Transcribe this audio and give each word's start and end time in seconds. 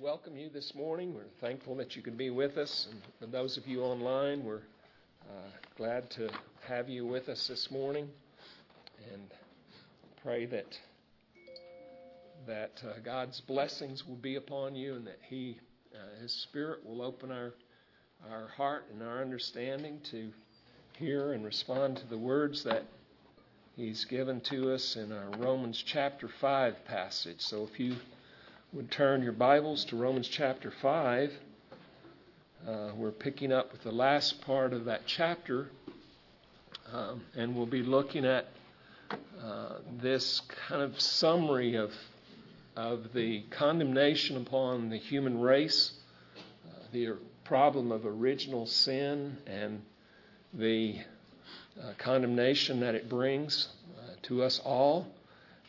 welcome 0.00 0.36
you 0.36 0.50
this 0.50 0.74
morning. 0.74 1.14
We're 1.14 1.22
thankful 1.40 1.74
that 1.76 1.96
you 1.96 2.02
can 2.02 2.16
be 2.16 2.28
with 2.28 2.58
us. 2.58 2.88
And 3.20 3.32
those 3.32 3.56
of 3.56 3.66
you 3.66 3.82
online, 3.82 4.44
we're 4.44 4.62
uh, 5.30 5.50
glad 5.76 6.10
to 6.10 6.28
have 6.66 6.88
you 6.88 7.06
with 7.06 7.28
us 7.28 7.46
this 7.46 7.70
morning. 7.70 8.08
And 9.12 9.22
pray 10.22 10.46
that 10.46 10.78
that 12.46 12.82
uh, 12.84 12.98
God's 13.04 13.40
blessings 13.40 14.06
will 14.06 14.16
be 14.16 14.36
upon 14.36 14.74
you 14.74 14.94
and 14.94 15.06
that 15.06 15.18
He, 15.28 15.58
uh, 15.94 16.20
His 16.20 16.32
Spirit, 16.32 16.84
will 16.84 17.00
open 17.00 17.30
our 17.30 17.54
our 18.30 18.48
heart 18.48 18.84
and 18.92 19.02
our 19.02 19.22
understanding 19.22 20.00
to 20.10 20.30
hear 20.98 21.32
and 21.32 21.44
respond 21.44 21.96
to 21.98 22.06
the 22.08 22.18
words 22.18 22.64
that 22.64 22.84
He's 23.76 24.04
given 24.04 24.40
to 24.42 24.72
us 24.72 24.96
in 24.96 25.12
our 25.12 25.30
Romans 25.38 25.82
chapter 25.84 26.28
5 26.28 26.84
passage. 26.86 27.40
So 27.40 27.68
if 27.70 27.78
you 27.80 27.96
would 28.72 28.90
turn 28.90 29.22
your 29.22 29.32
Bibles 29.32 29.84
to 29.86 29.96
Romans 29.96 30.26
chapter 30.26 30.72
5. 30.82 31.32
Uh, 32.66 32.90
we're 32.96 33.12
picking 33.12 33.52
up 33.52 33.70
with 33.70 33.82
the 33.84 33.92
last 33.92 34.40
part 34.40 34.72
of 34.72 34.86
that 34.86 35.02
chapter, 35.06 35.70
um, 36.92 37.22
and 37.36 37.54
we'll 37.54 37.64
be 37.64 37.84
looking 37.84 38.26
at 38.26 38.48
uh, 39.40 39.76
this 40.02 40.42
kind 40.68 40.82
of 40.82 41.00
summary 41.00 41.76
of, 41.76 41.92
of 42.74 43.12
the 43.14 43.44
condemnation 43.50 44.36
upon 44.36 44.90
the 44.90 44.98
human 44.98 45.40
race, 45.40 45.92
uh, 46.36 46.78
the 46.92 47.12
problem 47.44 47.92
of 47.92 48.04
original 48.04 48.66
sin, 48.66 49.38
and 49.46 49.80
the 50.52 50.98
uh, 51.80 51.92
condemnation 51.98 52.80
that 52.80 52.96
it 52.96 53.08
brings 53.08 53.68
uh, 53.96 54.14
to 54.22 54.42
us 54.42 54.60
all, 54.64 55.06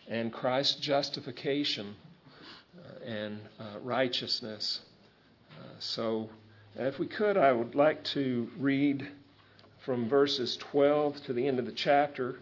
and 0.10 0.34
Christ's 0.34 0.80
justification 0.80 1.96
and 3.08 3.40
uh, 3.58 3.80
righteousness. 3.82 4.82
Uh, 5.58 5.64
so, 5.80 6.30
if 6.76 7.00
we 7.00 7.08
could, 7.08 7.38
I 7.38 7.54
would 7.54 7.74
like 7.74 8.04
to 8.06 8.50
read 8.60 9.08
from 9.80 10.10
verses 10.10 10.58
12 10.58 11.24
to 11.24 11.34
the 11.34 11.48
end 11.48 11.58
of 11.58 11.66
the 11.66 11.72
chapter, 11.72 12.38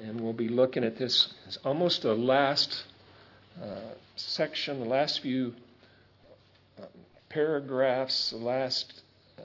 and 0.00 0.20
we'll 0.20 0.32
be 0.32 0.48
looking 0.48 0.84
at 0.84 0.96
this. 0.96 1.34
Almost 1.64 2.04
a 2.04 2.14
last 2.14 2.84
uh, 3.60 3.94
section, 4.14 4.78
the 4.78 4.86
last 4.86 5.20
few 5.20 5.52
uh, 6.80 6.86
paragraphs, 7.28 8.30
the 8.30 8.36
last 8.36 9.02
uh, 9.36 9.42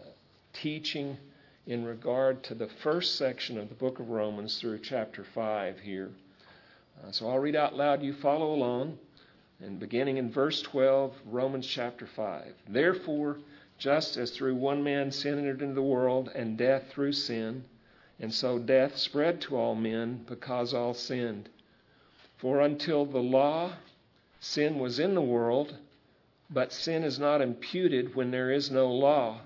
teaching 0.54 1.18
in 1.66 1.84
regard 1.84 2.44
to 2.44 2.54
the 2.54 2.70
first 2.84 3.18
section 3.18 3.58
of 3.58 3.70
the 3.70 3.76
book 3.76 4.00
of 4.00 4.10
Romans 4.10 4.62
through 4.62 4.80
chapter 4.80 5.26
5 5.36 5.80
here. 5.80 6.12
Uh, 7.04 7.12
so 7.12 7.28
I'll 7.28 7.40
read 7.40 7.56
out 7.56 7.76
loud. 7.76 8.04
You 8.04 8.14
follow 8.14 8.54
along. 8.54 9.00
And 9.60 9.80
beginning 9.80 10.18
in 10.18 10.30
verse 10.30 10.62
12, 10.62 11.20
Romans 11.26 11.66
chapter 11.66 12.06
5. 12.06 12.54
Therefore, 12.68 13.40
just 13.80 14.16
as 14.16 14.30
through 14.30 14.54
one 14.54 14.84
man 14.84 15.12
sin 15.12 15.40
entered 15.40 15.64
into 15.64 15.74
the 15.74 15.82
world, 15.82 16.30
and 16.36 16.56
death 16.56 16.92
through 16.92 17.14
sin, 17.14 17.64
and 18.20 18.32
so 18.32 18.60
death 18.60 18.98
spread 18.98 19.42
to 19.42 19.56
all 19.56 19.74
men 19.74 20.24
because 20.28 20.76
all 20.76 20.94
sinned. 20.94 21.50
For 22.38 22.62
until 22.62 23.04
the 23.04 23.22
law, 23.22 23.74
sin 24.40 24.78
was 24.78 25.00
in 25.00 25.16
the 25.16 25.22
world, 25.22 25.76
but 26.52 26.72
sin 26.72 27.04
is 27.04 27.18
not 27.18 27.42
imputed 27.42 28.14
when 28.14 28.30
there 28.30 28.52
is 28.52 28.70
no 28.70 28.94
law. 28.94 29.42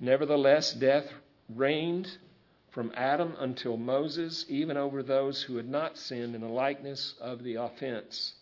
Nevertheless, 0.00 0.72
death 0.72 1.12
reigned 1.48 2.18
from 2.70 2.92
Adam 2.96 3.36
until 3.38 3.76
Moses, 3.76 4.44
even 4.48 4.76
over 4.76 5.00
those 5.00 5.42
who 5.42 5.56
had 5.56 5.68
not 5.68 5.96
sinned 5.96 6.34
in 6.34 6.40
the 6.40 6.48
likeness 6.48 7.14
of 7.20 7.44
the 7.44 7.54
offense 7.54 8.34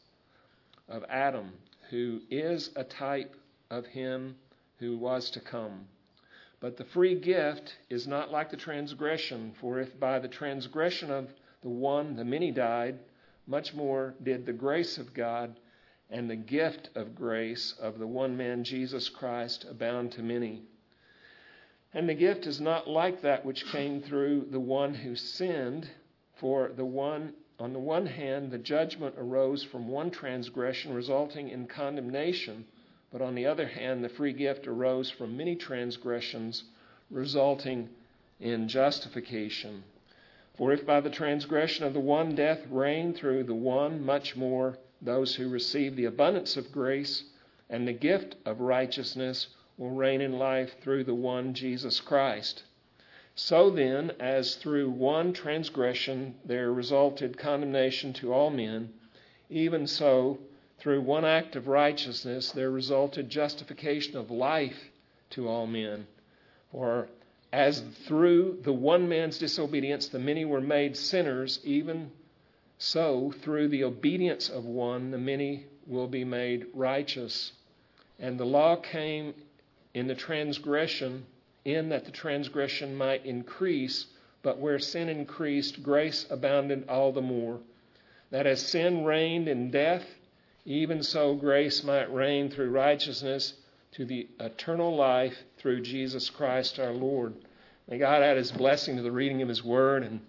of 0.88 1.04
Adam, 1.08 1.52
who 1.90 2.20
is 2.30 2.70
a 2.76 2.84
type 2.84 3.34
of 3.70 3.86
him 3.86 4.36
who 4.78 4.96
was 4.96 5.30
to 5.30 5.40
come. 5.40 5.86
But 6.60 6.76
the 6.76 6.84
free 6.84 7.14
gift 7.14 7.76
is 7.90 8.06
not 8.06 8.30
like 8.30 8.50
the 8.50 8.56
transgression, 8.56 9.52
for 9.60 9.78
if 9.78 9.98
by 9.98 10.18
the 10.18 10.28
transgression 10.28 11.10
of 11.10 11.28
the 11.62 11.68
one 11.68 12.16
the 12.16 12.24
many 12.24 12.50
died, 12.50 12.98
much 13.46 13.74
more 13.74 14.14
did 14.22 14.46
the 14.46 14.52
grace 14.52 14.98
of 14.98 15.14
God 15.14 15.58
and 16.10 16.30
the 16.30 16.36
gift 16.36 16.90
of 16.94 17.14
grace 17.14 17.74
of 17.80 17.98
the 17.98 18.06
one 18.06 18.36
man 18.36 18.64
Jesus 18.64 19.08
Christ 19.08 19.64
abound 19.68 20.12
to 20.12 20.22
many. 20.22 20.62
And 21.92 22.08
the 22.08 22.14
gift 22.14 22.46
is 22.46 22.60
not 22.60 22.88
like 22.88 23.22
that 23.22 23.44
which 23.44 23.66
came 23.66 24.02
through 24.02 24.46
the 24.50 24.60
one 24.60 24.94
who 24.94 25.16
sinned, 25.16 25.88
for 26.34 26.68
the 26.68 26.84
one 26.84 27.32
on 27.58 27.72
the 27.72 27.78
one 27.78 28.06
hand, 28.06 28.50
the 28.50 28.58
judgment 28.58 29.14
arose 29.16 29.62
from 29.62 29.88
one 29.88 30.10
transgression, 30.10 30.92
resulting 30.92 31.48
in 31.48 31.66
condemnation, 31.66 32.66
but 33.10 33.22
on 33.22 33.34
the 33.34 33.46
other 33.46 33.66
hand, 33.66 34.04
the 34.04 34.08
free 34.10 34.32
gift 34.32 34.66
arose 34.66 35.10
from 35.10 35.36
many 35.36 35.56
transgressions, 35.56 36.64
resulting 37.10 37.88
in 38.40 38.68
justification. 38.68 39.82
For 40.56 40.72
if 40.72 40.84
by 40.84 41.00
the 41.00 41.10
transgression 41.10 41.86
of 41.86 41.94
the 41.94 42.00
one 42.00 42.34
death 42.34 42.66
reigned 42.70 43.16
through 43.16 43.44
the 43.44 43.54
one, 43.54 44.04
much 44.04 44.36
more 44.36 44.78
those 45.00 45.34
who 45.34 45.48
receive 45.48 45.96
the 45.96 46.06
abundance 46.06 46.56
of 46.56 46.72
grace 46.72 47.24
and 47.68 47.86
the 47.86 47.92
gift 47.92 48.36
of 48.44 48.60
righteousness 48.60 49.48
will 49.78 49.90
reign 49.90 50.20
in 50.20 50.38
life 50.38 50.80
through 50.80 51.04
the 51.04 51.14
one 51.14 51.52
Jesus 51.52 52.00
Christ. 52.00 52.64
So 53.38 53.68
then, 53.68 54.12
as 54.18 54.54
through 54.54 54.88
one 54.88 55.34
transgression 55.34 56.36
there 56.46 56.72
resulted 56.72 57.36
condemnation 57.36 58.14
to 58.14 58.32
all 58.32 58.48
men, 58.48 58.94
even 59.50 59.86
so, 59.86 60.38
through 60.78 61.02
one 61.02 61.26
act 61.26 61.54
of 61.54 61.68
righteousness 61.68 62.50
there 62.50 62.70
resulted 62.70 63.28
justification 63.28 64.16
of 64.16 64.30
life 64.30 64.90
to 65.30 65.48
all 65.48 65.66
men. 65.66 66.06
For 66.72 67.08
as 67.52 67.80
through 68.06 68.60
the 68.62 68.72
one 68.72 69.06
man's 69.06 69.36
disobedience 69.38 70.08
the 70.08 70.18
many 70.18 70.46
were 70.46 70.62
made 70.62 70.96
sinners, 70.96 71.60
even 71.62 72.12
so 72.78 73.32
through 73.42 73.68
the 73.68 73.84
obedience 73.84 74.48
of 74.48 74.64
one 74.64 75.10
the 75.10 75.18
many 75.18 75.66
will 75.86 76.08
be 76.08 76.24
made 76.24 76.68
righteous. 76.72 77.52
And 78.18 78.40
the 78.40 78.46
law 78.46 78.76
came 78.76 79.34
in 79.92 80.06
the 80.06 80.14
transgression 80.14 81.26
in 81.66 81.88
that 81.88 82.04
the 82.04 82.12
transgression 82.12 82.96
might 82.96 83.26
increase, 83.26 84.06
but 84.42 84.58
where 84.58 84.78
sin 84.78 85.08
increased, 85.08 85.82
grace 85.82 86.24
abounded 86.30 86.88
all 86.88 87.12
the 87.12 87.20
more. 87.20 87.58
That 88.30 88.46
as 88.46 88.64
sin 88.64 89.04
reigned 89.04 89.48
in 89.48 89.72
death, 89.72 90.04
even 90.64 91.02
so 91.02 91.34
grace 91.34 91.82
might 91.82 92.12
reign 92.12 92.50
through 92.50 92.70
righteousness 92.70 93.54
to 93.92 94.04
the 94.04 94.28
eternal 94.38 94.94
life 94.96 95.36
through 95.58 95.80
Jesus 95.80 96.30
Christ 96.30 96.78
our 96.78 96.92
Lord. 96.92 97.34
May 97.88 97.98
God 97.98 98.22
add 98.22 98.36
his 98.36 98.52
blessing 98.52 98.96
to 98.96 99.02
the 99.02 99.12
reading 99.12 99.42
of 99.42 99.48
his 99.48 99.64
word 99.64 100.04
and 100.04 100.20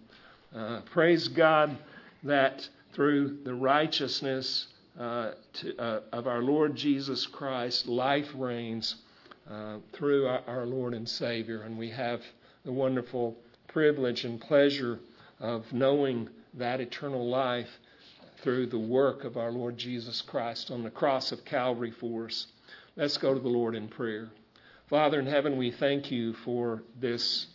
uh, 0.55 0.81
praise 0.91 1.27
God 1.27 1.77
that 2.23 2.67
through 2.93 3.39
the 3.43 3.53
righteousness 3.53 4.67
uh, 4.99 5.31
to, 5.53 5.77
uh, 5.77 5.99
of 6.11 6.27
our 6.27 6.41
Lord 6.41 6.75
Jesus 6.75 7.27
Christ, 7.27 7.87
life 7.87 8.29
reigns 8.35 8.95
uh, 9.49 9.77
through 9.93 10.27
our, 10.27 10.41
our 10.47 10.65
Lord 10.65 10.93
and 10.93 11.07
Savior. 11.07 11.61
And 11.61 11.77
we 11.77 11.89
have 11.91 12.21
the 12.65 12.71
wonderful 12.71 13.35
privilege 13.67 14.25
and 14.25 14.41
pleasure 14.41 14.99
of 15.39 15.71
knowing 15.71 16.29
that 16.53 16.81
eternal 16.81 17.27
life 17.29 17.69
through 18.41 18.67
the 18.67 18.79
work 18.79 19.23
of 19.23 19.37
our 19.37 19.51
Lord 19.51 19.77
Jesus 19.77 20.21
Christ 20.21 20.71
on 20.71 20.83
the 20.83 20.89
cross 20.89 21.31
of 21.31 21.45
Calvary 21.45 21.91
for 21.91 22.25
us. 22.25 22.47
Let's 22.95 23.17
go 23.17 23.33
to 23.33 23.39
the 23.39 23.47
Lord 23.47 23.75
in 23.75 23.87
prayer. 23.87 24.29
Father 24.89 25.19
in 25.19 25.25
heaven, 25.25 25.57
we 25.57 25.71
thank 25.71 26.11
you 26.11 26.33
for 26.33 26.83
this 26.99 27.47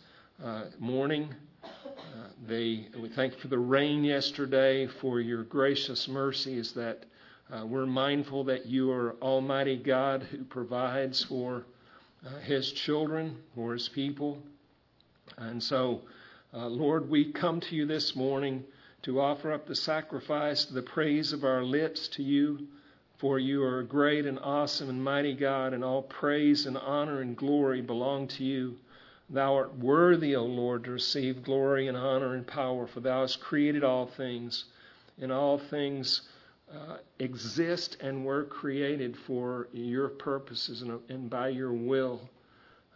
uh, 0.43 0.65
morning. 0.79 1.33
Uh, 1.63 2.27
we 2.47 3.09
thank 3.15 3.33
you 3.33 3.39
for 3.39 3.47
the 3.47 3.57
rain 3.57 4.03
yesterday, 4.03 4.87
for 4.87 5.19
your 5.19 5.43
gracious 5.43 6.07
mercies 6.07 6.73
that 6.73 7.05
uh, 7.51 7.65
we're 7.65 7.85
mindful 7.85 8.43
that 8.45 8.65
you 8.65 8.91
are 8.91 9.15
Almighty 9.21 9.77
God 9.77 10.23
who 10.23 10.43
provides 10.43 11.23
for 11.23 11.65
uh, 12.25 12.39
his 12.39 12.71
children 12.71 13.37
or 13.55 13.73
his 13.73 13.89
people. 13.89 14.41
And 15.37 15.61
so, 15.61 16.01
uh, 16.53 16.67
Lord, 16.67 17.09
we 17.09 17.31
come 17.31 17.59
to 17.61 17.75
you 17.75 17.85
this 17.85 18.15
morning 18.15 18.63
to 19.03 19.19
offer 19.19 19.51
up 19.51 19.67
the 19.67 19.75
sacrifice, 19.75 20.65
the 20.65 20.81
praise 20.81 21.33
of 21.33 21.43
our 21.43 21.63
lips 21.63 22.07
to 22.09 22.23
you. 22.23 22.67
For 23.17 23.39
you 23.39 23.63
are 23.63 23.79
a 23.79 23.85
great 23.85 24.25
and 24.25 24.39
awesome 24.39 24.89
and 24.89 25.03
mighty 25.03 25.33
God, 25.33 25.73
and 25.73 25.83
all 25.83 26.01
praise 26.01 26.65
and 26.65 26.77
honor 26.77 27.21
and 27.21 27.37
glory 27.37 27.81
belong 27.81 28.27
to 28.29 28.43
you. 28.43 28.77
Thou 29.29 29.55
art 29.55 29.77
worthy, 29.77 30.35
O 30.35 30.43
Lord, 30.43 30.83
to 30.83 30.91
receive 30.91 31.43
glory 31.43 31.87
and 31.87 31.95
honor 31.97 32.35
and 32.35 32.45
power, 32.45 32.85
for 32.85 32.99
thou 32.99 33.21
hast 33.21 33.39
created 33.39 33.83
all 33.83 34.05
things, 34.05 34.65
and 35.19 35.31
all 35.31 35.57
things 35.57 36.21
uh, 36.73 36.97
exist 37.19 37.97
and 38.01 38.25
were 38.25 38.45
created 38.45 39.15
for 39.27 39.67
your 39.71 40.09
purposes 40.09 40.81
and, 40.81 40.99
and 41.09 41.29
by 41.29 41.49
your 41.49 41.73
will. 41.73 42.29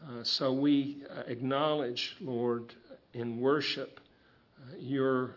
Uh, 0.04 0.24
so 0.24 0.52
we 0.52 1.04
uh, 1.10 1.22
acknowledge, 1.28 2.16
Lord, 2.20 2.74
in 3.14 3.40
worship, 3.40 4.00
uh, 4.60 4.76
your 4.80 5.36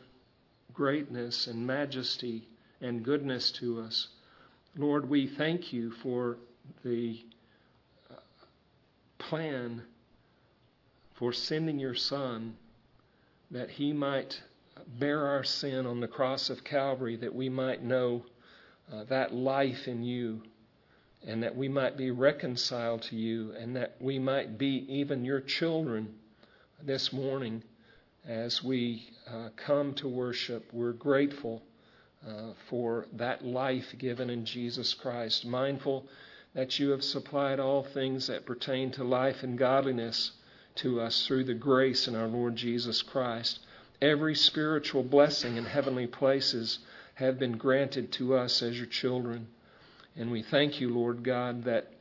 greatness 0.72 1.46
and 1.46 1.66
majesty 1.66 2.48
and 2.80 3.04
goodness 3.04 3.50
to 3.52 3.80
us. 3.80 4.08
Lord, 4.76 5.08
we 5.08 5.26
thank 5.26 5.72
you 5.72 5.90
for 6.02 6.38
the 6.84 7.20
plan 9.18 9.82
for 11.14 11.32
sending 11.32 11.78
your 11.78 11.94
Son 11.94 12.56
that 13.50 13.70
He 13.70 13.92
might 13.92 14.40
bear 14.86 15.26
our 15.26 15.44
sin 15.44 15.86
on 15.86 16.00
the 16.00 16.08
cross 16.08 16.50
of 16.50 16.64
Calvary, 16.64 17.16
that 17.16 17.34
we 17.34 17.48
might 17.48 17.82
know 17.82 18.24
uh, 18.92 19.04
that 19.04 19.34
life 19.34 19.86
in 19.86 20.02
you, 20.02 20.42
and 21.26 21.42
that 21.42 21.56
we 21.56 21.68
might 21.68 21.96
be 21.96 22.10
reconciled 22.10 23.02
to 23.02 23.16
you, 23.16 23.52
and 23.52 23.76
that 23.76 23.96
we 24.00 24.18
might 24.18 24.58
be 24.58 24.86
even 24.88 25.24
your 25.24 25.40
children 25.40 26.14
this 26.82 27.12
morning 27.12 27.62
as 28.26 28.62
we 28.62 29.08
uh, 29.28 29.48
come 29.56 29.94
to 29.94 30.08
worship. 30.08 30.68
We're 30.72 30.92
grateful 30.92 31.62
uh, 32.26 32.52
for 32.68 33.06
that 33.14 33.44
life 33.44 33.94
given 33.98 34.30
in 34.30 34.44
Jesus 34.44 34.94
Christ, 34.94 35.46
mindful 35.46 36.06
that 36.54 36.78
you 36.78 36.90
have 36.90 37.04
supplied 37.04 37.60
all 37.60 37.82
things 37.82 38.26
that 38.26 38.44
pertain 38.44 38.90
to 38.92 39.04
life 39.04 39.42
and 39.42 39.56
godliness 39.56 40.32
to 40.76 41.00
us 41.00 41.26
through 41.26 41.44
the 41.44 41.54
grace 41.54 42.08
in 42.08 42.14
our 42.14 42.26
Lord 42.26 42.56
Jesus 42.56 43.02
Christ. 43.02 43.60
Every 44.02 44.34
spiritual 44.34 45.02
blessing 45.02 45.56
in 45.56 45.64
heavenly 45.66 46.06
places 46.06 46.78
have 47.14 47.38
been 47.38 47.58
granted 47.58 48.10
to 48.12 48.34
us 48.34 48.62
as 48.62 48.78
your 48.78 48.86
children. 48.86 49.46
And 50.16 50.30
we 50.30 50.42
thank 50.42 50.80
you, 50.80 50.88
Lord 50.88 51.22
God, 51.22 51.64
that 51.64 51.92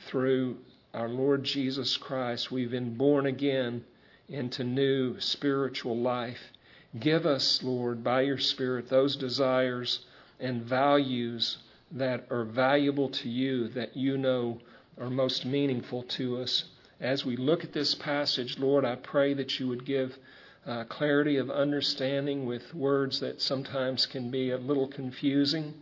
through 0.00 0.58
our 0.92 1.08
Lord 1.08 1.44
Jesus 1.44 1.96
Christ 1.96 2.50
we've 2.50 2.70
been 2.70 2.96
born 2.96 3.24
again 3.24 3.84
into 4.28 4.64
new 4.64 5.18
spiritual 5.18 5.96
life. 5.96 6.52
Give 6.98 7.24
us, 7.24 7.62
Lord, 7.62 8.04
by 8.04 8.22
your 8.22 8.38
Spirit, 8.38 8.88
those 8.88 9.16
desires 9.16 10.00
and 10.38 10.62
values 10.62 11.58
that 11.92 12.26
are 12.30 12.44
valuable 12.44 13.08
to 13.08 13.28
you, 13.28 13.68
that 13.68 13.96
you 13.96 14.18
know 14.18 14.60
are 14.98 15.08
most 15.08 15.46
meaningful 15.46 16.02
to 16.02 16.38
us. 16.38 16.64
As 17.00 17.24
we 17.24 17.36
look 17.36 17.64
at 17.64 17.72
this 17.72 17.94
passage, 17.94 18.58
Lord, 18.58 18.84
I 18.84 18.96
pray 18.96 19.32
that 19.34 19.58
you 19.58 19.68
would 19.68 19.86
give 19.86 20.18
uh, 20.66 20.84
clarity 20.84 21.36
of 21.38 21.50
understanding 21.50 22.46
with 22.46 22.74
words 22.74 23.20
that 23.20 23.40
sometimes 23.40 24.06
can 24.06 24.30
be 24.30 24.50
a 24.50 24.58
little 24.58 24.86
confusing, 24.86 25.74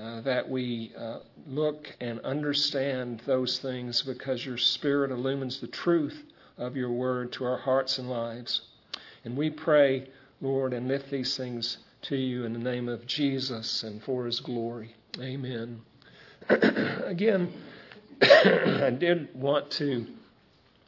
uh, 0.00 0.20
that 0.22 0.48
we 0.48 0.92
uh, 0.96 1.18
look 1.46 1.94
and 2.00 2.20
understand 2.20 3.20
those 3.26 3.58
things 3.58 4.02
because 4.02 4.44
your 4.44 4.58
Spirit 4.58 5.10
illumines 5.10 5.60
the 5.60 5.66
truth 5.66 6.24
of 6.56 6.76
your 6.76 6.90
word 6.90 7.32
to 7.32 7.44
our 7.44 7.58
hearts 7.58 7.98
and 7.98 8.08
lives. 8.08 8.62
And 9.24 9.36
we 9.36 9.50
pray, 9.50 10.08
Lord, 10.40 10.72
and 10.72 10.88
lift 10.88 11.10
these 11.10 11.36
things 11.36 11.78
to 12.02 12.16
you 12.16 12.44
in 12.44 12.52
the 12.52 12.58
name 12.58 12.88
of 12.88 13.06
Jesus 13.06 13.82
and 13.82 14.02
for 14.02 14.26
his 14.26 14.40
glory. 14.40 14.94
Amen. 15.20 15.80
Again, 16.48 17.52
I 18.22 18.90
did 18.98 19.34
want 19.34 19.70
to 19.72 20.06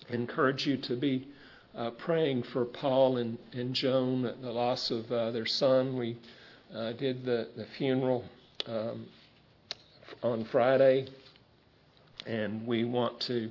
encourage 0.08 0.66
you 0.66 0.76
to 0.78 0.96
be 0.96 1.28
uh, 1.76 1.90
praying 1.90 2.42
for 2.42 2.64
Paul 2.64 3.18
and, 3.18 3.38
and 3.52 3.74
Joan, 3.74 4.22
the 4.22 4.50
loss 4.50 4.90
of 4.90 5.10
uh, 5.10 5.30
their 5.30 5.46
son. 5.46 5.96
We 5.96 6.16
uh, 6.74 6.92
did 6.92 7.24
the, 7.24 7.48
the 7.56 7.66
funeral 7.78 8.24
um, 8.66 9.06
on 10.22 10.44
Friday, 10.44 11.08
and 12.26 12.66
we 12.66 12.84
want 12.84 13.20
to 13.20 13.50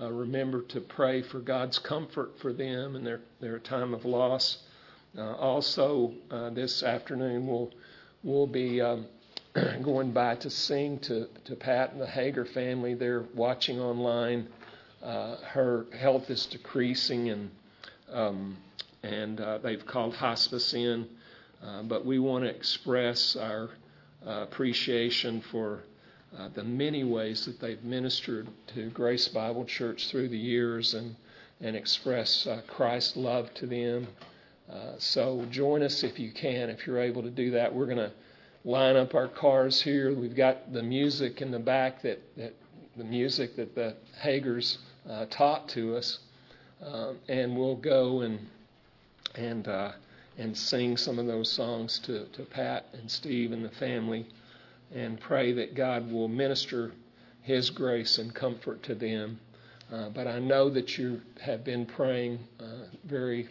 uh, 0.00 0.10
remember 0.10 0.62
to 0.62 0.80
pray 0.80 1.22
for 1.22 1.40
God's 1.40 1.78
comfort 1.78 2.32
for 2.40 2.52
them 2.52 2.96
and 2.96 3.06
their, 3.06 3.20
their 3.40 3.58
time 3.58 3.94
of 3.94 4.04
loss. 4.04 4.58
Uh, 5.16 5.34
also, 5.34 6.12
uh, 6.30 6.50
this 6.50 6.82
afternoon 6.82 7.46
we'll, 7.46 7.70
we'll 8.22 8.46
be 8.46 8.80
um, 8.80 9.06
going 9.82 10.12
by 10.12 10.34
to 10.36 10.50
sing 10.50 10.98
to, 11.00 11.26
to 11.44 11.56
Pat 11.56 11.92
and 11.92 12.00
the 12.00 12.06
Hager 12.06 12.44
family. 12.44 12.94
They're 12.94 13.24
watching 13.34 13.80
online. 13.80 14.48
Uh, 15.06 15.36
her 15.44 15.86
health 15.96 16.28
is 16.30 16.46
decreasing, 16.46 17.30
and 17.30 17.50
um, 18.12 18.56
and 19.04 19.40
uh, 19.40 19.58
they've 19.58 19.86
called 19.86 20.14
hospice 20.16 20.74
in. 20.74 21.06
Uh, 21.64 21.82
but 21.84 22.04
we 22.04 22.18
want 22.18 22.44
to 22.44 22.50
express 22.50 23.36
our 23.36 23.70
appreciation 24.26 25.40
for 25.52 25.84
uh, 26.36 26.48
the 26.54 26.64
many 26.64 27.04
ways 27.04 27.46
that 27.46 27.60
they've 27.60 27.82
ministered 27.84 28.48
to 28.66 28.90
Grace 28.90 29.28
Bible 29.28 29.64
Church 29.64 30.08
through 30.08 30.28
the 30.28 30.38
years 30.38 30.94
and, 30.94 31.14
and 31.60 31.76
express 31.76 32.46
uh, 32.46 32.60
Christ's 32.66 33.16
love 33.16 33.52
to 33.54 33.66
them. 33.66 34.06
Uh, 34.70 34.94
so 34.98 35.46
join 35.50 35.82
us 35.82 36.02
if 36.02 36.18
you 36.18 36.32
can, 36.32 36.68
if 36.68 36.86
you're 36.86 37.00
able 37.00 37.22
to 37.22 37.30
do 37.30 37.52
that. 37.52 37.72
We're 37.72 37.86
going 37.86 37.98
to 37.98 38.12
line 38.64 38.96
up 38.96 39.14
our 39.14 39.28
cars 39.28 39.80
here. 39.80 40.12
We've 40.12 40.36
got 40.36 40.72
the 40.72 40.82
music 40.82 41.40
in 41.40 41.52
the 41.52 41.60
back 41.60 42.02
that, 42.02 42.20
that 42.36 42.54
the 42.96 43.04
music 43.04 43.56
that 43.56 43.74
the 43.74 43.94
Hagers 44.22 44.78
uh, 45.08 45.26
taught 45.30 45.68
to 45.70 45.96
us, 45.96 46.18
um, 46.84 47.18
and 47.28 47.56
we'll 47.56 47.76
go 47.76 48.20
and 48.20 48.46
and 49.34 49.68
uh, 49.68 49.92
and 50.38 50.56
sing 50.56 50.96
some 50.96 51.18
of 51.18 51.26
those 51.26 51.50
songs 51.50 51.98
to, 52.00 52.26
to 52.26 52.42
Pat 52.42 52.86
and 52.92 53.10
Steve 53.10 53.52
and 53.52 53.64
the 53.64 53.70
family 53.70 54.26
and 54.94 55.18
pray 55.18 55.52
that 55.52 55.74
God 55.74 56.10
will 56.10 56.28
minister 56.28 56.92
His 57.42 57.70
grace 57.70 58.18
and 58.18 58.34
comfort 58.34 58.82
to 58.84 58.94
them. 58.94 59.40
Uh, 59.92 60.08
but 60.10 60.26
I 60.26 60.38
know 60.38 60.68
that 60.70 60.98
you 60.98 61.20
have 61.40 61.64
been 61.64 61.86
praying 61.86 62.40
uh, 62.60 62.86
very 63.04 63.48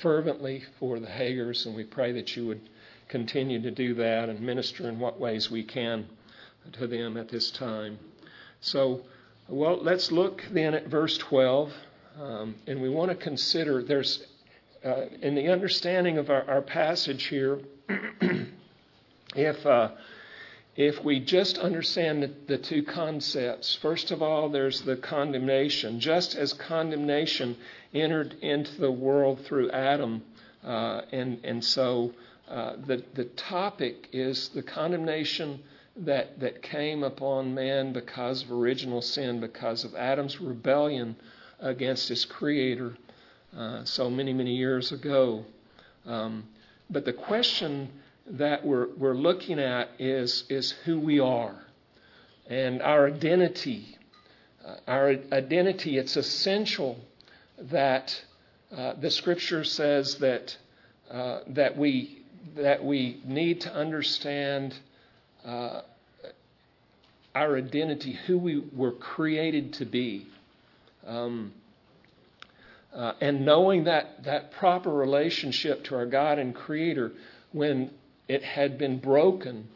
fervently 0.00 0.64
for 0.78 0.98
the 0.98 1.06
Hagers, 1.06 1.66
and 1.66 1.74
we 1.74 1.84
pray 1.84 2.12
that 2.12 2.36
you 2.36 2.46
would 2.46 2.60
continue 3.08 3.60
to 3.60 3.70
do 3.70 3.94
that 3.94 4.28
and 4.28 4.40
minister 4.40 4.88
in 4.88 4.98
what 4.98 5.20
ways 5.20 5.50
we 5.50 5.62
can 5.62 6.06
to 6.72 6.86
them 6.86 7.16
at 7.16 7.28
this 7.28 7.50
time. 7.50 7.98
So, 8.60 9.02
well, 9.48 9.78
let's 9.82 10.10
look 10.10 10.42
then 10.50 10.74
at 10.74 10.86
verse 10.86 11.18
12, 11.18 11.72
um, 12.20 12.54
and 12.66 12.80
we 12.80 12.88
want 12.88 13.10
to 13.10 13.16
consider 13.16 13.82
there's, 13.82 14.24
uh, 14.84 15.06
in 15.20 15.34
the 15.34 15.48
understanding 15.48 16.18
of 16.18 16.30
our, 16.30 16.48
our 16.48 16.62
passage 16.62 17.26
here, 17.26 17.60
if 19.36 19.66
uh, 19.66 19.90
if 20.76 21.04
we 21.04 21.20
just 21.20 21.58
understand 21.58 22.22
the, 22.22 22.30
the, 22.48 22.58
two 22.58 22.82
concepts, 22.82 23.76
first 23.80 24.10
of 24.10 24.22
all, 24.22 24.48
there's 24.48 24.80
the 24.82 24.96
condemnation. 24.96 26.00
Just 26.00 26.34
as 26.34 26.52
condemnation 26.52 27.56
entered 27.92 28.34
into 28.42 28.80
the 28.80 28.90
world 28.90 29.40
through 29.44 29.70
Adam, 29.70 30.22
uh, 30.64 31.02
and, 31.12 31.44
and 31.44 31.64
so 31.64 32.12
uh, 32.48 32.74
the, 32.86 33.04
the 33.14 33.24
topic 33.24 34.08
is 34.12 34.48
the 34.48 34.62
condemnation 34.62 35.62
that, 35.96 36.40
that 36.40 36.62
came 36.62 37.02
upon 37.02 37.54
man 37.54 37.92
because 37.92 38.42
of 38.42 38.50
original 38.50 39.00
sin, 39.00 39.40
because 39.40 39.84
of 39.84 39.94
Adam's 39.94 40.40
rebellion 40.40 41.16
against 41.60 42.08
his 42.08 42.24
Creator 42.24 42.96
uh, 43.56 43.84
so 43.84 44.10
many, 44.10 44.32
many 44.32 44.56
years 44.56 44.92
ago. 44.92 45.44
Um, 46.06 46.44
but 46.90 47.04
the 47.04 47.12
question 47.12 47.90
that 48.26 48.64
we're, 48.64 48.88
we're 48.96 49.14
looking 49.14 49.58
at 49.58 49.90
is, 49.98 50.44
is 50.48 50.72
who 50.84 50.98
we 50.98 51.20
are 51.20 51.54
and 52.48 52.82
our 52.82 53.06
identity. 53.06 53.96
Uh, 54.64 54.76
our 54.88 55.08
identity, 55.32 55.98
it's 55.98 56.16
essential 56.16 56.98
that 57.58 58.20
uh, 58.74 58.94
the 58.94 59.10
scripture 59.10 59.62
says 59.62 60.16
that, 60.16 60.56
uh, 61.10 61.40
that, 61.48 61.76
we, 61.76 62.22
that 62.56 62.82
we 62.84 63.20
need 63.24 63.60
to 63.60 63.72
understand 63.72 64.74
uh, 65.44 65.82
our 67.34 67.56
identity, 67.56 68.12
who 68.26 68.38
we 68.38 68.62
were 68.72 68.92
created 68.92 69.74
to 69.74 69.84
be. 69.84 70.26
Um, 71.06 71.52
uh, 72.94 73.12
and 73.20 73.44
knowing 73.44 73.84
that, 73.84 74.24
that 74.24 74.52
proper 74.52 74.90
relationship 74.90 75.84
to 75.84 75.96
our 75.96 76.06
God 76.06 76.38
and 76.38 76.54
Creator, 76.54 77.12
when 77.52 77.90
it 78.28 78.42
had 78.44 78.78
been 78.78 78.98
broken 78.98 79.68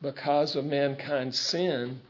because 0.00 0.56
of 0.56 0.64
mankind's 0.64 1.38
sin 1.38 2.00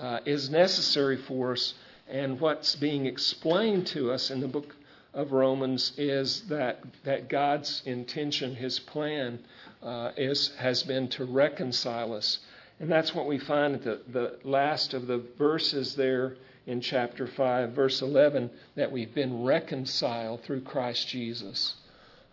uh, 0.00 0.20
is 0.24 0.50
necessary 0.50 1.16
for 1.16 1.52
us. 1.52 1.74
And 2.08 2.40
what's 2.40 2.76
being 2.76 3.06
explained 3.06 3.86
to 3.88 4.10
us 4.12 4.30
in 4.30 4.40
the 4.40 4.48
book 4.48 4.74
of 5.12 5.32
Romans 5.32 5.92
is 5.96 6.42
that, 6.48 6.82
that 7.04 7.28
God's 7.28 7.82
intention, 7.84 8.54
His 8.54 8.78
plan, 8.78 9.38
uh, 9.82 10.12
is, 10.16 10.54
has 10.58 10.82
been 10.82 11.08
to 11.08 11.24
reconcile 11.24 12.12
us. 12.12 12.38
And 12.78 12.90
that's 12.90 13.14
what 13.14 13.26
we 13.26 13.38
find 13.38 13.74
at 13.74 13.84
the, 13.84 14.00
the 14.08 14.38
last 14.44 14.92
of 14.92 15.06
the 15.06 15.22
verses 15.38 15.94
there 15.94 16.36
in 16.66 16.80
chapter 16.80 17.26
5, 17.26 17.72
verse 17.72 18.02
11, 18.02 18.50
that 18.74 18.92
we've 18.92 19.14
been 19.14 19.44
reconciled 19.44 20.42
through 20.42 20.60
Christ 20.62 21.08
Jesus. 21.08 21.74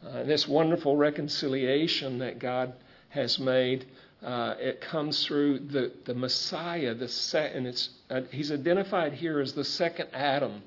Uh, 0.06 0.24
this 0.24 0.48
wonderful 0.48 0.98
reconciliation 0.98 2.20
that 2.20 2.40
God 2.40 2.74
has 3.10 3.40
made. 3.40 3.86
Uh, 4.22 4.56
it 4.60 4.82
comes 4.82 5.26
through 5.26 5.60
the, 5.60 5.94
the 6.06 6.14
Messiah, 6.14 6.94
the 6.94 7.08
se- 7.08 7.54
and 7.54 7.68
it's, 7.68 7.90
uh, 8.10 8.22
he's 8.32 8.52
identified 8.52 9.14
here 9.14 9.40
as 9.40 9.54
the 9.54 9.64
second 9.64 10.10
Adam. 10.14 10.62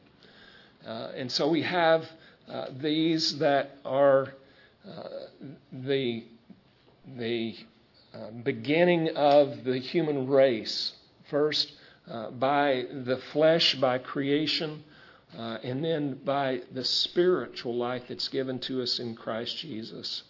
Uh, 0.86 1.10
and 1.16 1.30
so 1.30 1.48
we 1.48 1.62
have 1.62 2.06
uh, 2.48 2.66
these 2.78 3.38
that 3.38 3.76
are 3.84 4.32
uh, 4.88 5.08
the, 5.72 6.24
the 7.16 7.56
uh, 8.16 8.30
beginning 8.30 9.14
of 9.14 9.64
the 9.64 9.78
human 9.78 10.26
race. 10.26 10.92
First, 11.28 11.72
uh, 12.10 12.30
by 12.30 12.86
the 13.04 13.18
flesh, 13.32 13.74
by 13.74 13.98
creation, 13.98 14.82
uh, 15.36 15.58
and 15.62 15.84
then 15.84 16.20
by 16.24 16.62
the 16.72 16.84
spiritual 16.84 17.74
life 17.74 18.04
that's 18.08 18.28
given 18.28 18.58
to 18.60 18.80
us 18.80 19.00
in 19.00 19.14
Christ 19.16 19.58
Jesus. 19.58 20.22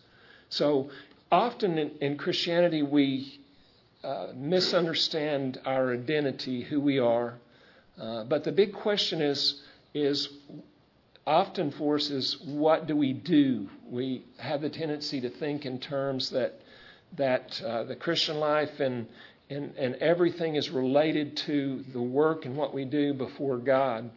So 0.49 0.91
often 1.31 1.79
in, 1.79 1.91
in 2.01 2.19
Christianity, 2.19 2.83
we 2.83 3.39
uh, 4.03 4.29
misunderstand 4.35 5.61
our 5.65 5.93
identity, 5.93 6.63
who 6.63 6.81
we 6.81 6.99
are. 6.99 7.35
Uh, 8.01 8.25
but 8.25 8.43
the 8.43 8.53
big 8.53 8.73
question 8.73 9.23
is, 9.23 9.63
is 9.95 10.29
often 11.25 11.71
for 11.71 11.95
us 11.97 12.11
is 12.11 12.41
what 12.41 12.89
do 12.89 12.97
we 12.97 13.13
do? 13.13 13.69
We 13.89 14.25
have 14.39 14.63
the 14.63 14.71
tendency 14.71 15.21
to 15.21 15.31
think 15.31 15.67
in 15.67 15.79
terms 15.79 16.31
that 16.31 16.61
that 17.17 17.61
uh, 17.63 17.85
the 17.85 17.97
Christian 17.97 18.39
life 18.39 18.81
and, 18.81 19.07
and 19.49 19.75
and 19.77 19.95
everything 19.97 20.57
is 20.57 20.71
related 20.71 21.37
to 21.39 21.85
the 21.93 22.03
work 22.03 22.45
and 22.45 22.57
what 22.57 22.75
we 22.75 22.85
do 22.85 23.15
before 23.15 23.59
God. 23.59 24.11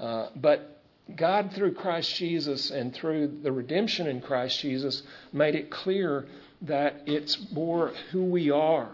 Uh, 0.00 0.28
but 0.36 0.82
God, 1.16 1.52
through 1.52 1.74
Christ 1.74 2.14
Jesus 2.14 2.70
and 2.70 2.94
through 2.94 3.40
the 3.42 3.52
redemption 3.52 4.06
in 4.06 4.20
Christ 4.20 4.60
Jesus, 4.60 5.02
made 5.32 5.54
it 5.54 5.70
clear 5.70 6.26
that 6.62 7.02
it's 7.06 7.50
more 7.50 7.92
who 8.12 8.24
we 8.24 8.50
are. 8.50 8.90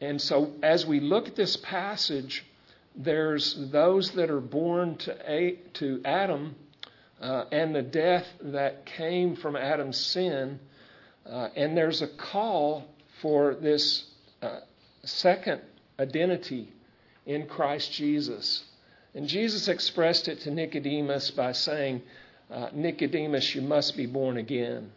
And 0.00 0.20
so, 0.20 0.52
as 0.62 0.84
we 0.84 1.00
look 1.00 1.28
at 1.28 1.36
this 1.36 1.56
passage, 1.56 2.44
there's 2.96 3.54
those 3.70 4.10
that 4.12 4.30
are 4.30 4.40
born 4.40 4.96
to, 4.98 5.16
a, 5.30 5.58
to 5.74 6.00
Adam 6.04 6.54
uh, 7.20 7.44
and 7.52 7.74
the 7.74 7.82
death 7.82 8.26
that 8.40 8.86
came 8.86 9.36
from 9.36 9.56
Adam's 9.56 9.98
sin. 9.98 10.58
Uh, 11.28 11.48
and 11.56 11.76
there's 11.76 12.02
a 12.02 12.08
call 12.08 12.84
for 13.20 13.54
this 13.54 14.04
uh, 14.42 14.60
second 15.04 15.60
identity 15.98 16.72
in 17.26 17.46
Christ 17.46 17.92
Jesus. 17.92 18.64
And 19.14 19.26
Jesus 19.26 19.68
expressed 19.68 20.28
it 20.28 20.40
to 20.40 20.50
Nicodemus 20.50 21.30
by 21.30 21.52
saying, 21.52 22.02
uh, 22.50 22.68
Nicodemus, 22.72 23.54
you 23.54 23.62
must 23.62 23.96
be 23.96 24.06
born 24.06 24.36
again. 24.36 24.90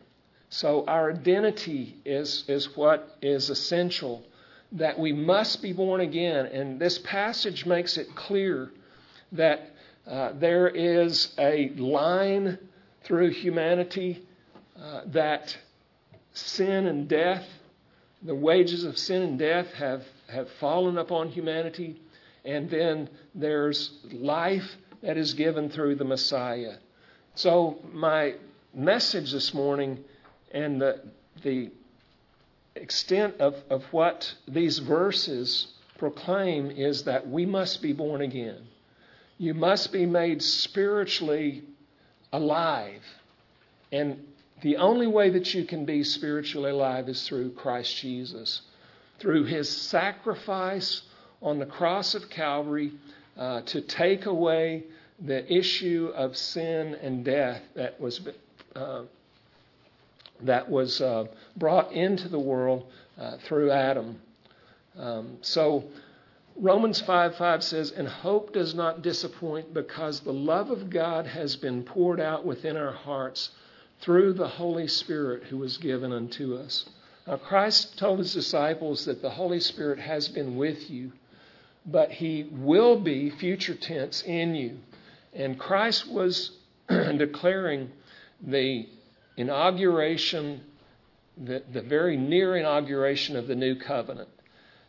So 0.50 0.86
our 0.86 1.12
identity 1.12 1.98
is, 2.05 2.43
is 2.48 2.75
what 2.75 3.17
is 3.22 3.50
essential 3.50 4.24
that 4.74 5.00
we 5.00 5.13
must 5.13 5.62
be 5.62 5.72
born 5.72 6.01
again. 6.01 6.46
And 6.48 6.79
this 6.79 6.98
passage 7.00 7.65
makes 7.65 7.98
it 7.98 8.13
clear 8.15 8.72
that 9.34 9.72
uh, 10.05 10.31
there 10.36 10.67
is 10.67 11.34
a 11.38 11.69
line 11.77 12.57
through 13.03 13.29
humanity 13.31 14.25
uh, 14.81 15.01
that 15.07 15.57
sin 16.38 16.88
and 16.88 17.08
death, 17.08 17.46
the 18.22 18.36
wages 18.36 18.84
of 18.84 18.98
sin 18.98 19.22
and 19.22 19.39
death, 19.39 19.67
have, 19.74 20.03
have 20.27 20.50
fallen 20.60 20.98
upon 20.98 21.29
humanity. 21.29 22.01
And 22.46 22.70
then 22.70 23.10
there's 23.36 23.91
life 24.12 24.75
that 25.01 25.17
is 25.17 25.34
given 25.34 25.70
through 25.70 25.96
the 25.96 26.06
Messiah. 26.06 26.75
So, 27.36 27.79
my 27.94 28.36
message 28.74 29.32
this 29.32 29.53
morning 29.53 30.03
and 30.51 30.82
the, 30.82 31.01
the 31.44 31.72
extent 32.75 33.36
of, 33.39 33.56
of 33.70 33.84
what 33.91 34.34
these 34.48 34.79
verses 34.79 35.67
proclaim 35.98 36.72
is 36.72 37.03
that 37.03 37.27
we 37.27 37.46
must 37.46 37.82
be 37.82 37.94
born 37.94 38.22
again. 38.22 38.67
You 39.38 39.53
must 39.53 39.91
be 39.91 40.06
made 40.06 40.41
spiritually 40.41 41.63
alive. 42.32 43.01
And 43.91 44.25
the 44.62 44.78
only 44.78 45.08
way 45.08 45.30
that 45.30 45.54
you 45.54 45.66
can 45.66 45.86
be 45.86 46.04
spiritually 46.04 46.72
alive 46.72 47.10
is 47.10 47.28
through 47.28 47.52
Christ 47.52 47.96
Jesus, 47.98 48.62
through 49.20 49.46
his 49.46 49.70
sacrifice 49.70 51.04
on 51.42 51.60
the 51.60 51.66
cross 51.66 52.16
of 52.16 52.30
Calvary 52.30 52.94
uh, 53.38 53.62
to 53.62 53.82
take 53.82 54.26
away 54.26 54.84
the 55.20 55.52
issue 55.52 56.12
of 56.16 56.36
sin 56.36 56.96
and 57.02 57.24
death 57.24 57.62
that 57.76 58.00
was 58.00 58.22
uh, 58.76 59.04
that 60.42 60.70
was 60.70 61.02
uh, 61.02 61.26
brought 61.56 61.92
into 61.92 62.30
the 62.30 62.40
world 62.40 62.86
uh, 63.18 63.38
through 63.38 63.72
Adam. 63.72 64.20
Um, 64.98 65.38
so 65.42 65.86
Romans 66.56 67.02
5 67.02 67.36
5 67.36 67.64
says, 67.64 67.92
And 67.92 68.08
hope 68.08 68.54
does 68.54 68.74
not 68.74 69.02
disappoint 69.02 69.74
because 69.74 70.20
the 70.20 70.34
love 70.34 70.72
of 70.72 70.90
God 70.90 71.28
has 71.28 71.56
been 71.56 71.84
poured 71.84 72.20
out 72.20 72.46
within 72.46 72.78
our 72.78 72.92
hearts 72.92 73.52
through 74.01 74.34
the 74.34 74.48
Holy 74.48 74.88
Spirit 74.88 75.44
who 75.44 75.58
was 75.58 75.77
given 75.77 76.12
unto 76.12 76.56
us. 76.56 76.86
Now, 77.25 77.38
Christ 77.38 77.98
told 77.98 78.20
his 78.20 78.34
disciples 78.34 79.06
that 79.06 79.22
the 79.22 79.30
Holy 79.30 79.60
Spirit 79.60 80.00
has 80.00 80.30
been 80.30 80.56
with 80.56 80.89
you, 80.89 81.12
but 81.86 82.12
he 82.12 82.48
will 82.51 83.00
be, 83.00 83.30
future 83.30 83.75
tense, 83.75 84.22
in 84.24 84.56
you. 84.56 84.77
And 85.34 85.60
Christ 85.60 86.08
was 86.08 86.51
declaring 86.89 87.92
the 88.42 88.88
inauguration, 89.36 90.62
the, 91.38 91.63
the 91.72 91.82
very 91.82 92.16
near 92.16 92.56
inauguration 92.56 93.36
of 93.36 93.48
the 93.48 93.56
new 93.56 93.75
covenant. 93.75 94.30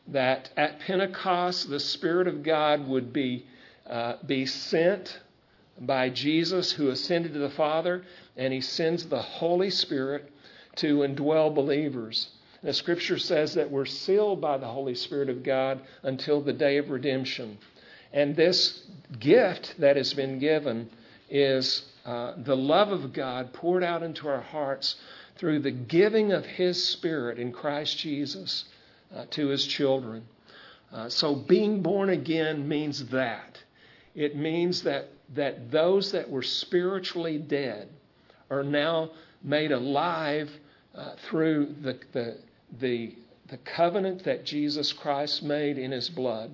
That 0.07 0.51
at 0.57 0.81
Pentecost, 0.81 1.69
the 1.69 1.81
Spirit 1.81 2.29
of 2.29 2.43
God 2.43 2.87
would 2.87 3.13
be, 3.13 3.47
uh, 3.89 4.15
be 4.25 4.47
sent 4.47 5.21
by 5.81 6.09
Jesus, 6.09 6.73
who 6.73 6.89
ascended 6.89 7.35
to 7.35 7.39
the 7.39 7.51
Father, 7.51 8.05
and 8.39 8.53
he 8.53 8.61
sends 8.61 9.05
the 9.05 9.21
Holy 9.21 9.69
Spirit 9.69 10.31
to 10.77 10.99
indwell 10.99 11.53
believers. 11.55 12.29
The 12.63 12.73
scripture 12.73 13.19
says 13.19 13.55
that 13.55 13.71
we're 13.71 13.85
sealed 13.85 14.41
by 14.41 14.59
the 14.59 14.67
Holy 14.67 14.95
Spirit 14.95 15.29
of 15.29 15.43
God 15.43 15.81
until 16.03 16.41
the 16.41 16.53
day 16.53 16.79
of 16.79 16.91
redemption. 16.91 17.59
And 18.13 18.37
this 18.37 18.85
gift 19.19 19.75
that 19.79 19.97
has 19.97 20.15
been 20.15 20.39
given 20.39 20.89
is 21.29 21.85
uh, 22.07 22.35
the 22.39 22.57
love 22.57 22.91
of 22.91 23.13
God 23.13 23.53
poured 23.53 23.85
out 23.85 24.03
into 24.03 24.29
our 24.29 24.41
hearts 24.41 24.97
through 25.37 25.61
the 25.61 25.71
giving 25.71 26.33
of 26.33 26.47
His 26.47 26.83
Spirit 26.83 27.39
in 27.39 27.53
Christ 27.53 27.99
Jesus 27.99 28.65
uh, 29.15 29.27
to 29.31 29.49
His 29.49 29.67
children. 29.67 30.27
Uh, 30.93 31.09
so 31.09 31.35
being 31.35 31.83
born 31.83 32.09
again 32.09 32.67
means 32.67 33.07
that. 33.07 33.63
It 34.15 34.37
means 34.37 34.83
that, 34.83 35.11
that 35.35 35.71
those 35.71 36.13
that 36.13 36.31
were 36.31 36.43
spiritually 36.43 37.39
dead 37.39 37.89
are 38.51 38.63
now 38.63 39.11
made 39.43 39.73
alive 39.73 40.51
uh, 40.95 41.13
through 41.29 41.75
the, 41.83 41.99
the, 42.13 42.39
the, 42.81 43.15
the 43.49 43.59
covenant 43.59 44.25
that 44.25 44.45
Jesus 44.45 44.93
Christ 44.93 45.43
made 45.43 45.79
in 45.79 45.93
His 45.93 46.09
blood 46.09 46.51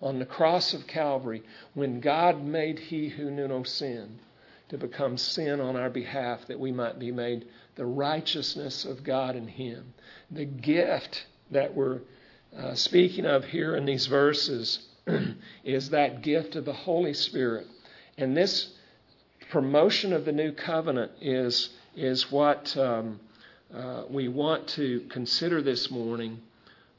on 0.00 0.18
the 0.18 0.26
cross 0.26 0.74
of 0.74 0.86
Calvary 0.86 1.42
when 1.74 2.00
God 2.00 2.42
made 2.42 2.78
He 2.78 3.08
who 3.08 3.30
knew 3.30 3.48
no 3.48 3.62
sin 3.62 4.18
to 4.68 4.78
become 4.78 5.18
sin 5.18 5.60
on 5.60 5.76
our 5.76 5.90
behalf 5.90 6.46
that 6.48 6.58
we 6.58 6.72
might 6.72 6.98
be 6.98 7.12
made 7.12 7.46
the 7.74 7.86
righteousness 7.86 8.84
of 8.84 9.04
God 9.04 9.36
in 9.36 9.46
Him. 9.46 9.92
The 10.30 10.44
gift 10.46 11.26
that 11.50 11.74
we're 11.74 12.00
uh, 12.56 12.74
speaking 12.74 13.26
of 13.26 13.44
here 13.44 13.76
in 13.76 13.84
these 13.84 14.06
verses 14.06 14.86
is 15.64 15.90
that 15.90 16.22
gift 16.22 16.56
of 16.56 16.64
the 16.64 16.72
Holy 16.72 17.14
Spirit. 17.14 17.66
And 18.18 18.36
this 18.36 18.74
promotion 19.52 20.14
of 20.14 20.24
the 20.24 20.32
new 20.32 20.50
covenant 20.50 21.12
is, 21.20 21.68
is 21.94 22.32
what 22.32 22.74
um, 22.78 23.20
uh, 23.74 24.02
we 24.08 24.26
want 24.26 24.66
to 24.66 25.00
consider 25.10 25.60
this 25.60 25.90
morning 25.90 26.40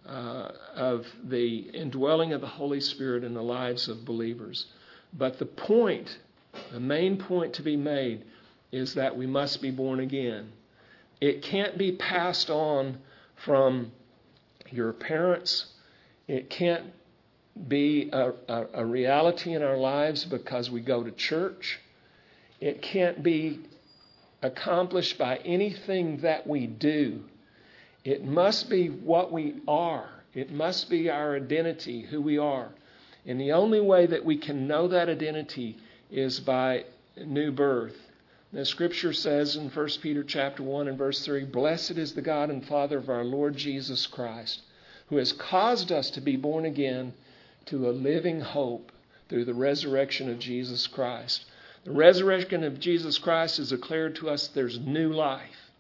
uh, 0.08 0.50
of 0.76 1.08
the 1.24 1.58
indwelling 1.74 2.32
of 2.32 2.42
the 2.42 2.48
Holy 2.48 2.80
Spirit 2.80 3.24
in 3.24 3.34
the 3.34 3.42
lives 3.42 3.88
of 3.88 4.06
believers. 4.06 4.68
But 5.12 5.40
the 5.40 5.48
point 5.48 6.20
the 6.72 6.80
main 6.80 7.18
point 7.18 7.54
to 7.56 7.64
be 7.64 7.76
made 7.76 8.24
is 8.72 8.94
that 8.94 9.18
we 9.18 9.26
must 9.26 9.60
be 9.60 9.72
born 9.72 10.00
again. 10.00 10.52
It 11.20 11.42
can't 11.42 11.78
be 11.80 11.94
passed 11.94 12.52
on 12.52 13.00
from 13.36 13.92
your 14.70 14.94
parents. 14.94 15.66
It 16.28 16.52
can't 16.52 16.86
be 17.68 18.12
a, 18.14 18.34
a, 18.48 18.66
a, 18.74 18.86
reality 18.86 19.54
in 19.54 19.64
our 19.64 19.78
lives 19.78 20.26
because 20.26 20.70
we 20.70 20.82
go 20.82 21.04
to 21.04 21.12
church. 21.12 21.80
It 22.64 22.82
can't 22.82 23.22
be 23.22 23.60
accomplished 24.42 25.18
by 25.18 25.36
anything 25.44 26.20
that 26.22 26.48
we 26.48 26.66
do. 26.66 27.26
It 28.06 28.24
must 28.24 28.70
be 28.70 28.88
what 28.88 29.34
we 29.34 29.56
are. 29.68 30.10
It 30.34 30.50
must 30.50 30.90
be 30.90 31.10
our 31.10 31.36
identity, 31.36 32.04
who 32.04 32.22
we 32.22 32.38
are. 32.38 32.70
And 33.26 33.38
the 33.38 33.52
only 33.52 33.82
way 33.82 34.06
that 34.06 34.24
we 34.24 34.38
can 34.38 34.66
know 34.66 34.88
that 34.88 35.10
identity 35.10 35.76
is 36.10 36.40
by 36.40 36.86
new 37.18 37.52
birth. 37.52 37.98
The 38.54 38.64
scripture 38.64 39.12
says 39.12 39.58
in 39.58 39.70
1 39.70 39.90
Peter 40.02 40.24
chapter 40.24 40.64
1 40.64 40.88
and 40.88 40.98
verse 40.98 41.26
3, 41.26 41.44
Blessed 41.44 41.98
is 41.98 42.14
the 42.14 42.22
God 42.22 42.50
and 42.50 42.66
Father 42.66 42.98
of 42.98 43.10
our 43.10 43.26
Lord 43.26 43.58
Jesus 43.58 44.08
Christ, 44.08 44.62
who 45.08 45.18
has 45.18 45.34
caused 45.34 45.92
us 45.92 46.10
to 46.12 46.22
be 46.22 46.38
born 46.38 46.64
again 46.64 47.14
to 47.66 47.90
a 47.90 47.92
living 47.92 48.40
hope 48.40 48.94
through 49.28 49.44
the 49.44 49.54
resurrection 49.54 50.30
of 50.30 50.40
Jesus 50.40 50.88
Christ. 50.88 51.44
The 51.84 51.92
resurrection 51.92 52.64
of 52.64 52.80
Jesus 52.80 53.18
Christ 53.18 53.58
has 53.58 53.70
declared 53.70 54.16
to 54.16 54.30
us 54.30 54.48
there's 54.48 54.80
new 54.80 55.12
life, 55.12 55.72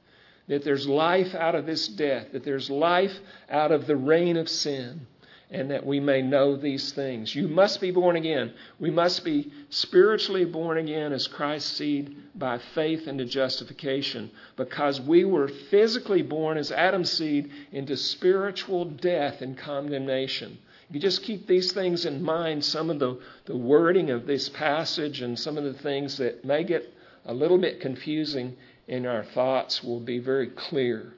that 0.48 0.64
there's 0.64 0.88
life 0.88 1.34
out 1.34 1.56
of 1.56 1.66
this 1.66 1.88
death, 1.88 2.34
that 2.34 2.44
there's 2.44 2.70
life 2.70 3.18
out 3.50 3.72
of 3.72 3.88
the 3.88 3.96
reign 3.96 4.36
of 4.38 4.50
sin. 4.50 5.08
and 5.54 5.70
that 5.70 5.86
we 5.86 6.00
may 6.00 6.20
know 6.20 6.56
these 6.56 6.92
things. 6.94 7.36
You 7.36 7.48
must 7.48 7.80
be 7.80 7.92
born 7.92 8.16
again. 8.16 8.54
We 8.80 8.90
must 8.90 9.24
be 9.24 9.52
spiritually 9.70 10.46
born 10.46 10.80
again 10.80 11.14
as 11.14 11.28
Christ's 11.28 11.78
seed 11.78 12.18
by 12.34 12.58
faith 12.74 13.08
into 13.08 13.26
justification 13.26 14.32
because 14.56 15.00
we 15.00 15.24
were 15.26 15.48
physically 15.48 16.24
born 16.24 16.58
as 16.58 16.72
Adam's 16.72 17.12
seed 17.12 17.52
into 17.72 17.96
spiritual 17.96 18.86
death 18.86 19.44
and 19.44 19.56
condemnation. 19.56 20.58
If 20.90 20.96
you 20.96 21.02
just 21.02 21.24
keep 21.24 21.48
these 21.48 21.72
things 21.72 22.06
in 22.06 22.22
mind, 22.22 22.64
some 22.64 22.90
of 22.90 23.00
the, 23.00 23.20
the 23.46 23.58
wording 23.58 24.12
of 24.12 24.28
this 24.28 24.50
passage 24.50 25.22
and 25.22 25.38
some 25.38 25.58
of 25.58 25.64
the 25.64 25.74
things 25.74 26.18
that 26.18 26.44
may 26.44 26.64
get 26.64 26.94
a 27.26 27.34
little 27.34 27.58
bit 27.58 27.80
confusing 27.80 28.56
in 28.88 29.06
our 29.06 29.24
thoughts 29.24 29.84
will 29.84 30.00
be 30.00 30.20
very 30.20 30.48
clear 30.48 31.14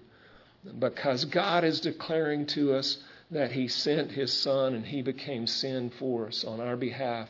because 0.80 1.26
God 1.26 1.64
is 1.64 1.80
declaring 1.80 2.46
to 2.48 2.74
us 2.74 2.98
that 3.32 3.52
He 3.52 3.68
sent 3.68 4.12
His 4.12 4.32
Son 4.32 4.74
and 4.74 4.86
He 4.86 5.02
became 5.02 5.48
sin 5.48 5.92
for 5.98 6.28
us 6.28 6.44
on 6.44 6.60
our 6.60 6.76
behalf, 6.76 7.30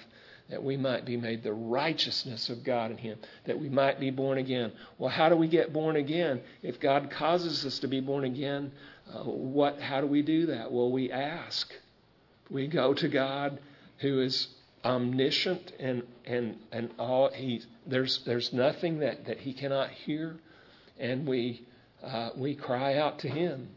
that 0.49 0.63
we 0.63 0.77
might 0.77 1.05
be 1.05 1.17
made 1.17 1.43
the 1.43 1.53
righteousness 1.53 2.49
of 2.49 2.63
God 2.63 2.91
in 2.91 2.97
Him, 2.97 3.17
that 3.45 3.59
we 3.59 3.69
might 3.69 3.99
be 3.99 4.11
born 4.11 4.37
again. 4.37 4.71
Well, 4.97 5.09
how 5.09 5.29
do 5.29 5.35
we 5.35 5.47
get 5.47 5.73
born 5.73 5.95
again? 5.95 6.41
If 6.61 6.79
God 6.79 7.09
causes 7.09 7.65
us 7.65 7.79
to 7.79 7.87
be 7.87 7.99
born 7.99 8.25
again, 8.25 8.71
uh, 9.13 9.23
what? 9.23 9.79
How 9.79 10.01
do 10.01 10.07
we 10.07 10.21
do 10.21 10.47
that? 10.47 10.71
Well, 10.71 10.91
we 10.91 11.11
ask. 11.11 11.73
We 12.49 12.67
go 12.67 12.93
to 12.93 13.07
God, 13.07 13.59
who 13.97 14.21
is 14.21 14.47
omniscient 14.83 15.73
and 15.79 16.03
and 16.25 16.57
and 16.71 16.91
all. 16.99 17.29
He 17.31 17.63
there's 17.85 18.23
there's 18.25 18.53
nothing 18.53 18.99
that 18.99 19.25
that 19.25 19.39
He 19.39 19.53
cannot 19.53 19.89
hear, 19.89 20.35
and 20.99 21.27
we 21.27 21.65
uh, 22.03 22.31
we 22.35 22.55
cry 22.55 22.97
out 22.97 23.19
to 23.19 23.29
Him 23.29 23.69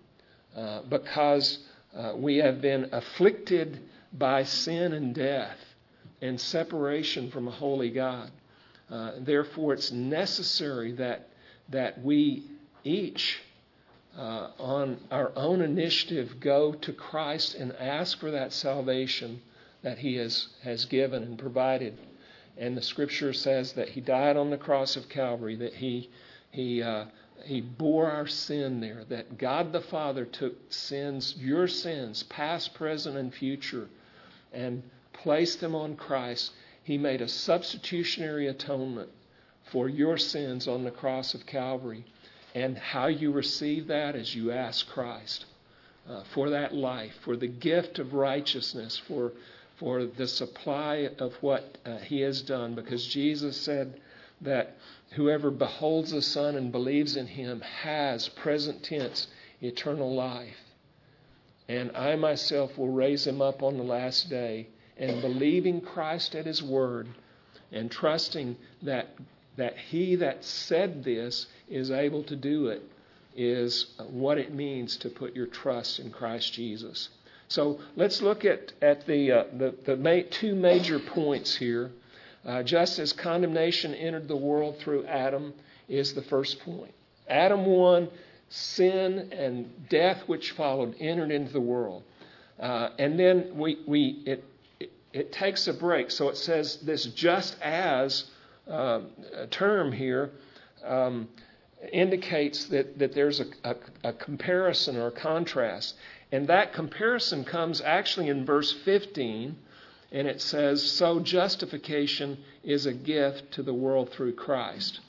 uh, 0.56 0.82
because 0.82 1.58
uh, 1.96 2.12
we 2.16 2.36
have 2.38 2.60
been 2.60 2.88
afflicted 2.92 3.80
by 4.12 4.44
sin 4.44 4.92
and 4.92 5.14
death 5.14 5.58
and 6.20 6.40
separation 6.40 7.30
from 7.30 7.48
a 7.48 7.50
holy 7.50 7.90
God. 7.90 8.30
Uh, 8.90 9.12
therefore, 9.20 9.74
it's 9.74 9.92
necessary 9.92 10.92
that, 10.92 11.28
that 11.68 12.02
we 12.02 12.44
each, 12.84 13.38
uh, 14.18 14.50
on 14.58 14.98
our 15.10 15.32
own 15.36 15.62
initiative, 15.62 16.40
go 16.40 16.72
to 16.72 16.92
Christ 16.92 17.54
and 17.54 17.72
ask 17.76 18.18
for 18.18 18.32
that 18.32 18.52
salvation 18.52 19.40
that 19.82 19.98
He 19.98 20.16
has, 20.16 20.48
has 20.62 20.84
given 20.84 21.22
and 21.22 21.38
provided. 21.38 21.96
And 22.56 22.76
the 22.76 22.82
Scripture 22.82 23.32
says 23.32 23.74
that 23.74 23.90
He 23.90 24.00
died 24.00 24.36
on 24.36 24.50
the 24.50 24.58
cross 24.58 24.96
of 24.96 25.08
Calvary, 25.08 25.54
that 25.56 25.74
He, 25.74 26.10
he 26.50 26.82
uh, 26.82 27.04
he 27.44 27.60
bore 27.60 28.10
our 28.10 28.26
sin 28.26 28.80
there, 28.80 29.04
that 29.08 29.38
God 29.38 29.72
the 29.72 29.80
Father 29.80 30.24
took 30.24 30.72
sins, 30.72 31.36
your 31.38 31.68
sins, 31.68 32.24
past, 32.24 32.74
present, 32.74 33.16
and 33.16 33.32
future, 33.32 33.88
and 34.52 34.82
placed 35.12 35.60
them 35.60 35.74
on 35.74 35.96
Christ. 35.96 36.52
He 36.82 36.98
made 36.98 37.20
a 37.20 37.28
substitutionary 37.28 38.48
atonement 38.48 39.10
for 39.70 39.88
your 39.88 40.18
sins 40.18 40.66
on 40.66 40.84
the 40.84 40.90
cross 40.90 41.34
of 41.34 41.46
Calvary. 41.46 42.04
And 42.58 42.76
how 42.76 43.06
you 43.06 43.32
receive 43.32 43.86
that 43.88 44.16
is 44.16 44.34
you 44.34 44.50
ask 44.50 44.88
Christ 44.88 45.44
uh, 46.08 46.22
for 46.34 46.50
that 46.50 46.74
life, 46.74 47.14
for 47.22 47.36
the 47.36 47.46
gift 47.46 47.98
of 47.98 48.14
righteousness, 48.14 49.00
for, 49.06 49.32
for 49.78 50.06
the 50.06 50.26
supply 50.26 51.10
of 51.18 51.34
what 51.40 51.78
uh, 51.84 51.98
He 51.98 52.20
has 52.20 52.42
done. 52.42 52.74
Because 52.74 53.06
Jesus 53.06 53.56
said 53.56 54.00
that 54.40 54.76
Whoever 55.12 55.50
beholds 55.50 56.10
the 56.10 56.20
Son 56.20 56.54
and 56.54 56.70
believes 56.70 57.16
in 57.16 57.26
him 57.26 57.60
has, 57.60 58.28
present 58.28 58.82
tense, 58.82 59.26
eternal 59.62 60.14
life. 60.14 60.60
And 61.66 61.96
I 61.96 62.16
myself 62.16 62.76
will 62.76 62.90
raise 62.90 63.26
him 63.26 63.40
up 63.40 63.62
on 63.62 63.76
the 63.76 63.82
last 63.82 64.28
day. 64.28 64.68
And 64.98 65.22
believing 65.22 65.80
Christ 65.80 66.34
at 66.34 66.44
his 66.44 66.62
word 66.62 67.08
and 67.72 67.90
trusting 67.90 68.56
that, 68.82 69.14
that 69.56 69.78
he 69.78 70.16
that 70.16 70.44
said 70.44 71.04
this 71.04 71.46
is 71.70 71.90
able 71.90 72.22
to 72.24 72.36
do 72.36 72.68
it 72.68 72.82
is 73.36 73.86
what 74.10 74.38
it 74.38 74.52
means 74.52 74.96
to 74.96 75.08
put 75.08 75.34
your 75.34 75.46
trust 75.46 75.98
in 75.98 76.10
Christ 76.10 76.52
Jesus. 76.52 77.08
So 77.48 77.80
let's 77.96 78.20
look 78.20 78.44
at, 78.44 78.72
at 78.82 79.06
the, 79.06 79.32
uh, 79.32 79.44
the, 79.56 79.74
the 79.84 79.96
ma- 79.96 80.26
two 80.30 80.54
major 80.54 80.98
points 80.98 81.56
here 81.56 81.90
uh, 82.48 82.62
just 82.62 82.98
as 82.98 83.12
condemnation 83.12 83.94
entered 83.94 84.28
the 84.28 84.36
world 84.36 84.78
through 84.78 85.04
Adam, 85.06 85.52
is 85.88 86.14
the 86.14 86.22
first 86.22 86.60
point. 86.60 86.94
Adam 87.28 87.66
1, 87.66 88.08
sin 88.48 89.28
and 89.32 89.88
death 89.88 90.22
which 90.26 90.52
followed 90.52 90.94
entered 90.98 91.30
into 91.30 91.52
the 91.52 91.60
world. 91.60 92.02
Uh, 92.58 92.90
and 92.98 93.18
then 93.18 93.56
we, 93.56 93.78
we 93.86 94.22
it, 94.24 94.44
it, 94.80 94.90
it, 95.12 95.32
takes 95.32 95.68
a 95.68 95.74
break. 95.74 96.10
So 96.10 96.28
it 96.28 96.36
says 96.36 96.76
this 96.76 97.04
just 97.06 97.56
as 97.60 98.24
uh, 98.68 99.00
term 99.50 99.92
here 99.92 100.30
um, 100.84 101.28
indicates 101.92 102.66
that, 102.66 102.98
that 102.98 103.14
there's 103.14 103.40
a, 103.40 103.46
a, 103.64 103.76
a 104.04 104.12
comparison 104.12 104.96
or 104.96 105.08
a 105.08 105.12
contrast. 105.12 105.94
And 106.32 106.46
that 106.48 106.72
comparison 106.72 107.44
comes 107.44 107.80
actually 107.80 108.28
in 108.28 108.44
verse 108.44 108.72
15 108.84 109.56
and 110.10 110.26
it 110.26 110.40
says, 110.40 110.82
So 110.82 111.20
justification 111.20 112.38
is 112.64 112.86
a 112.86 112.92
gift 112.92 113.52
to 113.52 113.62
the 113.62 113.74
world 113.74 114.10
through 114.10 114.34
Christ. 114.34 115.00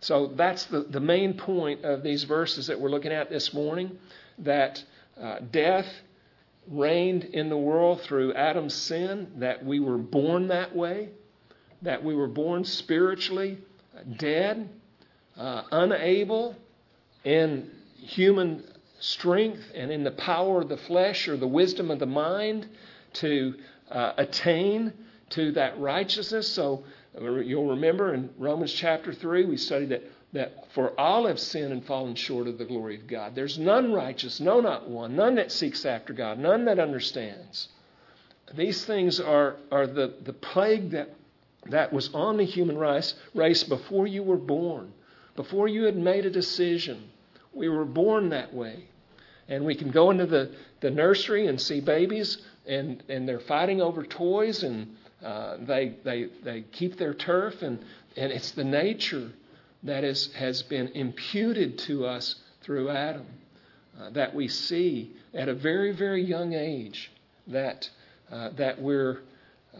So 0.00 0.28
that's 0.28 0.64
the, 0.66 0.80
the 0.80 1.00
main 1.00 1.34
point 1.34 1.84
of 1.84 2.02
these 2.02 2.24
verses 2.24 2.68
that 2.68 2.80
we're 2.80 2.90
looking 2.90 3.12
at 3.12 3.30
this 3.30 3.52
morning 3.52 3.98
that 4.38 4.82
uh, 5.20 5.40
death 5.50 5.86
reigned 6.68 7.24
in 7.24 7.48
the 7.48 7.56
world 7.56 8.00
through 8.02 8.34
Adam's 8.34 8.74
sin, 8.74 9.32
that 9.38 9.64
we 9.64 9.80
were 9.80 9.98
born 9.98 10.48
that 10.48 10.76
way, 10.76 11.08
that 11.82 12.04
we 12.04 12.14
were 12.14 12.28
born 12.28 12.64
spiritually 12.64 13.58
dead, 14.16 14.68
uh, 15.38 15.62
unable 15.70 16.56
in 17.24 17.70
human 17.96 18.64
strength 19.00 19.62
and 19.74 19.90
in 19.90 20.04
the 20.04 20.10
power 20.10 20.60
of 20.62 20.68
the 20.68 20.76
flesh 20.76 21.28
or 21.28 21.36
the 21.36 21.46
wisdom 21.46 21.90
of 21.90 21.98
the 21.98 22.06
mind 22.06 22.66
to 23.14 23.54
uh, 23.90 24.12
attain 24.16 24.92
to 25.30 25.52
that 25.52 25.78
righteousness. 25.78 26.48
So 26.48 26.84
you'll 27.20 27.70
remember 27.70 28.14
in 28.14 28.30
Romans 28.38 28.72
chapter 28.72 29.12
3, 29.12 29.44
we 29.44 29.56
studied 29.56 29.90
that, 29.90 30.02
that 30.32 30.64
for 30.72 30.98
all 30.98 31.26
have 31.26 31.38
sinned 31.38 31.72
and 31.72 31.84
fallen 31.84 32.14
short 32.14 32.46
of 32.46 32.58
the 32.58 32.64
glory 32.64 32.96
of 32.96 33.06
God. 33.06 33.34
There's 33.34 33.58
none 33.58 33.92
righteous, 33.92 34.40
no, 34.40 34.60
not 34.60 34.88
one, 34.88 35.16
none 35.16 35.36
that 35.36 35.52
seeks 35.52 35.84
after 35.84 36.12
God, 36.12 36.38
none 36.38 36.64
that 36.66 36.78
understands. 36.78 37.68
These 38.54 38.84
things 38.84 39.20
are, 39.20 39.56
are 39.70 39.86
the, 39.86 40.14
the 40.24 40.32
plague 40.32 40.90
that, 40.90 41.14
that 41.66 41.92
was 41.92 42.12
on 42.14 42.38
the 42.38 42.44
human 42.44 42.78
race, 42.78 43.14
race 43.34 43.62
before 43.62 44.06
you 44.06 44.22
were 44.22 44.36
born, 44.36 44.92
before 45.38 45.68
you 45.68 45.84
had 45.84 45.96
made 45.96 46.26
a 46.26 46.30
decision. 46.30 47.08
We 47.54 47.68
were 47.68 47.84
born 47.84 48.30
that 48.30 48.52
way. 48.52 48.86
And 49.46 49.64
we 49.64 49.76
can 49.76 49.92
go 49.92 50.10
into 50.10 50.26
the, 50.26 50.50
the 50.80 50.90
nursery 50.90 51.46
and 51.46 51.60
see 51.60 51.80
babies 51.80 52.38
and 52.66 53.04
and 53.08 53.26
they're 53.26 53.38
fighting 53.38 53.80
over 53.80 54.02
toys 54.02 54.64
and 54.64 54.96
uh, 55.24 55.58
they 55.60 55.94
they 56.04 56.26
they 56.42 56.62
keep 56.72 56.96
their 56.98 57.14
turf 57.14 57.62
and 57.62 57.78
and 58.16 58.32
it's 58.32 58.50
the 58.50 58.64
nature 58.64 59.30
that 59.84 60.02
is 60.02 60.32
has 60.34 60.62
been 60.62 60.88
imputed 60.88 61.78
to 61.78 62.04
us 62.04 62.34
through 62.62 62.90
Adam 62.90 63.26
uh, 64.00 64.10
that 64.10 64.34
we 64.34 64.48
see 64.48 65.12
at 65.34 65.48
a 65.48 65.54
very 65.54 65.92
very 65.92 66.22
young 66.22 66.52
age 66.52 67.10
that 67.46 67.88
uh, 68.30 68.50
that 68.56 68.82
we're 68.82 69.20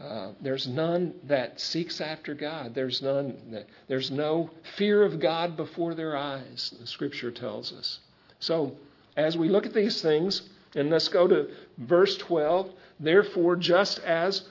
uh, 0.00 0.32
there's 0.40 0.68
none 0.68 1.14
that 1.24 1.60
seeks 1.60 2.00
after 2.00 2.34
God. 2.34 2.74
There's 2.74 3.02
none. 3.02 3.64
There's 3.88 4.10
no 4.10 4.50
fear 4.76 5.02
of 5.02 5.18
God 5.18 5.56
before 5.56 5.94
their 5.94 6.16
eyes. 6.16 6.74
The 6.78 6.86
Scripture 6.86 7.30
tells 7.30 7.72
us. 7.72 7.98
So, 8.38 8.76
as 9.16 9.36
we 9.36 9.48
look 9.48 9.66
at 9.66 9.74
these 9.74 10.00
things, 10.00 10.42
and 10.74 10.90
let's 10.90 11.08
go 11.08 11.26
to 11.26 11.48
verse 11.78 12.16
12. 12.18 12.70
Therefore, 13.00 13.56
just 13.56 13.98
as 14.00 14.42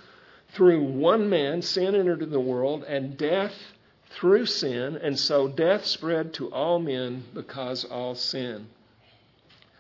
through 0.49 0.83
one 0.83 1.29
man 1.29 1.62
sin 1.62 1.95
entered 1.95 2.29
the 2.29 2.39
world, 2.39 2.83
and 2.83 3.17
death 3.17 3.53
through 4.12 4.45
sin, 4.45 4.97
and 4.97 5.17
so 5.17 5.47
death 5.47 5.86
spread 5.86 6.33
to 6.33 6.51
all 6.51 6.79
men 6.79 7.23
because 7.33 7.86
all 7.86 8.15
sin. 8.15 8.67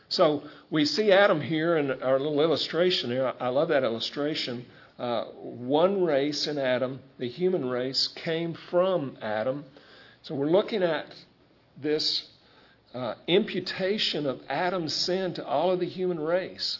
So 0.09 0.43
we 0.69 0.85
see 0.85 1.11
Adam 1.11 1.41
here 1.41 1.77
in 1.77 2.01
our 2.01 2.19
little 2.19 2.41
illustration. 2.41 3.11
I 3.39 3.49
love 3.49 3.69
that 3.69 3.83
illustration. 3.83 4.65
Uh, 4.99 5.25
one 5.41 6.03
race 6.03 6.47
in 6.47 6.57
Adam, 6.57 6.99
the 7.19 7.29
human 7.29 7.69
race, 7.69 8.07
came 8.07 8.53
from 8.53 9.17
Adam. 9.21 9.63
So 10.23 10.33
we're 10.33 10.49
looking 10.49 10.81
at 10.81 11.05
this 11.79 12.27
uh, 12.93 13.13
imputation 13.27 14.25
of 14.25 14.41
Adam's 14.49 14.93
sin 14.93 15.33
to 15.35 15.45
all 15.45 15.71
of 15.71 15.79
the 15.79 15.85
human 15.87 16.19
race. 16.19 16.79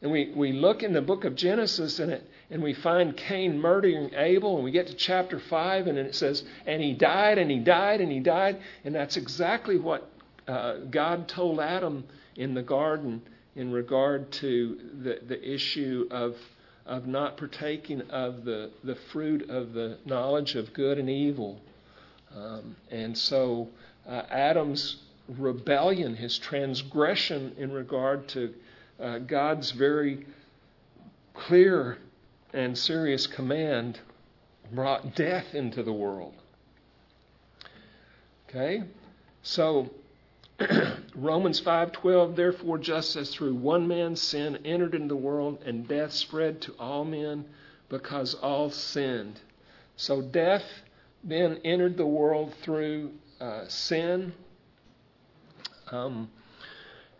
And 0.00 0.10
we, 0.10 0.32
we 0.34 0.52
look 0.52 0.82
in 0.82 0.92
the 0.92 1.02
book 1.02 1.24
of 1.24 1.34
Genesis 1.34 1.98
and, 1.98 2.12
it, 2.12 2.30
and 2.50 2.62
we 2.62 2.72
find 2.72 3.16
Cain 3.16 3.60
murdering 3.60 4.14
Abel, 4.14 4.56
and 4.56 4.64
we 4.64 4.70
get 4.70 4.86
to 4.86 4.94
chapter 4.94 5.38
5, 5.38 5.88
and 5.88 5.98
it 5.98 6.14
says, 6.14 6.44
And 6.66 6.80
he 6.80 6.94
died, 6.94 7.38
and 7.38 7.50
he 7.50 7.58
died, 7.58 8.00
and 8.00 8.10
he 8.10 8.20
died. 8.20 8.60
And 8.84 8.94
that's 8.94 9.16
exactly 9.16 9.76
what 9.76 10.10
uh, 10.46 10.76
God 10.90 11.28
told 11.28 11.60
Adam 11.60 12.04
in 12.36 12.54
the 12.54 12.62
garden 12.62 13.22
in 13.56 13.72
regard 13.72 14.30
to 14.30 14.78
the, 15.02 15.18
the 15.26 15.54
issue 15.54 16.06
of, 16.10 16.36
of 16.88 17.06
not 17.06 17.36
partaking 17.36 18.00
of 18.10 18.44
the, 18.44 18.70
the 18.82 18.96
fruit 19.12 19.48
of 19.50 19.74
the 19.74 19.98
knowledge 20.06 20.56
of 20.56 20.72
good 20.72 20.98
and 20.98 21.10
evil. 21.10 21.60
Um, 22.34 22.76
and 22.90 23.16
so 23.16 23.68
uh, 24.08 24.22
Adam's 24.30 24.96
rebellion, 25.28 26.16
his 26.16 26.38
transgression 26.38 27.54
in 27.58 27.70
regard 27.70 28.26
to 28.28 28.54
uh, 28.98 29.18
God's 29.18 29.70
very 29.70 30.26
clear 31.34 31.98
and 32.54 32.76
serious 32.76 33.26
command, 33.26 34.00
brought 34.72 35.14
death 35.14 35.54
into 35.54 35.82
the 35.82 35.92
world. 35.92 36.34
Okay? 38.48 38.82
So 39.42 39.90
Romans 41.14 41.60
5:12 41.60 42.34
therefore 42.34 42.78
just 42.78 43.16
as 43.16 43.30
through 43.30 43.54
one 43.54 43.86
man's 43.86 44.20
sin 44.20 44.58
entered 44.64 44.94
into 44.94 45.08
the 45.08 45.16
world 45.16 45.62
and 45.64 45.86
death 45.86 46.12
spread 46.12 46.60
to 46.62 46.74
all 46.78 47.04
men 47.04 47.44
because 47.88 48.34
all 48.34 48.70
sinned. 48.70 49.40
So 49.96 50.20
death 50.20 50.64
then 51.24 51.60
entered 51.64 51.96
the 51.96 52.06
world 52.06 52.54
through 52.62 53.12
uh, 53.40 53.66
sin. 53.68 54.32
Um, 55.90 56.30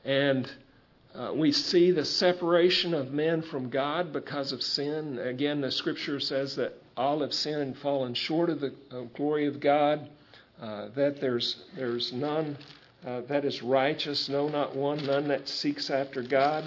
and 0.05 0.51
uh, 1.15 1.33
we 1.35 1.53
see 1.53 1.91
the 1.91 2.05
separation 2.05 2.95
of 2.95 3.13
men 3.13 3.43
from 3.43 3.71
God 3.71 4.13
because 4.13 4.53
of 4.53 4.63
sin. 4.63 5.19
Again, 5.19 5.61
the 5.61 5.71
scripture 5.71 6.21
says 6.21 6.57
that 6.57 6.81
all 6.97 7.21
have 7.21 7.33
sinned 7.33 7.63
and 7.63 7.79
fallen 7.79 8.15
short 8.15 8.51
of 8.51 8.61
the 8.61 8.75
uh, 8.91 9.03
glory 9.15 9.47
of 9.47 9.61
God, 9.61 10.09
uh, 10.61 10.89
that 10.95 11.21
there's, 11.21 11.65
there's 11.77 12.13
none 12.13 12.57
uh, 13.07 13.21
that 13.29 13.45
is 13.45 13.63
righteous, 13.63 14.29
no, 14.29 14.49
not 14.49 14.75
one, 14.75 15.05
none 15.07 15.29
that 15.29 15.49
seeks 15.49 15.89
after 15.89 16.23
God. 16.23 16.65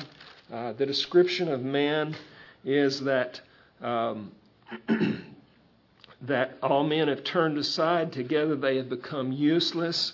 Uh, 0.51 0.71
the 0.73 0.85
description 0.85 1.49
of 1.49 1.61
man 1.61 2.15
is 2.63 3.01
that 3.01 3.41
um, 3.81 4.31
that 6.21 6.57
all 6.63 6.83
men 6.85 7.09
have 7.09 7.23
turned 7.23 7.57
aside; 7.57 8.13
together 8.13 8.55
they 8.55 8.77
have 8.77 8.89
become 8.89 9.31
useless. 9.31 10.13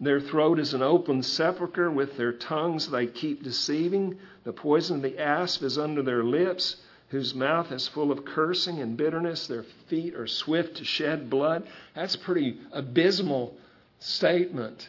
Their 0.00 0.20
throat 0.20 0.58
is 0.58 0.72
an 0.72 0.82
open 0.82 1.22
sepulchre; 1.22 1.90
with 1.90 2.16
their 2.16 2.32
tongues 2.32 2.90
they 2.90 3.06
keep 3.06 3.42
deceiving. 3.42 4.18
The 4.44 4.52
poison 4.52 4.96
of 4.96 5.02
the 5.02 5.18
asp 5.18 5.62
is 5.62 5.78
under 5.78 6.02
their 6.02 6.24
lips, 6.24 6.76
whose 7.08 7.34
mouth 7.34 7.70
is 7.70 7.86
full 7.86 8.10
of 8.10 8.24
cursing 8.24 8.80
and 8.80 8.96
bitterness. 8.96 9.46
Their 9.46 9.64
feet 9.88 10.14
are 10.14 10.26
swift 10.26 10.78
to 10.78 10.84
shed 10.84 11.28
blood. 11.28 11.66
That's 11.94 12.14
a 12.14 12.18
pretty 12.18 12.58
abysmal 12.72 13.56
statement 13.98 14.88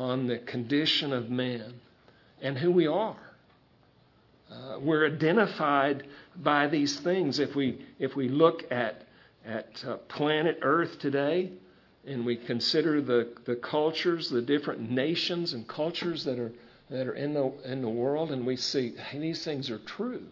on 0.00 0.26
the 0.26 0.38
condition 0.38 1.12
of 1.12 1.28
man 1.28 1.74
and 2.40 2.56
who 2.56 2.70
we 2.70 2.86
are. 2.86 3.18
Uh, 4.50 4.78
we're 4.80 5.06
identified 5.06 6.06
by 6.36 6.66
these 6.66 6.98
things. 7.00 7.38
If 7.38 7.54
we 7.54 7.84
if 7.98 8.16
we 8.16 8.28
look 8.28 8.64
at 8.72 9.02
at 9.44 9.84
uh, 9.86 9.98
planet 10.08 10.58
Earth 10.62 10.98
today, 10.98 11.52
and 12.06 12.24
we 12.24 12.36
consider 12.36 13.02
the, 13.02 13.28
the 13.44 13.56
cultures, 13.56 14.30
the 14.30 14.40
different 14.40 14.90
nations 14.90 15.52
and 15.52 15.68
cultures 15.68 16.24
that 16.24 16.38
are 16.38 16.52
that 16.88 17.06
are 17.06 17.14
in 17.14 17.34
the 17.34 17.52
in 17.64 17.82
the 17.82 17.88
world, 17.88 18.32
and 18.32 18.46
we 18.46 18.56
see 18.56 18.94
hey, 18.96 19.18
these 19.18 19.44
things 19.44 19.70
are 19.70 19.80
true. 19.80 20.22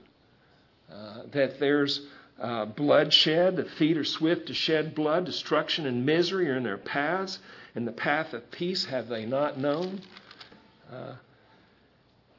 Uh, 0.90 1.24
that 1.32 1.60
there's 1.60 2.06
uh, 2.40 2.64
bloodshed, 2.64 3.56
the 3.56 3.64
feet 3.64 3.98
are 3.98 4.04
swift 4.04 4.46
to 4.46 4.54
shed 4.54 4.94
blood, 4.94 5.26
destruction 5.26 5.86
and 5.86 6.06
misery 6.06 6.48
are 6.48 6.56
in 6.56 6.62
their 6.62 6.78
paths, 6.78 7.38
and 7.78 7.86
the 7.86 7.92
path 7.92 8.32
of 8.32 8.50
peace 8.50 8.86
have 8.86 9.06
they 9.06 9.24
not 9.24 9.56
known. 9.56 10.00
Uh, 10.92 11.12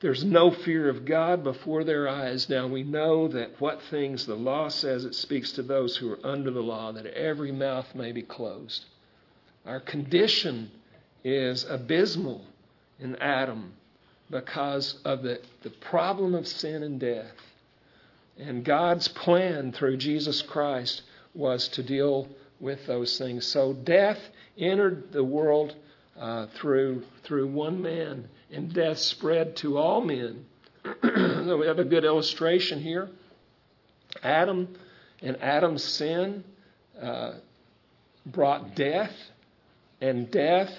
there's 0.02 0.21
no 0.21 0.52
fear 0.52 0.89
of 0.89 1.06
God 1.06 1.45
before 1.45 1.86
their 1.86 2.10
eyes. 2.10 2.49
Now 2.49 2.67
we 2.67 2.84
know 2.84 3.30
that 3.30 3.52
what 3.62 3.82
things 3.84 4.25
the 4.25 4.36
law 4.36 4.67
says, 4.67 5.06
it 5.06 5.15
speaks 5.15 5.54
to 5.54 5.63
those 5.63 5.95
who 5.95 6.12
are 6.12 6.19
under 6.25 6.52
the 6.52 6.60
law, 6.60 6.91
that 6.91 7.06
every 7.06 7.54
mouth 7.54 7.95
may 7.95 8.12
be 8.12 8.21
closed. 8.21 8.84
Our 9.65 9.80
condition 9.80 10.71
is 11.23 11.63
abysmal 11.63 12.43
in 12.99 13.15
Adam 13.15 13.71
because 14.30 14.99
of 15.06 15.23
the, 15.23 15.39
the 15.63 15.69
problem 15.69 16.36
of 16.36 16.49
sin 16.49 16.84
and 16.84 16.99
death. 16.99 17.32
And 18.38 18.65
God's 18.65 19.08
plan 19.08 19.71
through 19.71 19.95
Jesus 19.95 20.41
Christ 20.41 21.04
was 21.34 21.69
to 21.69 21.82
deal 21.82 22.28
with 22.60 22.86
those 22.88 23.17
things. 23.17 23.47
So 23.47 23.71
death 23.71 24.19
entered 24.60 25.12
the 25.12 25.24
world 25.24 25.76
uh, 26.19 26.48
through 26.56 27.04
through 27.24 27.48
one 27.48 27.82
man, 27.82 28.28
and 28.52 28.74
death 28.74 29.00
spread 29.00 29.56
to 29.58 29.78
all 29.78 30.02
men. 30.02 30.45
so 31.04 31.58
we 31.58 31.67
have 31.67 31.80
a 31.80 31.86
good 31.86 32.04
illustration 32.04 32.80
here. 32.80 33.10
Adam 34.24 34.67
and 35.22 35.41
Adam's 35.41 35.84
sin 35.84 36.43
uh, 37.02 37.34
brought 38.26 38.76
death, 38.76 39.13
and 40.02 40.30
death 40.32 40.74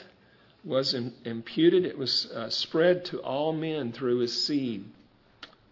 was 0.64 0.94
imputed. 1.24 1.84
It 1.84 1.96
was 1.96 2.26
uh, 2.26 2.50
spread 2.50 3.04
to 3.06 3.18
all 3.20 3.52
men 3.52 3.92
through 3.92 4.18
his 4.18 4.46
seed. 4.46 4.84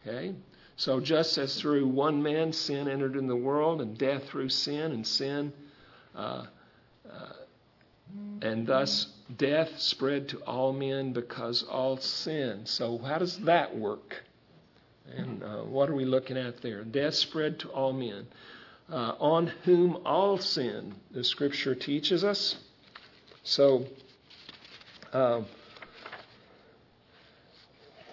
Okay. 0.07 0.35
So 0.77 1.01
just 1.01 1.37
as 1.39 1.61
through 1.61 1.89
one 1.89 2.23
man 2.23 2.53
sin 2.53 2.89
entered 2.89 3.17
in 3.17 3.27
the 3.27 3.37
world, 3.37 3.81
and 3.81 3.99
death 3.99 4.29
through 4.29 4.51
sin, 4.51 4.93
and 4.93 5.07
sin, 5.07 5.53
uh, 6.15 6.47
uh, 7.11 7.33
and 8.43 8.67
thus 8.67 9.09
death 9.37 9.79
spread 9.79 10.29
to 10.31 10.39
all 10.45 10.73
men 10.73 11.13
because 11.13 11.63
all 11.63 11.97
sin. 11.97 12.63
So 12.65 12.99
how 12.99 13.19
does 13.19 13.39
that 13.41 13.77
work? 13.77 14.25
And 15.17 15.43
uh, 15.43 15.63
what 15.63 15.89
are 15.89 15.95
we 15.95 16.05
looking 16.05 16.37
at 16.37 16.61
there? 16.61 16.85
Death 16.85 17.15
spread 17.15 17.59
to 17.61 17.69
all 17.71 17.93
men, 17.93 18.27
uh, 18.91 19.15
on 19.19 19.47
whom 19.65 19.99
all 20.05 20.39
sin. 20.39 20.95
The 21.11 21.25
Scripture 21.25 21.75
teaches 21.75 22.25
us. 22.25 22.57
So. 23.43 23.87
Um, 25.13 25.47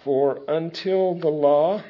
for 0.06 0.38
until 0.46 1.16
the 1.16 1.28
law, 1.28 1.82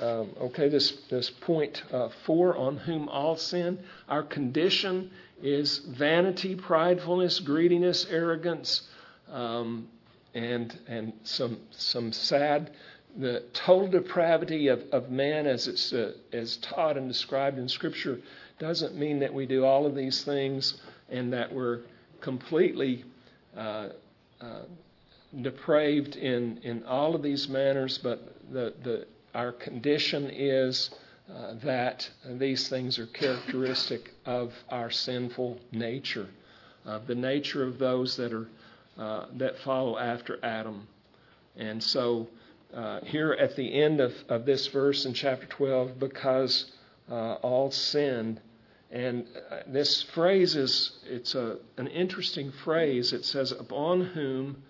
um, 0.00 0.30
okay, 0.40 0.68
this, 0.68 0.92
this 1.10 1.28
point 1.28 1.82
uh, 1.92 2.10
four, 2.24 2.56
on 2.56 2.76
whom 2.76 3.08
all 3.08 3.36
sin, 3.36 3.80
our 4.08 4.22
condition 4.22 5.10
is 5.42 5.78
vanity, 5.78 6.54
pridefulness, 6.54 7.44
greediness, 7.44 8.06
arrogance, 8.10 8.82
um, 9.30 9.88
and, 10.34 10.78
and 10.86 11.12
some, 11.24 11.58
some 11.70 12.12
sad, 12.12 12.70
the 13.16 13.42
total 13.52 13.88
depravity 13.88 14.68
of, 14.68 14.82
of 14.92 15.10
man 15.10 15.46
as 15.46 15.66
it's 15.66 15.92
uh, 15.92 16.12
as 16.32 16.56
taught 16.58 16.96
and 16.96 17.08
described 17.08 17.58
in 17.58 17.68
Scripture 17.68 18.20
doesn't 18.58 18.94
mean 18.96 19.18
that 19.18 19.32
we 19.32 19.46
do 19.46 19.64
all 19.64 19.86
of 19.86 19.94
these 19.94 20.22
things 20.22 20.80
and 21.08 21.32
that 21.32 21.52
we're 21.52 21.80
completely 22.20 23.04
uh, 23.56 23.88
uh, 24.40 24.62
depraved 25.42 26.16
in, 26.16 26.58
in 26.62 26.84
all 26.84 27.14
of 27.14 27.22
these 27.22 27.48
manners, 27.48 27.98
but 27.98 28.34
the, 28.52 28.74
the 28.82 29.06
our 29.34 29.52
condition 29.52 30.28
is 30.32 30.90
uh, 31.34 31.54
that 31.62 32.08
these 32.24 32.68
things 32.68 32.98
are 32.98 33.06
characteristic 33.06 34.12
of 34.26 34.52
our 34.68 34.90
sinful 34.90 35.58
nature, 35.72 36.28
of 36.84 37.06
the 37.06 37.14
nature 37.14 37.64
of 37.64 37.78
those 37.78 38.16
that 38.16 38.32
are 38.32 38.48
uh, 38.98 39.26
that 39.36 39.58
follow 39.60 39.96
after 39.96 40.38
Adam. 40.42 40.86
And 41.56 41.82
so, 41.82 42.28
uh, 42.74 43.00
here 43.02 43.32
at 43.32 43.56
the 43.56 43.82
end 43.82 44.00
of, 44.00 44.12
of 44.28 44.44
this 44.44 44.66
verse 44.66 45.06
in 45.06 45.14
chapter 45.14 45.46
12, 45.46 45.98
because 45.98 46.72
uh, 47.10 47.34
all 47.34 47.70
sinned, 47.70 48.40
and 48.90 49.26
uh, 49.50 49.60
this 49.66 50.02
phrase 50.02 50.56
is 50.56 50.98
it's 51.06 51.34
a, 51.34 51.58
an 51.76 51.86
interesting 51.86 52.50
phrase. 52.50 53.12
It 53.12 53.24
says, 53.24 53.52
"Upon 53.52 54.00
whom 54.00 54.62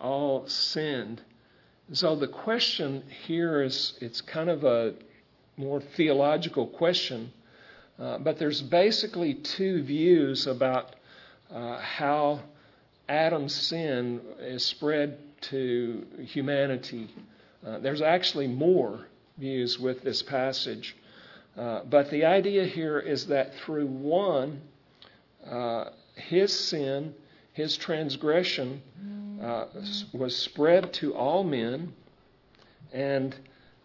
all 0.00 0.46
sinned." 0.46 1.22
So 1.92 2.16
the 2.16 2.28
question 2.28 3.02
here 3.26 3.62
is 3.62 3.98
it's 4.00 4.20
kind 4.20 4.50
of 4.50 4.64
a 4.64 4.94
more 5.56 5.80
theological 5.80 6.66
question, 6.66 7.32
uh, 7.98 8.18
but 8.18 8.38
there's 8.38 8.62
basically 8.62 9.34
two 9.34 9.82
views 9.82 10.46
about 10.46 10.96
uh, 11.50 11.78
how 11.78 12.40
Adam's 13.08 13.54
sin 13.54 14.20
is 14.40 14.64
spread 14.64 15.18
to 15.40 16.06
humanity. 16.18 17.08
Uh, 17.66 17.78
there's 17.78 18.02
actually 18.02 18.46
more 18.46 19.06
views 19.38 19.78
with 19.78 20.02
this 20.02 20.22
passage. 20.22 20.96
Uh, 21.56 21.80
but 21.88 22.10
the 22.10 22.24
idea 22.24 22.66
here 22.66 22.98
is 22.98 23.26
that 23.26 23.54
through 23.60 23.86
one, 23.86 24.60
uh, 25.48 25.86
his 26.14 26.52
sin, 26.52 27.14
his 27.52 27.76
transgression, 27.76 28.82
uh, 29.42 29.66
was 30.12 30.36
spread 30.36 30.92
to 30.94 31.14
all 31.14 31.44
men, 31.44 31.92
and 32.92 33.36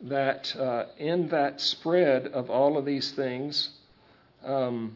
that 0.03 0.55
uh, 0.55 0.85
in 0.97 1.29
that 1.29 1.61
spread 1.61 2.27
of 2.27 2.49
all 2.49 2.77
of 2.77 2.85
these 2.85 3.11
things, 3.11 3.69
um, 4.43 4.95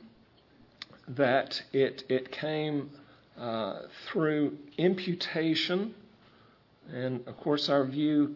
that 1.07 1.61
it 1.71 2.03
it 2.09 2.31
came 2.31 2.89
uh, 3.37 3.81
through 4.07 4.57
imputation, 4.77 5.93
and 6.91 7.27
of 7.27 7.37
course 7.37 7.69
our 7.69 7.85
view 7.85 8.35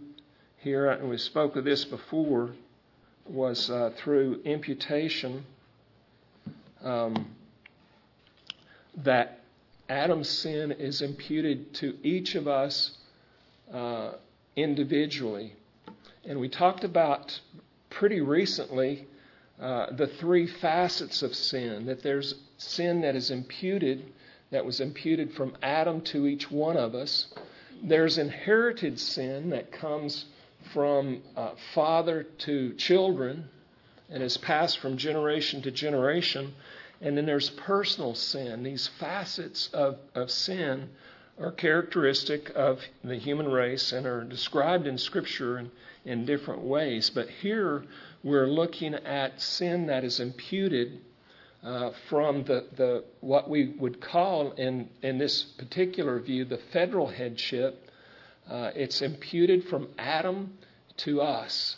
here, 0.58 0.89
and 0.89 1.10
we 1.10 1.17
spoke 1.17 1.55
of 1.55 1.63
this 1.63 1.86
before, 1.86 2.51
was 3.25 3.69
uh, 3.69 3.91
through 3.97 4.41
imputation. 4.43 5.45
Um, 6.84 7.36
that 9.03 9.39
Adam's 9.88 10.29
sin 10.29 10.71
is 10.71 11.01
imputed 11.01 11.73
to 11.75 11.97
each 12.03 12.36
of 12.36 12.47
us 12.47 12.97
uh, 13.73 14.12
individually. 14.55 15.53
And 16.25 16.39
we 16.39 16.49
talked 16.49 16.84
about 16.84 17.39
pretty 17.89 18.21
recently 18.21 19.08
uh, 19.60 19.91
the 19.91 20.08
three 20.08 20.47
facets 20.47 21.21
of 21.21 21.36
sin 21.36 21.86
that 21.86 22.03
there's 22.03 22.36
sin 22.58 23.01
that 23.01 23.15
is 23.15 23.32
imputed, 23.32 24.12
that 24.51 24.65
was 24.65 24.79
imputed 24.79 25.34
from 25.34 25.55
Adam 25.62 26.01
to 26.01 26.27
each 26.27 26.51
one 26.51 26.77
of 26.77 26.95
us. 26.95 27.27
There's 27.84 28.17
inherited 28.17 28.99
sin 28.99 29.49
that 29.51 29.71
comes 29.71 30.25
from 30.73 31.21
uh, 31.36 31.51
father 31.73 32.23
to 32.39 32.73
children 32.73 33.49
and 34.10 34.21
is 34.21 34.38
passed 34.38 34.79
from 34.79 34.97
generation 34.97 35.62
to 35.62 35.71
generation. 35.71 36.53
And 37.01 37.17
then 37.17 37.25
there's 37.25 37.49
personal 37.51 38.13
sin. 38.15 38.63
These 38.63 38.88
facets 38.99 39.69
of, 39.73 39.97
of 40.15 40.29
sin 40.29 40.89
are 41.39 41.52
characteristic 41.52 42.52
of 42.56 42.82
the 43.04 43.15
human 43.15 43.47
race 43.49 43.91
and 43.91 44.06
are 44.06 44.23
described 44.23 44.88
in 44.88 44.97
Scripture 44.97 45.58
in, 45.58 45.71
in 46.06 46.25
different 46.25 46.62
ways. 46.62 47.10
But 47.10 47.30
here 47.30 47.84
we're 48.23 48.47
looking 48.47 48.93
at 48.93 49.41
sin 49.41 49.88
that 49.88 50.04
is 50.04 50.19
imputed 50.19 50.99
uh, 51.63 51.91
from 52.10 52.43
the, 52.43 52.65
the 52.75 53.04
what 53.21 53.49
we 53.49 53.67
would 53.80 54.02
call 54.02 54.52
in, 54.52 54.89
in 55.02 55.17
this 55.17 55.43
particular 55.43 56.19
view 56.19 56.45
the 56.45 56.60
federal 56.71 57.08
headship. 57.08 57.89
Uh, 58.49 58.71
it's 58.75 59.02
imputed 59.02 59.65
from 59.65 59.88
Adam 59.97 60.58
to 60.97 61.21
us. 61.21 61.75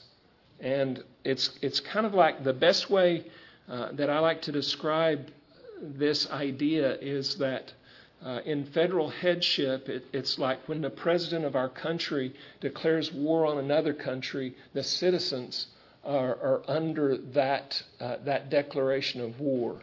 And 0.59 1.03
it's, 1.23 1.51
it's 1.61 1.79
kind 1.79 2.05
of 2.05 2.13
like 2.13 2.43
the 2.43 2.53
best 2.53 2.89
way 2.89 3.25
uh, 3.67 3.91
that 3.93 4.09
I 4.09 4.19
like 4.19 4.43
to 4.43 4.51
describe 4.51 5.27
this 5.81 6.29
idea 6.29 6.95
is 6.99 7.35
that 7.35 7.73
uh, 8.23 8.39
in 8.45 8.65
federal 8.65 9.09
headship, 9.09 9.89
it, 9.89 10.05
it's 10.13 10.37
like 10.37 10.67
when 10.67 10.81
the 10.81 10.89
president 10.89 11.45
of 11.45 11.55
our 11.55 11.69
country 11.69 12.33
declares 12.59 13.11
war 13.11 13.45
on 13.45 13.57
another 13.57 13.93
country, 13.93 14.55
the 14.73 14.83
citizens 14.83 15.67
are, 16.03 16.35
are 16.35 16.61
under 16.67 17.17
that, 17.17 17.81
uh, 17.99 18.17
that 18.25 18.49
declaration 18.49 19.21
of 19.21 19.39
war. 19.39 19.81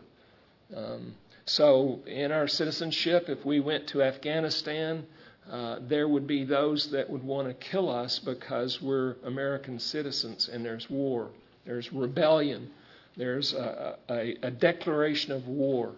Um, 0.74 1.14
so, 1.46 2.00
in 2.06 2.30
our 2.30 2.46
citizenship, 2.46 3.28
if 3.28 3.44
we 3.44 3.58
went 3.58 3.88
to 3.88 4.02
Afghanistan, 4.02 5.06
uh, 5.50 5.78
there 5.80 6.06
would 6.06 6.26
be 6.26 6.44
those 6.44 6.90
that 6.90 7.08
would 7.08 7.24
want 7.24 7.48
to 7.48 7.54
kill 7.54 7.88
us 7.88 8.18
because 8.18 8.82
we're 8.82 9.16
American 9.24 9.78
citizens 9.78 10.48
and 10.52 10.64
there's 10.64 10.90
war, 10.90 11.30
there's 11.64 11.90
rebellion, 11.92 12.70
there's 13.16 13.54
a, 13.54 13.96
a, 14.10 14.36
a 14.42 14.50
declaration 14.50 15.32
of 15.32 15.48
war. 15.48 15.94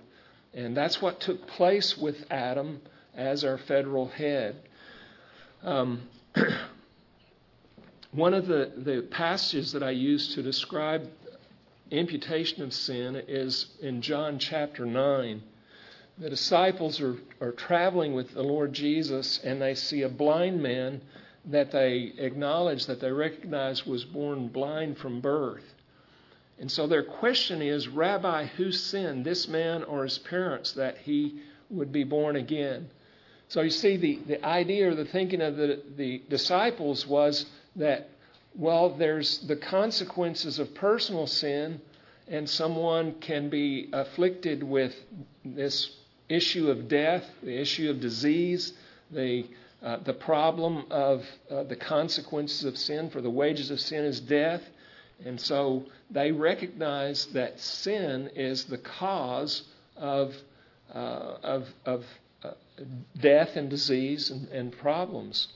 And 0.52 0.76
that's 0.76 1.00
what 1.00 1.20
took 1.20 1.46
place 1.46 1.96
with 1.96 2.26
Adam 2.30 2.80
as 3.14 3.44
our 3.44 3.58
federal 3.58 4.08
head. 4.08 4.56
Um, 5.62 6.02
one 8.12 8.34
of 8.34 8.46
the, 8.46 8.72
the 8.76 9.06
passages 9.10 9.72
that 9.72 9.82
I 9.82 9.90
use 9.90 10.34
to 10.34 10.42
describe 10.42 11.08
imputation 11.90 12.62
of 12.62 12.72
sin 12.72 13.22
is 13.28 13.66
in 13.80 14.00
John 14.02 14.38
chapter 14.38 14.86
9. 14.86 15.42
The 16.18 16.30
disciples 16.30 17.00
are, 17.00 17.16
are 17.40 17.52
traveling 17.52 18.12
with 18.14 18.34
the 18.34 18.42
Lord 18.42 18.72
Jesus 18.72 19.40
and 19.42 19.60
they 19.60 19.74
see 19.74 20.02
a 20.02 20.08
blind 20.08 20.62
man 20.62 21.00
that 21.46 21.72
they 21.72 22.12
acknowledge, 22.18 22.86
that 22.86 23.00
they 23.00 23.10
recognize 23.10 23.86
was 23.86 24.04
born 24.04 24.48
blind 24.48 24.98
from 24.98 25.20
birth. 25.20 25.64
And 26.60 26.70
so 26.70 26.86
their 26.86 27.02
question 27.02 27.62
is 27.62 27.88
Rabbi, 27.88 28.44
who 28.44 28.70
sinned, 28.70 29.24
this 29.24 29.48
man 29.48 29.82
or 29.82 30.04
his 30.04 30.18
parents, 30.18 30.72
that 30.72 30.98
he 30.98 31.40
would 31.70 31.90
be 31.90 32.04
born 32.04 32.36
again? 32.36 32.90
So 33.48 33.62
you 33.62 33.70
see, 33.70 33.96
the, 33.96 34.20
the 34.26 34.44
idea 34.44 34.90
or 34.90 34.94
the 34.94 35.06
thinking 35.06 35.40
of 35.40 35.56
the, 35.56 35.82
the 35.96 36.22
disciples 36.28 37.06
was 37.06 37.46
that, 37.76 38.10
well, 38.54 38.90
there's 38.90 39.38
the 39.38 39.56
consequences 39.56 40.58
of 40.58 40.74
personal 40.74 41.26
sin, 41.26 41.80
and 42.28 42.48
someone 42.48 43.14
can 43.20 43.48
be 43.48 43.88
afflicted 43.92 44.62
with 44.62 44.94
this 45.44 45.96
issue 46.28 46.70
of 46.70 46.88
death, 46.88 47.24
the 47.42 47.58
issue 47.58 47.90
of 47.90 48.00
disease, 48.00 48.74
the, 49.10 49.46
uh, 49.82 49.96
the 50.04 50.12
problem 50.12 50.84
of 50.90 51.24
uh, 51.50 51.62
the 51.64 51.74
consequences 51.74 52.64
of 52.64 52.76
sin, 52.76 53.08
for 53.08 53.22
the 53.22 53.30
wages 53.30 53.70
of 53.70 53.80
sin 53.80 54.04
is 54.04 54.20
death. 54.20 54.62
And 55.24 55.40
so 55.40 55.84
they 56.10 56.32
recognize 56.32 57.26
that 57.26 57.60
sin 57.60 58.30
is 58.34 58.64
the 58.64 58.78
cause 58.78 59.62
of, 59.96 60.34
uh, 60.94 61.36
of, 61.42 61.68
of 61.84 62.04
uh, 62.42 62.52
death 63.20 63.56
and 63.56 63.68
disease 63.68 64.30
and, 64.30 64.48
and 64.48 64.78
problems. 64.78 65.48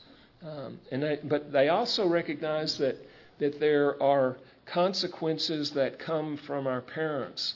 Um, 0.45 0.79
and 0.91 1.03
they, 1.03 1.19
but 1.25 1.53
they 1.53 1.71
also 1.71 2.07
recognize 2.07 2.77
that, 2.79 2.97
that 3.39 3.59
there 3.59 4.01
are 4.03 4.37
consequences 4.67 5.71
that 5.71 5.99
come 5.99 6.37
from 6.37 6.67
our 6.67 6.83
parents. 6.83 7.55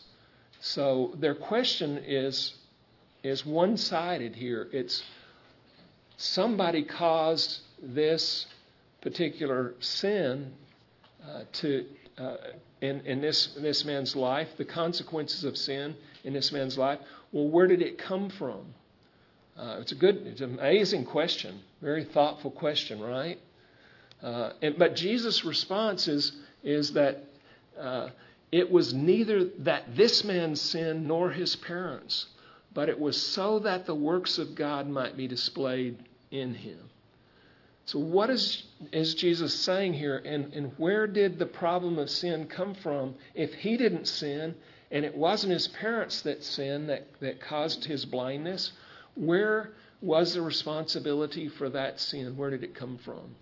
So 0.60 1.14
their 1.18 1.34
question 1.34 1.98
is, 1.98 2.54
is 3.22 3.44
one 3.44 3.76
sided 3.76 4.34
here. 4.34 4.68
It's 4.72 5.02
somebody 6.16 6.82
caused 6.82 7.60
this 7.82 8.46
particular 9.02 9.74
sin 9.80 10.52
uh, 11.26 11.42
to, 11.52 11.86
uh, 12.18 12.36
in, 12.80 13.00
in 13.00 13.20
this, 13.20 13.54
this 13.58 13.84
man's 13.84 14.14
life, 14.14 14.48
the 14.56 14.64
consequences 14.64 15.44
of 15.44 15.56
sin 15.56 15.96
in 16.24 16.32
this 16.32 16.52
man's 16.52 16.78
life. 16.78 16.98
Well, 17.32 17.48
where 17.48 17.66
did 17.66 17.82
it 17.82 17.98
come 17.98 18.30
from? 18.30 18.74
Uh, 19.56 19.78
it's 19.80 19.92
a 19.92 19.96
good, 19.96 20.26
it's 20.26 20.40
an 20.40 20.58
amazing 20.58 21.04
question, 21.04 21.60
very 21.82 22.04
thoughtful 22.04 22.50
question, 22.50 23.00
right? 23.00 23.38
Uh, 24.22 24.52
and, 24.62 24.78
but 24.78 24.94
Jesus' 24.94 25.44
response 25.44 26.06
is, 26.06 26.32
is 26.62 26.92
that 26.92 27.24
uh, 27.78 28.08
it 28.52 28.70
was 28.70 28.94
neither 28.94 29.44
that 29.60 29.96
this 29.96 30.24
man's 30.24 30.60
sin 30.60 31.06
nor 31.06 31.30
his 31.30 31.56
parents, 31.56 32.26
but 32.72 32.88
it 32.88 32.98
was 32.98 33.20
so 33.20 33.58
that 33.60 33.86
the 33.86 33.94
works 33.94 34.38
of 34.38 34.54
God 34.54 34.88
might 34.88 35.16
be 35.16 35.26
displayed 35.26 35.98
in 36.30 36.54
him. 36.54 36.78
So, 37.88 37.98
what 37.98 38.28
is, 38.28 38.64
is 38.92 39.14
Jesus 39.14 39.54
saying 39.60 39.94
here? 39.94 40.18
And, 40.18 40.52
and 40.52 40.72
where 40.76 41.06
did 41.06 41.38
the 41.38 41.46
problem 41.46 41.98
of 41.98 42.10
sin 42.10 42.46
come 42.46 42.74
from 42.74 43.14
if 43.34 43.54
he 43.54 43.78
didn't 43.78 44.06
sin 44.06 44.54
and 44.90 45.06
it 45.06 45.16
wasn't 45.16 45.54
his 45.54 45.68
parents 45.68 46.20
that 46.20 46.44
sinned 46.44 46.90
that, 46.90 47.06
that 47.20 47.40
caused 47.40 47.86
his 47.86 48.04
blindness? 48.04 48.72
Where 49.14 49.72
was 50.02 50.34
the 50.34 50.42
responsibility 50.42 51.48
for 51.48 51.70
that 51.70 51.98
sin? 51.98 52.36
Where 52.36 52.50
did 52.50 52.62
it 52.62 52.74
come 52.74 52.98
from? 52.98 53.34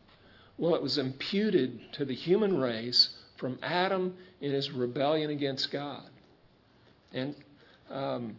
Well, 0.59 0.77
it 0.77 0.83
was 0.83 0.97
imputed 0.97 1.81
to 1.95 2.05
the 2.05 2.15
human 2.15 2.57
race 2.57 3.09
from 3.39 3.59
Adam 3.65 4.17
in 4.41 4.53
his 4.53 4.71
rebellion 4.71 5.31
against 5.31 5.73
God. 5.73 6.09
And 7.13 7.35
um, 7.91 8.37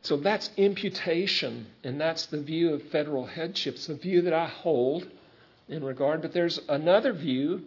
so 0.00 0.16
that's 0.16 0.48
imputation, 0.56 1.66
and 1.84 2.00
that's 2.00 2.24
the 2.24 2.40
view 2.40 2.72
of 2.72 2.82
federal 2.84 3.26
headship. 3.26 3.74
It's 3.74 3.88
the 3.88 3.96
view 3.96 4.22
that 4.22 4.32
I 4.32 4.46
hold 4.46 5.08
in 5.72 5.82
regard. 5.82 6.22
But 6.22 6.32
there's 6.32 6.60
another 6.68 7.12
view. 7.12 7.62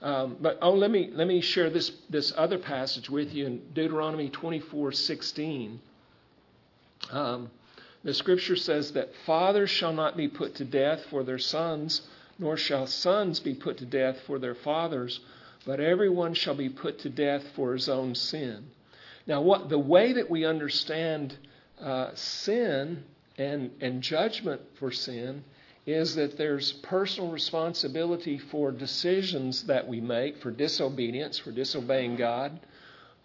Um, 0.00 0.36
but 0.40 0.58
oh, 0.60 0.72
let 0.72 0.90
me 0.90 1.10
let 1.12 1.28
me 1.28 1.40
share 1.40 1.70
this 1.70 1.92
this 2.10 2.32
other 2.36 2.58
passage 2.58 3.08
with 3.08 3.32
you 3.32 3.46
in 3.46 3.62
Deuteronomy 3.72 4.30
24:16. 4.30 5.78
Um, 7.10 7.50
the 8.02 8.14
scripture 8.14 8.56
says 8.56 8.92
that 8.92 9.14
fathers 9.26 9.70
shall 9.70 9.92
not 9.92 10.16
be 10.16 10.26
put 10.26 10.56
to 10.56 10.64
death 10.64 11.04
for 11.08 11.22
their 11.22 11.38
sons, 11.38 12.02
nor 12.38 12.56
shall 12.56 12.86
sons 12.88 13.38
be 13.38 13.54
put 13.54 13.78
to 13.78 13.86
death 13.86 14.18
for 14.26 14.40
their 14.40 14.56
fathers, 14.56 15.20
but 15.64 15.78
everyone 15.78 16.34
shall 16.34 16.54
be 16.54 16.68
put 16.68 16.98
to 17.00 17.08
death 17.08 17.44
for 17.54 17.72
his 17.72 17.88
own 17.88 18.16
sin. 18.16 18.64
Now, 19.28 19.40
what 19.40 19.68
the 19.68 19.78
way 19.78 20.14
that 20.14 20.28
we 20.28 20.44
understand 20.44 21.36
uh, 21.80 22.10
sin 22.14 23.04
and 23.38 23.70
and 23.80 24.02
judgment 24.02 24.62
for 24.80 24.90
sin 24.90 25.44
is 25.86 26.14
that 26.14 26.38
there's 26.38 26.72
personal 26.72 27.30
responsibility 27.30 28.38
for 28.38 28.70
decisions 28.70 29.64
that 29.64 29.86
we 29.86 30.00
make 30.00 30.40
for 30.40 30.50
disobedience, 30.50 31.38
for 31.38 31.50
disobeying 31.50 32.16
God, 32.16 32.60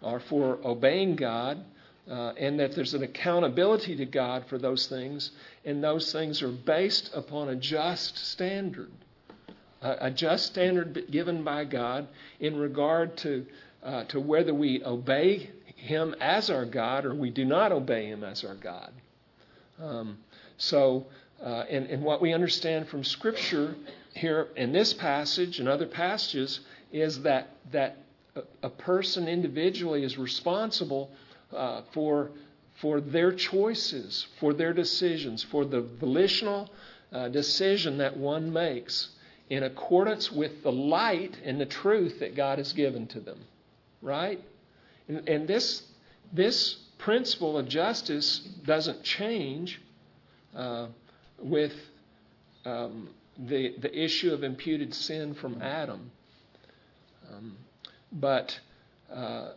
or 0.02 0.18
for 0.20 0.58
obeying 0.64 1.14
God, 1.14 1.64
uh, 2.10 2.32
and 2.36 2.58
that 2.58 2.72
there's 2.72 2.94
an 2.94 3.02
accountability 3.02 3.96
to 3.96 4.06
God 4.06 4.44
for 4.48 4.58
those 4.58 4.86
things, 4.88 5.30
and 5.64 5.84
those 5.84 6.10
things 6.10 6.42
are 6.42 6.50
based 6.50 7.10
upon 7.14 7.48
a 7.48 7.56
just 7.56 8.18
standard. 8.18 8.90
a 9.80 10.10
just 10.10 10.46
standard 10.46 11.04
given 11.08 11.44
by 11.44 11.64
God 11.64 12.08
in 12.40 12.56
regard 12.56 13.16
to, 13.18 13.46
uh, 13.84 14.02
to 14.04 14.18
whether 14.18 14.52
we 14.52 14.82
obey 14.82 15.50
Him 15.76 16.16
as 16.20 16.50
our 16.50 16.64
God 16.64 17.04
or 17.04 17.14
we 17.14 17.30
do 17.30 17.44
not 17.44 17.70
obey 17.70 18.06
Him 18.06 18.24
as 18.24 18.42
our 18.42 18.56
God. 18.56 18.92
Um, 19.80 20.18
so 20.56 21.06
uh, 21.42 21.64
and, 21.70 21.86
and 21.86 22.02
what 22.02 22.20
we 22.20 22.32
understand 22.32 22.88
from 22.88 23.04
Scripture 23.04 23.76
here 24.14 24.48
in 24.56 24.72
this 24.72 24.92
passage 24.92 25.60
and 25.60 25.68
other 25.68 25.86
passages 25.86 26.60
is 26.92 27.22
that, 27.22 27.50
that 27.70 27.98
a, 28.62 28.70
person 28.70 29.28
individually 29.28 30.04
is 30.04 30.18
responsible 30.18 31.10
uh, 31.54 31.82
for, 31.92 32.30
for 32.80 33.00
their 33.00 33.32
choices, 33.32 34.26
for 34.40 34.52
their 34.52 34.72
decisions, 34.72 35.44
for 35.44 35.64
the 35.64 35.80
volitional 35.80 36.70
uh, 37.12 37.28
decision 37.28 37.98
that 37.98 38.16
one 38.16 38.52
makes 38.52 39.10
in 39.48 39.62
accordance 39.62 40.30
with 40.30 40.62
the 40.62 40.72
light 40.72 41.36
and 41.44 41.60
the 41.60 41.66
truth 41.66 42.20
that 42.20 42.36
God 42.36 42.58
has 42.58 42.72
given 42.72 43.06
to 43.08 43.20
them. 43.20 43.38
Right? 44.02 44.40
And, 45.08 45.28
and 45.28 45.48
this, 45.48 45.82
this 46.32 46.74
principle 46.98 47.56
of 47.56 47.68
justice 47.68 48.38
doesn't 48.64 49.02
change 49.04 49.80
uh, 50.54 50.88
with 51.38 51.72
um, 52.64 53.08
the, 53.38 53.74
the 53.78 53.96
issue 53.96 54.32
of 54.32 54.42
imputed 54.42 54.94
sin 54.94 55.34
from 55.34 55.62
Adam. 55.62 56.10
Um, 57.30 57.56
but 58.12 58.58
uh, 59.12 59.50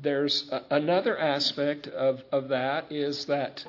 there's 0.00 0.48
a, 0.50 0.62
another 0.70 1.18
aspect 1.18 1.86
of, 1.86 2.22
of 2.32 2.48
that 2.48 2.90
is 2.90 3.26
that, 3.26 3.64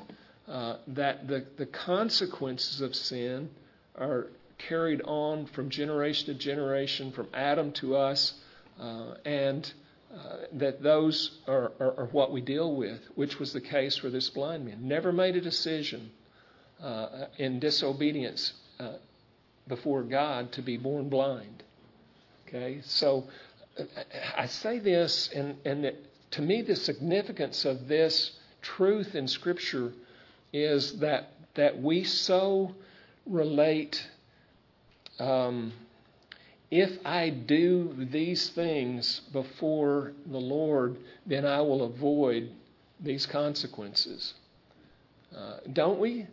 uh, 0.48 0.76
that 0.88 1.28
the, 1.28 1.46
the 1.58 1.66
consequences 1.66 2.80
of 2.80 2.94
sin 2.94 3.50
are 3.96 4.28
carried 4.68 5.02
on 5.04 5.46
from 5.46 5.68
generation 5.68 6.26
to 6.26 6.34
generation, 6.34 7.12
from 7.12 7.28
Adam 7.34 7.72
to 7.72 7.96
us, 7.96 8.34
uh, 8.80 9.14
and 9.24 9.72
uh, 10.14 10.36
that 10.52 10.82
those 10.82 11.38
are, 11.48 11.72
are, 11.80 11.98
are, 11.98 12.08
what 12.12 12.30
we 12.32 12.40
deal 12.40 12.74
with, 12.74 13.00
which 13.14 13.38
was 13.38 13.52
the 13.52 13.60
case 13.60 13.96
for 13.96 14.10
this 14.10 14.30
blind 14.30 14.64
man. 14.64 14.78
Never 14.80 15.12
made 15.12 15.36
a 15.36 15.40
decision 15.40 16.10
uh, 16.82 17.26
in 17.38 17.60
disobedience 17.60 18.52
uh, 18.80 18.94
before 19.68 20.02
God 20.02 20.52
to 20.52 20.62
be 20.62 20.76
born 20.76 21.08
blind. 21.08 21.62
Okay, 22.46 22.80
so 22.84 23.24
uh, 23.78 23.84
I 24.36 24.46
say 24.46 24.78
this, 24.78 25.30
and, 25.34 25.56
and 25.64 25.84
that 25.84 25.96
to 26.32 26.42
me, 26.42 26.62
the 26.62 26.76
significance 26.76 27.64
of 27.64 27.86
this 27.86 28.32
truth 28.60 29.14
in 29.14 29.28
Scripture 29.28 29.92
is 30.52 30.98
that 30.98 31.30
that 31.54 31.80
we 31.80 32.04
so 32.04 32.74
relate. 33.26 34.04
Um, 35.18 35.72
if 36.70 36.98
I 37.06 37.30
do 37.30 37.94
these 38.10 38.48
things 38.48 39.20
before 39.32 40.12
the 40.26 40.40
Lord, 40.40 40.96
then 41.24 41.46
I 41.46 41.60
will 41.60 41.84
avoid 41.84 42.50
these 42.98 43.26
consequences. 43.26 44.34
Uh, 45.36 45.58
don't 45.72 46.00
we? 46.00 46.26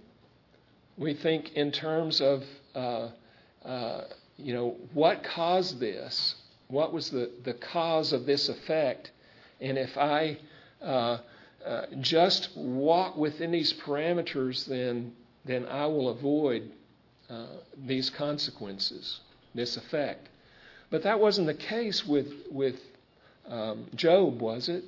We 0.97 1.13
think 1.13 1.53
in 1.53 1.71
terms 1.71 2.21
of, 2.21 2.43
uh, 2.75 3.09
uh, 3.65 4.03
you 4.37 4.53
know, 4.53 4.75
what 4.93 5.23
caused 5.23 5.79
this? 5.79 6.35
What 6.67 6.93
was 6.93 7.09
the, 7.09 7.31
the 7.43 7.53
cause 7.53 8.13
of 8.13 8.25
this 8.25 8.49
effect? 8.49 9.11
And 9.59 9.77
if 9.77 9.97
I 9.97 10.37
uh, 10.81 11.19
uh, 11.65 11.85
just 11.99 12.49
walk 12.55 13.17
within 13.17 13.51
these 13.51 13.73
parameters, 13.73 14.65
then, 14.65 15.13
then 15.45 15.65
I 15.65 15.85
will 15.85 16.09
avoid 16.09 16.71
uh, 17.29 17.45
these 17.85 18.09
consequences, 18.09 19.19
this 19.53 19.77
effect. 19.77 20.27
But 20.89 21.03
that 21.03 21.19
wasn't 21.19 21.47
the 21.47 21.53
case 21.53 22.05
with, 22.05 22.31
with 22.49 22.75
um, 23.47 23.87
Job, 23.95 24.41
was 24.41 24.69
it? 24.69 24.83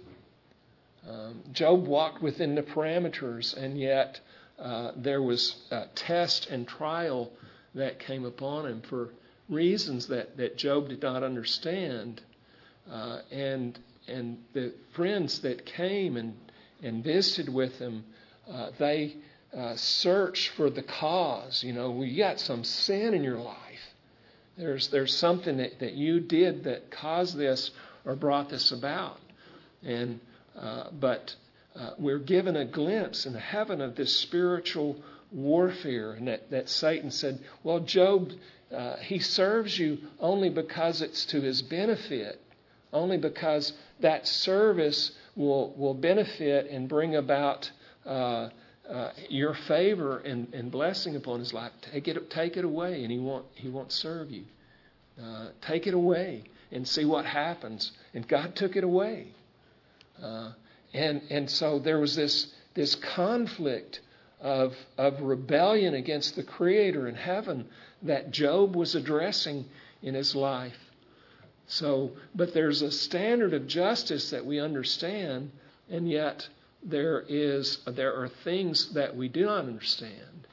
Um, 1.09 1.41
Job 1.51 1.85
walked 1.85 2.21
within 2.21 2.55
the 2.55 2.63
parameters, 2.63 3.55
and 3.55 3.79
yet 3.79 4.19
uh, 4.59 4.91
there 4.95 5.21
was 5.21 5.55
a 5.71 5.85
test 5.95 6.49
and 6.49 6.67
trial 6.67 7.31
that 7.75 7.99
came 7.99 8.25
upon 8.25 8.65
him 8.65 8.81
for 8.81 9.09
reasons 9.49 10.07
that, 10.07 10.37
that 10.37 10.57
Job 10.57 10.89
did 10.89 11.01
not 11.01 11.23
understand. 11.23 12.21
Uh, 12.89 13.19
and 13.31 13.79
and 14.07 14.37
the 14.53 14.73
friends 14.93 15.39
that 15.39 15.65
came 15.65 16.17
and, 16.17 16.35
and 16.81 17.03
visited 17.03 17.53
with 17.53 17.79
him, 17.79 18.03
uh, 18.51 18.71
they 18.77 19.15
uh, 19.55 19.75
searched 19.75 20.49
for 20.49 20.69
the 20.69 20.83
cause. 20.83 21.63
You 21.63 21.73
know, 21.73 21.91
we 21.91 22.15
got 22.15 22.39
some 22.39 22.63
sin 22.63 23.13
in 23.13 23.23
your 23.23 23.39
life. 23.39 23.57
There's, 24.57 24.89
there's 24.89 25.15
something 25.15 25.57
that, 25.57 25.79
that 25.79 25.93
you 25.93 26.19
did 26.19 26.65
that 26.65 26.91
caused 26.91 27.37
this 27.37 27.71
or 28.05 28.15
brought 28.15 28.49
this 28.49 28.71
about. 28.71 29.19
And, 29.83 30.19
uh, 30.59 30.89
but 30.91 31.35
uh, 31.75 31.91
we're 31.97 32.19
given 32.19 32.55
a 32.55 32.65
glimpse 32.65 33.25
in 33.25 33.33
the 33.33 33.39
heaven 33.39 33.81
of 33.81 33.95
this 33.95 34.15
spiritual 34.17 34.97
warfare. 35.31 36.13
And 36.13 36.27
that, 36.27 36.51
that 36.51 36.69
Satan 36.69 37.11
said, 37.11 37.39
Well, 37.63 37.79
Job, 37.79 38.31
uh, 38.73 38.97
he 38.97 39.19
serves 39.19 39.77
you 39.77 39.97
only 40.19 40.49
because 40.49 41.01
it's 41.01 41.25
to 41.25 41.41
his 41.41 41.61
benefit, 41.61 42.39
only 42.91 43.17
because 43.17 43.73
that 43.99 44.27
service 44.27 45.11
will, 45.35 45.73
will 45.77 45.93
benefit 45.93 46.69
and 46.69 46.87
bring 46.87 47.15
about. 47.15 47.71
Uh, 48.05 48.49
uh, 48.89 49.11
your 49.29 49.53
favor 49.53 50.17
and, 50.19 50.53
and, 50.53 50.69
blessing 50.69 51.15
upon 51.15 51.39
his 51.39 51.53
life. 51.53 51.71
Take 51.93 52.09
it, 52.09 52.29
take 52.29 52.57
it 52.57 52.65
away, 52.65 53.01
and 53.03 53.13
he 53.13 53.17
won't, 53.17 53.45
he 53.53 53.69
won't 53.69 53.93
serve 53.93 54.29
you. 54.29 54.43
Uh, 55.21 55.47
take 55.61 55.87
it 55.87 55.93
away 55.93 56.43
and 56.69 56.85
see 56.85 57.05
what 57.05 57.25
happens. 57.25 57.93
And 58.13 58.27
God 58.27 58.57
took 58.57 58.75
it 58.75 58.83
away. 58.83 59.27
Uh, 60.21 60.51
and, 60.93 61.21
and 61.29 61.49
so 61.49 61.79
there 61.79 61.99
was 61.99 62.15
this, 62.15 62.53
this 62.73 62.95
conflict 62.95 64.01
of, 64.39 64.73
of 64.97 65.21
rebellion 65.21 65.93
against 65.93 66.35
the 66.35 66.43
Creator 66.43 67.07
in 67.07 67.15
heaven 67.15 67.67
that 68.03 68.31
Job 68.31 68.75
was 68.75 68.93
addressing 68.93 69.65
in 70.01 70.13
his 70.13 70.35
life. 70.35 70.77
So, 71.65 72.11
but 72.35 72.53
there's 72.53 72.81
a 72.81 72.91
standard 72.91 73.53
of 73.53 73.67
justice 73.67 74.31
that 74.31 74.45
we 74.45 74.59
understand, 74.59 75.51
and 75.89 76.09
yet 76.09 76.47
there 76.83 77.23
is 77.29 77.77
there 77.87 78.13
are 78.21 78.27
things 78.27 78.93
that 78.93 79.15
we 79.15 79.29
do 79.29 79.45
not 79.45 79.59
understand, 79.65 80.47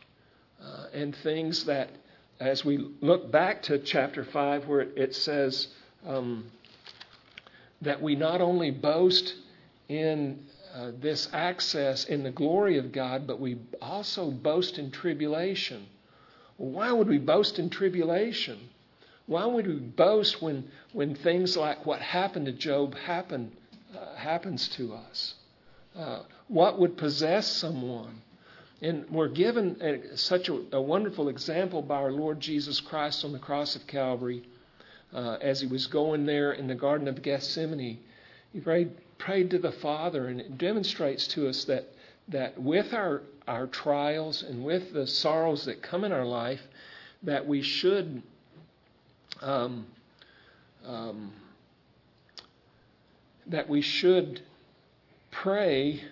uh, 0.63 0.87
and 0.95 1.15
things 1.17 1.65
that, 1.65 1.91
as 2.39 2.65
we 2.65 2.89
look 3.01 3.33
back 3.33 3.63
to 3.65 3.81
chapter 3.81 4.25
five, 4.25 4.69
where 4.69 4.83
it, 4.83 4.93
it 4.97 5.15
says 5.17 5.67
um, 6.07 6.47
that 7.83 8.01
we 8.01 8.15
not 8.15 8.41
only 8.41 8.71
boast 8.71 9.35
in 9.91 10.39
uh, 10.73 10.93
this 11.01 11.29
access 11.33 12.05
in 12.05 12.23
the 12.23 12.31
glory 12.31 12.79
of 12.79 12.93
God, 12.93 13.27
but 13.27 13.41
we 13.41 13.59
also 13.83 14.31
boast 14.31 14.79
in 14.79 14.93
tribulation. 14.93 15.85
Well, 16.59 16.71
why 16.71 16.93
would 16.93 17.09
we 17.09 17.19
boast 17.19 17.59
in 17.59 17.71
tribulation? 17.71 18.57
Why 19.27 19.47
would 19.47 19.67
we 19.67 19.75
boast 19.75 20.41
when, 20.41 20.71
when 20.93 21.17
things 21.17 21.57
like 21.57 21.87
what 21.87 22.01
happened 22.01 22.47
to 22.47 22.53
Job 22.53 22.95
happen, 22.95 23.51
uh, 23.93 24.15
happens 24.15 24.69
to 24.69 24.95
us? 24.95 25.35
Uh, 25.97 26.21
what 26.47 26.79
would 26.79 26.97
possess 26.97 27.49
someone? 27.49 28.23
And 28.81 29.11
we're 29.11 29.29
given 29.29 29.77
a, 29.81 30.17
such 30.17 30.49
a, 30.49 30.61
a, 30.73 30.81
wonderful 30.81 31.29
example 31.29 31.83
by 31.83 31.97
our 31.97 32.13
Lord 32.13 32.39
Jesus 32.39 32.79
Christ 32.79 33.25
on 33.25 33.33
the 33.33 33.41
cross 33.41 33.75
of 33.75 33.89
Calvary 33.89 34.45
uh, 35.13 35.39
as 35.41 35.61
he 35.61 35.67
was 35.67 35.89
going 35.89 36.27
there 36.27 36.53
in 36.53 36.69
the 36.69 36.77
Garden 36.77 37.09
of 37.09 37.23
Gethsemane. 37.23 37.99
He 38.53 38.61
prayed, 38.61 38.93
prayed 39.21 39.51
to 39.51 39.59
the 39.59 39.73
Father, 39.73 40.27
and 40.27 40.41
it 40.41 40.59
demonstrates 40.59 41.29
to 41.29 41.49
us 41.49 41.65
that, 41.65 41.87
that 42.29 42.61
with 42.61 42.93
our, 42.93 43.23
our 43.47 43.67
trials 43.69 44.43
and 44.43 44.65
with 44.65 44.93
the 44.93 45.07
sorrows 45.07 45.65
that 45.67 45.83
come 45.83 46.05
in 46.05 46.13
our 46.13 46.27
life, 46.27 46.61
that 47.23 47.47
we 47.47 47.63
should 47.63 48.23
um, 49.43 49.87
um, 50.87 51.33
that 53.47 53.69
we 53.69 53.81
should 53.81 54.43
pray 55.31 56.03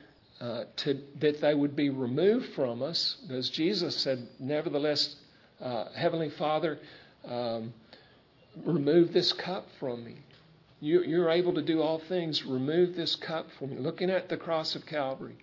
uh, 0.41 0.65
to, 0.77 1.01
that 1.21 1.41
they 1.41 1.55
would 1.55 1.75
be 1.75 1.91
removed 1.91 2.55
from 2.55 2.83
us, 2.83 3.17
as 3.31 3.49
Jesus 3.51 3.97
said, 3.97 4.27
Nevertheless, 4.39 5.17
uh, 5.61 5.87
Heavenly 5.95 6.31
Father, 6.31 6.79
um, 7.25 7.73
remove 8.65 9.13
this 9.13 9.33
cup 9.33 9.67
from 9.79 10.05
me. 10.05 10.17
You, 10.81 11.03
you're 11.03 11.31
able 11.31 11.55
to 11.55 11.63
do 11.63 11.83
all 11.83 11.99
things. 11.99 12.45
Remove 12.45 12.95
this 12.95 13.17
cup 13.17 13.49
from 13.59 13.71
me. 13.71 13.77
Looking 13.79 14.11
at 14.11 14.29
the 14.29 14.37
cross 14.37 14.75
of 14.75 14.87
Calvary 14.87 15.37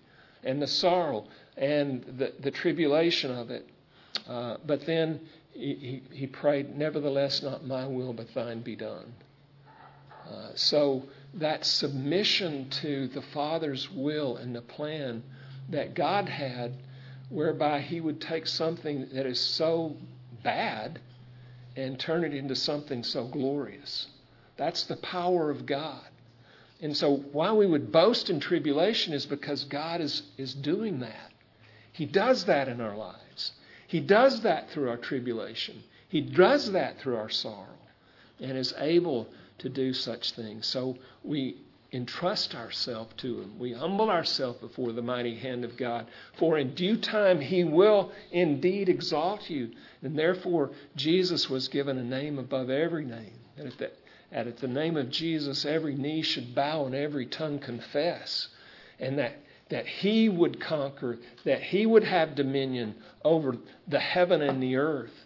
and 0.43 0.61
the 0.61 0.67
sorrow 0.67 1.27
and 1.57 2.03
the, 2.17 2.33
the 2.39 2.51
tribulation 2.51 3.31
of 3.31 3.49
it. 3.49 3.67
Uh, 4.27 4.57
but 4.65 4.85
then 4.85 5.19
he, 5.51 6.01
he, 6.09 6.15
he, 6.15 6.27
prayed, 6.27 6.77
Nevertheless, 6.77 7.41
not 7.41 7.65
my 7.65 7.85
will, 7.85 8.13
but 8.13 8.33
thine 8.33 8.61
be 8.61 8.75
done. 8.75 9.13
Uh, 10.29 10.49
so 10.55 11.03
that 11.35 11.65
submission 11.65 12.69
to 12.69 13.07
the 13.09 13.21
Father's 13.21 13.89
will 13.91 14.37
and 14.37 14.55
the 14.55 14.61
plan 14.61 15.21
that 15.69 15.93
God 15.95 16.29
had, 16.29 16.73
whereby 17.29 17.81
He 17.81 17.99
would 17.99 18.21
take 18.21 18.47
something 18.47 19.07
that 19.13 19.25
is 19.25 19.39
so 19.39 19.95
bad 20.43 20.99
and 21.75 21.99
turn 21.99 22.23
it 22.23 22.33
into 22.33 22.55
something 22.55 23.03
so 23.03 23.25
glorious. 23.27 24.07
That's 24.57 24.83
the 24.83 24.97
power 24.97 25.49
of 25.49 25.65
God. 25.65 26.01
And 26.81 26.95
so, 26.95 27.17
why 27.31 27.51
we 27.53 27.65
would 27.65 27.91
boast 27.91 28.29
in 28.29 28.39
tribulation 28.39 29.13
is 29.13 29.25
because 29.25 29.63
God 29.65 30.01
is, 30.01 30.23
is 30.37 30.53
doing 30.53 30.99
that. 30.99 31.31
He 31.91 32.05
does 32.05 32.45
that 32.45 32.67
in 32.67 32.81
our 32.81 32.95
lives. 32.95 33.53
He 33.87 34.01
does 34.01 34.41
that 34.41 34.69
through 34.71 34.89
our 34.89 34.97
tribulation. 34.97 35.83
He 36.09 36.21
does 36.21 36.71
that 36.73 36.99
through 36.99 37.15
our 37.17 37.29
sorrow 37.29 37.77
and 38.39 38.57
is 38.57 38.73
able 38.77 39.29
to 39.59 39.69
do 39.69 39.93
such 39.93 40.31
things. 40.31 40.67
So 40.67 40.97
we 41.23 41.57
entrust 41.93 42.53
ourselves 42.55 43.13
to 43.17 43.41
Him. 43.41 43.57
We 43.57 43.71
humble 43.71 44.09
ourselves 44.09 44.59
before 44.59 44.91
the 44.91 45.01
mighty 45.01 45.35
hand 45.35 45.63
of 45.63 45.77
God. 45.77 46.07
For 46.37 46.57
in 46.57 46.75
due 46.75 46.97
time 46.97 47.39
He 47.39 47.63
will 47.63 48.11
indeed 48.31 48.89
exalt 48.89 49.49
you. 49.49 49.71
And 50.01 50.17
therefore, 50.17 50.71
Jesus 50.95 51.49
was 51.49 51.69
given 51.69 51.97
a 51.97 52.03
name 52.03 52.37
above 52.37 52.69
every 52.69 53.05
name. 53.05 53.39
And 53.57 53.67
at 53.67 53.77
the, 53.77 53.91
at 54.31 54.57
the 54.57 54.67
name 54.67 54.97
of 54.97 55.09
Jesus, 55.09 55.65
every 55.65 55.95
knee 55.95 56.21
should 56.21 56.55
bow 56.55 56.85
and 56.85 56.95
every 56.95 57.25
tongue 57.25 57.59
confess. 57.59 58.47
And 58.99 59.19
that, 59.19 59.33
that 59.69 59.87
He 59.87 60.29
would 60.29 60.59
conquer, 60.59 61.19
that 61.43 61.61
He 61.61 61.85
would 61.85 62.03
have 62.03 62.35
dominion 62.35 62.95
over 63.23 63.57
the 63.87 63.99
heaven 63.99 64.41
and 64.41 64.61
the 64.61 64.77
earth 64.77 65.25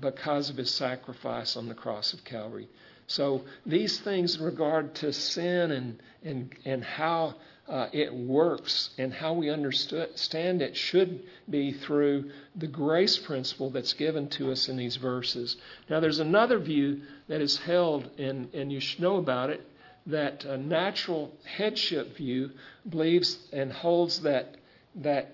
because 0.00 0.50
of 0.50 0.56
His 0.56 0.70
sacrifice 0.70 1.56
on 1.56 1.68
the 1.68 1.74
cross 1.74 2.12
of 2.12 2.24
Calvary. 2.24 2.68
So 3.06 3.44
these 3.66 4.00
things 4.00 4.36
in 4.36 4.44
regard 4.44 4.94
to 4.96 5.12
sin 5.12 5.70
and, 5.70 6.02
and, 6.22 6.54
and 6.64 6.82
how 6.82 7.34
uh, 7.68 7.88
it 7.92 8.12
works 8.12 8.90
and 8.98 9.12
how 9.12 9.32
we 9.32 9.48
understand 9.48 10.60
it 10.60 10.76
should 10.76 11.22
be 11.48 11.72
through 11.72 12.30
the 12.56 12.66
grace 12.66 13.16
principle 13.16 13.70
that's 13.70 13.94
given 13.94 14.28
to 14.28 14.52
us 14.52 14.68
in 14.68 14.76
these 14.76 14.96
verses. 14.96 15.56
Now, 15.88 16.00
there's 16.00 16.18
another 16.18 16.58
view 16.58 17.00
that 17.28 17.40
is 17.40 17.56
held, 17.56 18.10
and, 18.18 18.52
and 18.52 18.70
you 18.70 18.80
should 18.80 19.00
know 19.00 19.16
about 19.16 19.50
it, 19.50 19.66
that 20.06 20.44
a 20.44 20.58
natural 20.58 21.32
headship 21.44 22.16
view 22.16 22.50
believes 22.88 23.38
and 23.52 23.72
holds 23.72 24.20
that, 24.20 24.56
that 24.96 25.32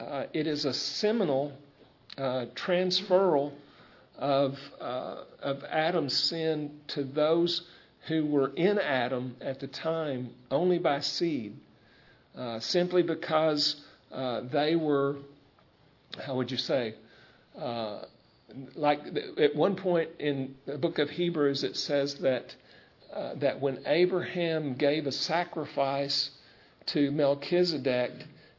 uh, 0.00 0.24
it 0.32 0.48
is 0.48 0.64
a 0.64 0.74
seminal 0.74 1.52
uh, 2.16 2.46
transferal 2.56 3.52
of, 4.18 4.58
uh, 4.80 5.22
of 5.40 5.62
Adam's 5.70 6.16
sin 6.16 6.72
to 6.88 7.04
those 7.04 7.62
who 8.08 8.26
were 8.26 8.48
in 8.56 8.78
Adam 8.78 9.36
at 9.40 9.60
the 9.60 9.68
time 9.68 10.30
only 10.50 10.78
by 10.78 10.98
seed, 10.98 11.56
uh, 12.38 12.60
simply 12.60 13.02
because 13.02 13.76
uh, 14.12 14.42
they 14.52 14.76
were, 14.76 15.16
how 16.24 16.36
would 16.36 16.50
you 16.50 16.56
say, 16.56 16.94
uh, 17.58 18.02
like 18.74 19.00
at 19.36 19.54
one 19.54 19.76
point 19.76 20.08
in 20.18 20.54
the 20.64 20.78
book 20.78 20.98
of 20.98 21.10
Hebrews, 21.10 21.64
it 21.64 21.76
says 21.76 22.14
that 22.16 22.54
uh, 23.12 23.34
that 23.36 23.60
when 23.60 23.80
Abraham 23.86 24.74
gave 24.74 25.06
a 25.06 25.12
sacrifice 25.12 26.30
to 26.86 27.10
Melchizedek, 27.10 28.12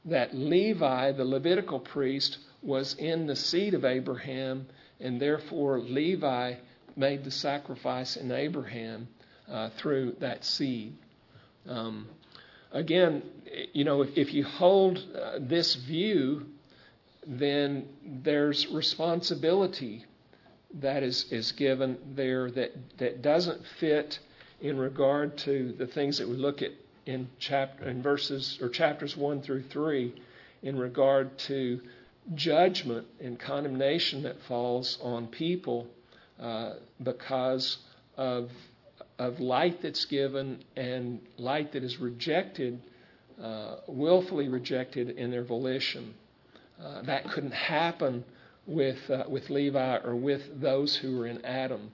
that 0.05 0.35
Levi, 0.35 1.11
the 1.11 1.25
Levitical 1.25 1.79
priest, 1.79 2.37
was 2.61 2.95
in 2.95 3.27
the 3.27 3.35
seed 3.35 3.73
of 3.73 3.85
Abraham 3.85 4.67
and 4.99 5.21
therefore 5.21 5.79
Levi 5.79 6.55
made 6.95 7.23
the 7.23 7.31
sacrifice 7.31 8.17
in 8.17 8.31
Abraham 8.31 9.07
uh, 9.49 9.69
through 9.77 10.15
that 10.19 10.43
seed. 10.43 10.93
Um, 11.67 12.07
again, 12.71 13.23
you 13.73 13.83
know, 13.83 14.01
if, 14.01 14.17
if 14.17 14.33
you 14.33 14.43
hold 14.43 14.97
uh, 15.15 15.39
this 15.39 15.75
view, 15.75 16.45
then 17.25 17.87
there's 18.05 18.67
responsibility 18.67 20.05
that 20.75 21.03
is, 21.03 21.25
is 21.31 21.51
given 21.53 21.97
there 22.15 22.51
that, 22.51 22.71
that 22.97 23.21
doesn't 23.21 23.61
fit 23.79 24.19
in 24.61 24.77
regard 24.77 25.37
to 25.37 25.73
the 25.77 25.87
things 25.87 26.17
that 26.17 26.27
we 26.27 26.35
look 26.35 26.61
at 26.61 26.71
in 27.05 27.27
chapter 27.39 27.89
in 27.89 28.03
verses 28.03 28.59
or 28.61 28.69
chapters 28.69 29.17
one 29.17 29.41
through 29.41 29.63
three 29.63 30.13
in 30.61 30.77
regard 30.77 31.37
to 31.39 31.79
judgment 32.35 33.07
and 33.19 33.39
condemnation 33.39 34.23
that 34.23 34.35
falls 34.47 34.99
on 35.01 35.25
people 35.27 35.87
uh, 36.39 36.73
because 37.01 37.77
of, 38.17 38.49
of 39.19 39.39
light 39.41 39.81
that's 39.81 40.05
given 40.05 40.63
and 40.77 41.19
light 41.37 41.73
that 41.73 41.83
is 41.83 41.99
rejected, 41.99 42.81
uh, 43.41 43.75
willfully 43.85 44.47
rejected 44.47 45.09
in 45.09 45.29
their 45.29 45.43
volition. 45.43 46.13
Uh, 46.81 47.01
that 47.01 47.29
couldn't 47.29 47.53
happen 47.53 48.23
with, 48.65 49.09
uh, 49.09 49.25
with 49.27 49.49
Levi 49.49 49.97
or 49.97 50.15
with 50.15 50.61
those 50.61 50.95
who 50.95 51.17
were 51.17 51.27
in 51.27 51.43
Adam. 51.43 51.91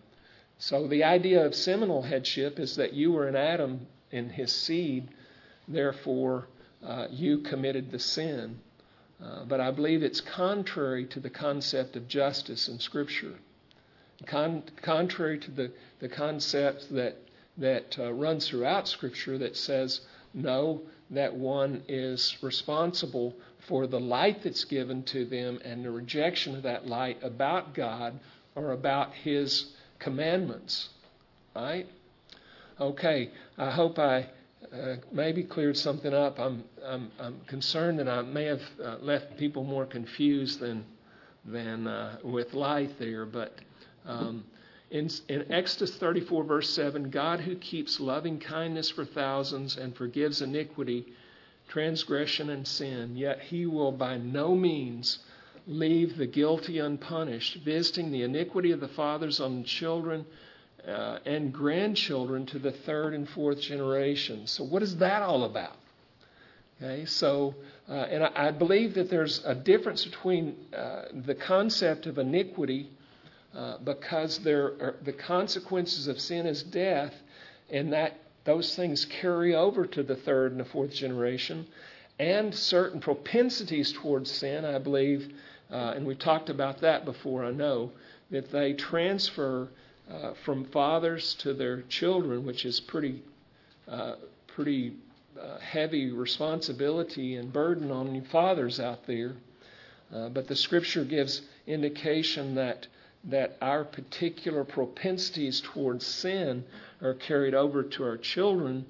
So 0.60 0.88
the 0.88 1.04
idea 1.04 1.44
of 1.46 1.56
seminal 1.56 2.04
headship 2.04 2.60
is 2.60 2.76
that 2.76 2.94
you 2.94 3.12
were 3.12 3.28
in 3.28 3.36
Adam 3.36 3.88
in 4.12 4.30
his 4.30 4.52
seed, 4.54 5.10
therefore 5.68 6.48
uh, 6.86 7.08
you 7.10 7.40
committed 7.40 7.92
the 7.92 8.00
sin. 8.00 8.60
Uh, 9.24 9.46
but 9.46 9.60
I 9.60 9.72
believe 9.72 10.04
it's 10.04 10.22
contrary 10.22 11.06
to 11.08 11.20
the 11.20 11.30
concept 11.30 11.96
of 11.96 12.08
justice 12.08 12.68
in 12.68 12.80
Scripture. 12.80 13.34
Con- 14.26 14.64
contrary 14.82 15.40
to 15.40 15.52
the, 15.52 15.72
the 16.00 16.10
concept 16.10 16.94
that, 16.94 17.18
that 17.58 17.98
uh, 18.00 18.14
runs 18.14 18.48
throughout 18.48 18.88
Scripture 18.88 19.38
that 19.38 19.58
says, 19.58 20.02
no, 20.34 20.82
that 21.12 21.34
one 21.36 21.84
is 21.88 22.38
responsible 22.42 23.36
for 23.68 23.88
the 23.88 24.00
light 24.00 24.44
that's 24.44 24.64
given 24.66 25.04
to 25.04 25.26
them 25.26 25.60
and 25.64 25.84
the 25.84 25.92
rejection 25.92 26.56
of 26.56 26.64
that 26.64 26.88
light 26.88 27.18
about 27.24 27.74
God 27.74 28.20
or 28.56 28.72
about 28.72 29.14
His 29.14 29.74
commandments. 30.00 30.90
Right? 31.56 31.88
Okay, 32.80 33.32
I 33.58 33.72
hope 33.72 33.98
I 34.00 34.28
uh, 34.74 34.96
maybe 35.12 35.44
cleared 35.44 35.78
something 35.78 36.14
up. 36.14 36.40
I'm, 36.40 36.64
I'm, 36.84 37.12
I'm, 37.20 37.40
concerned 37.48 38.00
that 38.00 38.10
I 38.10 38.22
may 38.22 38.46
have 38.46 38.62
uh, 38.84 38.98
left 39.02 39.38
people 39.38 39.64
more 39.64 39.86
confused 39.86 40.60
than, 40.60 40.86
than 41.46 41.88
uh, 41.88 42.18
with 42.24 42.54
light 42.54 43.00
there. 43.00 43.26
But 43.26 43.54
um, 44.06 44.44
in, 44.92 45.10
in 45.28 45.52
Exodus 45.52 45.96
34, 45.98 46.44
verse 46.44 46.70
7, 46.70 47.10
God 47.10 47.40
who 47.40 47.56
keeps 47.56 48.00
loving 48.00 48.40
kindness 48.40 48.90
for 48.90 49.06
thousands 49.06 49.78
and 49.78 49.96
forgives 49.96 50.42
iniquity, 50.42 51.08
transgression, 51.68 52.50
and 52.50 52.68
sin, 52.68 53.18
yet 53.18 53.42
he 53.42 53.66
will 53.66 53.92
by 53.92 54.18
no 54.18 54.56
means 54.56 55.20
leave 55.68 56.18
the 56.18 56.28
guilty 56.28 56.80
unpunished, 56.80 57.58
visiting 57.66 58.12
the 58.12 58.22
iniquity 58.22 58.72
of 58.72 58.80
the 58.80 58.88
fathers 58.90 59.40
on 59.40 59.64
children 59.64 60.26
uh, 60.88 61.18
and 61.26 61.52
grandchildren 61.52 62.46
to 62.46 62.60
the 62.60 62.72
third 62.72 63.14
and 63.14 63.28
fourth 63.30 63.60
generation. 63.60 64.46
So, 64.46 64.64
what 64.64 64.84
is 64.84 64.98
that 64.98 65.24
all 65.24 65.44
about? 65.46 65.76
Okay, 66.82 67.06
so, 67.06 67.56
uh, 67.90 67.94
and 67.94 68.24
I, 68.24 68.48
I, 68.48 68.52
believe 68.52 68.96
that 68.96 69.10
there's 69.10 69.42
a 69.46 69.56
difference 69.56 70.04
between 70.04 70.58
uh, 70.76 71.04
the 71.26 71.34
concept 71.34 72.06
of 72.06 72.18
iniquity, 72.18 72.90
uh, 73.56 73.78
because 73.84 74.40
there 74.40 74.66
are, 74.82 74.96
the 75.04 75.14
consequences 75.14 76.08
of 76.08 76.20
sin 76.20 76.46
is 76.46 76.62
death, 76.62 77.14
and 77.70 77.94
that 77.94 78.20
those 78.44 78.76
things 78.76 79.06
carry 79.06 79.56
over 79.56 79.86
to 79.86 80.04
the 80.04 80.16
third 80.16 80.52
and 80.52 80.60
the 80.60 80.66
fourth 80.66 80.92
generation, 80.92 81.66
and 82.20 82.54
certain 82.54 83.00
propensities 83.00 83.94
towards 83.94 84.30
sin. 84.30 84.66
I 84.66 84.78
believe, 84.78 85.34
uh, 85.72 85.94
and 85.96 86.06
we've 86.06 86.20
talked 86.20 86.50
about 86.50 86.82
that 86.82 87.06
before. 87.06 87.46
I 87.46 87.52
know 87.52 87.92
that 88.30 88.52
they 88.52 88.74
transfer 88.74 89.70
uh, 90.12 90.34
from 90.44 90.66
fathers 90.66 91.34
to 91.36 91.54
their 91.54 91.82
children, 91.84 92.46
which 92.46 92.66
is 92.66 92.80
pretty, 92.82 93.24
uh, 93.88 94.16
pretty 94.48 94.94
uh, 95.42 95.60
heavy 95.60 96.12
responsibility 96.12 97.36
and 97.36 97.54
burden 97.54 97.90
on 97.90 98.22
fathers 98.32 98.80
out 98.80 99.08
there. 99.08 99.34
But 100.12 100.48
the 100.48 100.56
Scripture 100.56 101.04
gives 101.04 101.42
indication 101.68 102.56
that 102.56 102.88
that 103.30 103.58
our 103.62 103.84
particular 103.84 104.64
propensities 104.64 105.62
towards 105.62 106.06
sin 106.06 106.64
are 107.02 107.14
carried 107.14 107.54
over 107.54 107.84
to 107.84 108.04
our 108.04 108.18
children, 108.18 108.86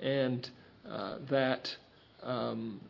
and 0.00 0.48
uh, 0.88 1.16
that 1.28 1.76
um, 2.22 2.80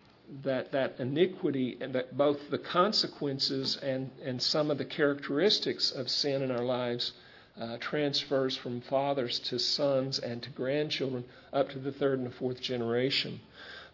that 0.42 0.72
that 0.72 0.96
iniquity 0.98 1.78
and 1.80 1.94
that 1.94 2.16
both 2.16 2.50
the 2.50 2.58
consequences 2.58 3.76
and 3.76 4.10
and 4.24 4.42
some 4.42 4.70
of 4.70 4.78
the 4.78 4.84
characteristics 4.84 5.90
of 5.90 6.10
sin 6.10 6.42
in 6.42 6.50
our 6.50 6.64
lives 6.64 7.12
uh, 7.60 7.76
transfers 7.78 8.56
from 8.56 8.80
fathers 8.82 9.38
to 9.40 9.58
sons 9.58 10.18
and 10.18 10.42
to 10.42 10.50
grandchildren 10.50 11.24
up 11.52 11.68
to 11.70 11.78
the 11.78 11.92
third 11.92 12.18
and 12.18 12.26
the 12.26 12.34
fourth 12.34 12.60
generation. 12.60 13.40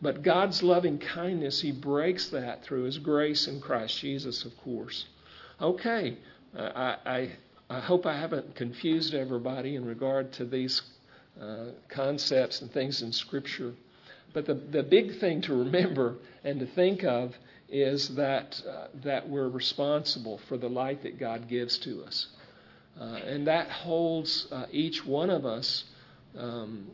But 0.02 0.22
God's 0.22 0.62
loving 0.62 0.98
kindness, 0.98 1.60
He 1.60 1.72
breaks 1.72 2.28
that 2.28 2.62
through 2.62 2.82
His 2.84 2.98
grace 2.98 3.46
in 3.46 3.60
Christ 3.60 3.98
Jesus, 3.98 4.44
of 4.44 4.56
course. 4.58 5.06
Okay, 5.60 6.18
I, 6.56 7.30
I, 7.68 7.80
hope 7.80 8.06
I 8.06 8.16
haven't 8.16 8.54
confused 8.54 9.14
everybody 9.14 9.76
in 9.76 9.84
regard 9.84 10.32
to 10.34 10.44
these 10.44 10.82
uh, 11.40 11.66
concepts 11.88 12.60
and 12.60 12.70
things 12.72 13.02
in 13.02 13.12
Scripture. 13.12 13.74
But 14.32 14.46
the, 14.46 14.54
the 14.54 14.82
big 14.82 15.18
thing 15.18 15.42
to 15.42 15.54
remember 15.54 16.16
and 16.44 16.60
to 16.60 16.66
think 16.66 17.04
of 17.04 17.34
is 17.68 18.14
that, 18.16 18.60
uh, 18.68 18.88
that 19.02 19.28
we're 19.28 19.48
responsible 19.48 20.38
for 20.48 20.56
the 20.56 20.68
light 20.68 21.02
that 21.02 21.18
God 21.18 21.48
gives 21.48 21.78
to 21.78 22.04
us. 22.04 22.28
Uh, 23.00 23.04
and 23.26 23.46
that 23.46 23.68
holds 23.70 24.46
uh, 24.52 24.66
each 24.70 25.04
one 25.04 25.30
of 25.30 25.44
us 25.44 25.84
um, 26.38 26.88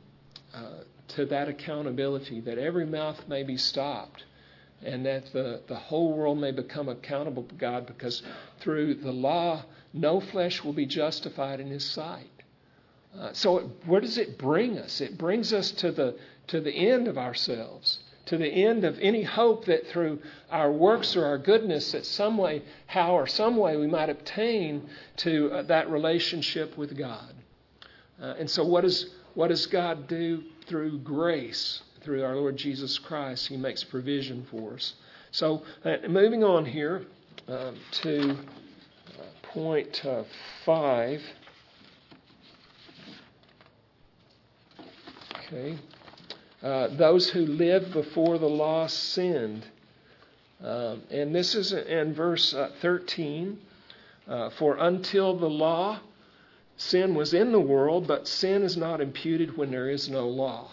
uh, 0.54 0.84
to 1.08 1.26
that 1.26 1.48
accountability 1.48 2.40
that 2.40 2.56
every 2.58 2.86
mouth 2.86 3.28
may 3.28 3.42
be 3.42 3.56
stopped. 3.56 4.24
And 4.82 5.04
that 5.04 5.32
the, 5.32 5.60
the 5.66 5.76
whole 5.76 6.16
world 6.16 6.38
may 6.38 6.52
become 6.52 6.88
accountable 6.88 7.42
to 7.44 7.54
God 7.54 7.86
because 7.86 8.22
through 8.60 8.94
the 8.94 9.12
law, 9.12 9.64
no 9.92 10.20
flesh 10.20 10.64
will 10.64 10.72
be 10.72 10.86
justified 10.86 11.60
in 11.60 11.68
His 11.68 11.84
sight. 11.84 12.30
Uh, 13.18 13.32
so, 13.32 13.70
where 13.86 14.00
does 14.00 14.18
it 14.18 14.38
bring 14.38 14.78
us? 14.78 15.00
It 15.00 15.18
brings 15.18 15.52
us 15.52 15.72
to 15.72 15.90
the, 15.90 16.16
to 16.46 16.60
the 16.60 16.72
end 16.72 17.08
of 17.08 17.18
ourselves, 17.18 17.98
to 18.26 18.38
the 18.38 18.48
end 18.48 18.84
of 18.84 18.98
any 19.00 19.24
hope 19.24 19.64
that 19.64 19.88
through 19.88 20.20
our 20.50 20.70
works 20.70 21.16
or 21.16 21.26
our 21.26 21.38
goodness, 21.38 21.90
that 21.92 22.06
some 22.06 22.38
way, 22.38 22.62
how 22.86 23.16
or 23.16 23.26
some 23.26 23.56
way, 23.56 23.76
we 23.76 23.88
might 23.88 24.10
obtain 24.10 24.88
to 25.18 25.50
uh, 25.50 25.62
that 25.62 25.90
relationship 25.90 26.78
with 26.78 26.96
God. 26.96 27.34
Uh, 28.22 28.34
and 28.38 28.48
so, 28.48 28.64
what, 28.64 28.84
is, 28.84 29.10
what 29.34 29.48
does 29.48 29.66
God 29.66 30.06
do 30.06 30.44
through 30.66 30.98
grace? 31.00 31.82
Through 32.02 32.24
our 32.24 32.36
Lord 32.36 32.56
Jesus 32.56 32.98
Christ, 32.98 33.48
He 33.48 33.56
makes 33.56 33.84
provision 33.84 34.46
for 34.50 34.74
us. 34.74 34.94
So, 35.32 35.62
uh, 35.84 35.96
moving 36.08 36.42
on 36.42 36.64
here 36.64 37.04
um, 37.46 37.76
to 38.02 38.30
uh, 38.30 38.36
point 39.42 40.04
uh, 40.04 40.24
five. 40.64 41.22
Okay. 45.46 45.76
Uh, 46.62 46.88
those 46.88 47.28
who 47.30 47.40
lived 47.40 47.92
before 47.92 48.38
the 48.38 48.48
law 48.48 48.86
sinned. 48.86 49.66
Um, 50.62 51.02
and 51.10 51.34
this 51.34 51.54
is 51.54 51.72
in 51.72 52.14
verse 52.14 52.54
uh, 52.54 52.70
13. 52.80 53.58
Uh, 54.28 54.50
For 54.50 54.76
until 54.76 55.36
the 55.36 55.48
law, 55.48 56.00
sin 56.76 57.14
was 57.14 57.34
in 57.34 57.52
the 57.52 57.60
world, 57.60 58.06
but 58.06 58.28
sin 58.28 58.62
is 58.62 58.76
not 58.76 59.00
imputed 59.00 59.56
when 59.56 59.70
there 59.70 59.88
is 59.88 60.08
no 60.08 60.28
law. 60.28 60.70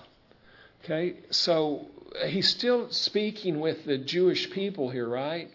Okay, 0.84 1.16
so 1.32 1.88
he's 2.28 2.48
still 2.48 2.90
speaking 2.92 3.60
with 3.60 3.86
the 3.86 3.98
Jewish 3.98 4.50
people 4.52 4.90
here, 4.90 5.08
right? 5.08 5.52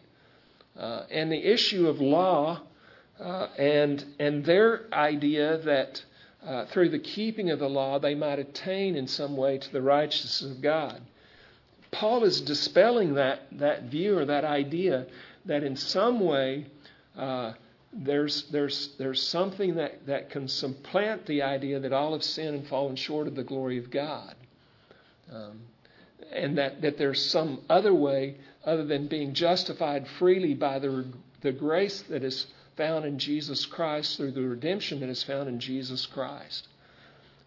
Uh, 0.79 1.05
and 1.11 1.31
the 1.31 1.53
issue 1.53 1.89
of 1.89 2.01
law 2.01 2.61
uh, 3.21 3.49
and 3.59 4.05
and 4.19 4.45
their 4.45 4.87
idea 4.93 5.59
that 5.59 6.03
uh, 6.47 6.67
through 6.67 6.89
the 6.89 6.99
keeping 6.99 7.51
of 7.51 7.59
the 7.59 7.69
law, 7.69 7.99
they 7.99 8.15
might 8.15 8.39
attain 8.39 8.97
in 8.97 9.07
some 9.07 9.37
way 9.37 9.59
to 9.59 9.73
the 9.73 9.83
righteousness 9.83 10.43
of 10.43 10.61
God. 10.61 11.01
Paul 11.93 12.25
is 12.25 12.41
dispelling 12.41 13.15
that, 13.15 13.47
that 13.53 13.85
view 13.85 14.19
or 14.19 14.25
that 14.25 14.45
idea 14.45 15.07
that 15.45 15.63
in 15.63 15.77
some 15.77 16.21
way 16.21 16.67
uh, 17.17 17.53
there's, 17.93 18.45
there's, 18.51 18.95
there's 18.99 19.23
something 19.23 19.77
that, 19.77 20.07
that 20.07 20.31
can 20.31 20.49
supplant 20.49 21.27
the 21.27 21.43
idea 21.43 21.79
that 21.79 21.93
all 21.93 22.13
have 22.13 22.25
sinned 22.25 22.55
and 22.55 22.67
fallen 22.67 22.97
short 22.97 23.29
of 23.29 23.37
the 23.37 23.45
glory 23.45 23.79
of 23.79 23.91
God. 23.91 24.35
Um, 25.33 25.61
and 26.33 26.59
that, 26.59 26.83
that 26.83 26.99
there's 26.99 27.25
some 27.25 27.61
other 27.69 27.93
way 27.95 28.37
other 28.65 28.85
than 28.85 29.09
being 29.09 29.35
justified 29.35 30.07
freely 30.19 30.55
by 30.55 30.79
the, 30.79 31.05
the 31.41 31.53
grace 31.53 32.03
that 32.03 32.23
is 32.23 32.47
found 32.77 33.05
in 33.05 33.19
Jesus 33.19 33.67
Christ 33.67 34.17
through 34.17 34.33
the 34.33 34.43
redemption 34.43 35.01
that 35.01 35.09
is 35.09 35.23
found 35.23 35.49
in 35.49 35.61
Jesus 35.61 36.07
Christ. 36.07 36.69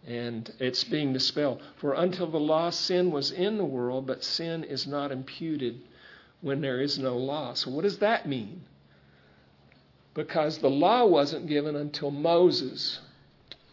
And 0.06 0.52
it's 0.60 0.84
being 0.84 1.14
dispelled. 1.14 1.64
For 1.78 1.94
until 1.94 2.30
the 2.30 2.40
law, 2.40 2.70
sin 2.70 3.12
was 3.12 3.32
in 3.32 3.58
the 3.58 3.66
world, 3.66 4.06
but 4.06 4.24
sin 4.24 4.64
is 4.64 4.86
not 4.86 5.12
imputed 5.12 5.82
when 6.42 6.62
there 6.62 6.80
is 6.80 7.00
no 7.00 7.18
law. 7.18 7.56
So, 7.56 7.72
what 7.72 7.84
does 7.84 7.98
that 8.00 8.28
mean? 8.28 8.62
Because 10.14 10.60
the 10.60 10.70
law 10.70 11.06
wasn't 11.06 11.48
given 11.48 11.76
until 11.76 12.12
Moses. 12.12 13.00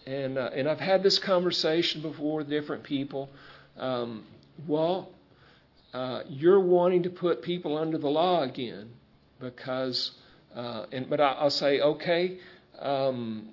And, 0.06 0.38
uh, 0.38 0.50
and 0.54 0.68
I've 0.68 0.80
had 0.80 1.02
this 1.02 1.18
conversation 1.18 2.00
before 2.00 2.38
with 2.38 2.48
different 2.48 2.82
people. 2.82 3.28
Um, 3.82 4.24
well, 4.66 5.10
uh, 5.92 6.22
you're 6.28 6.60
wanting 6.60 7.02
to 7.02 7.10
put 7.10 7.42
people 7.42 7.76
under 7.76 7.98
the 7.98 8.08
law 8.08 8.42
again 8.42 8.90
because 9.40 10.12
uh, 10.54 10.86
and, 10.92 11.08
but 11.08 11.20
I, 11.20 11.42
will 11.42 11.50
say, 11.50 11.80
okay, 11.80 12.38
um, 12.78 13.48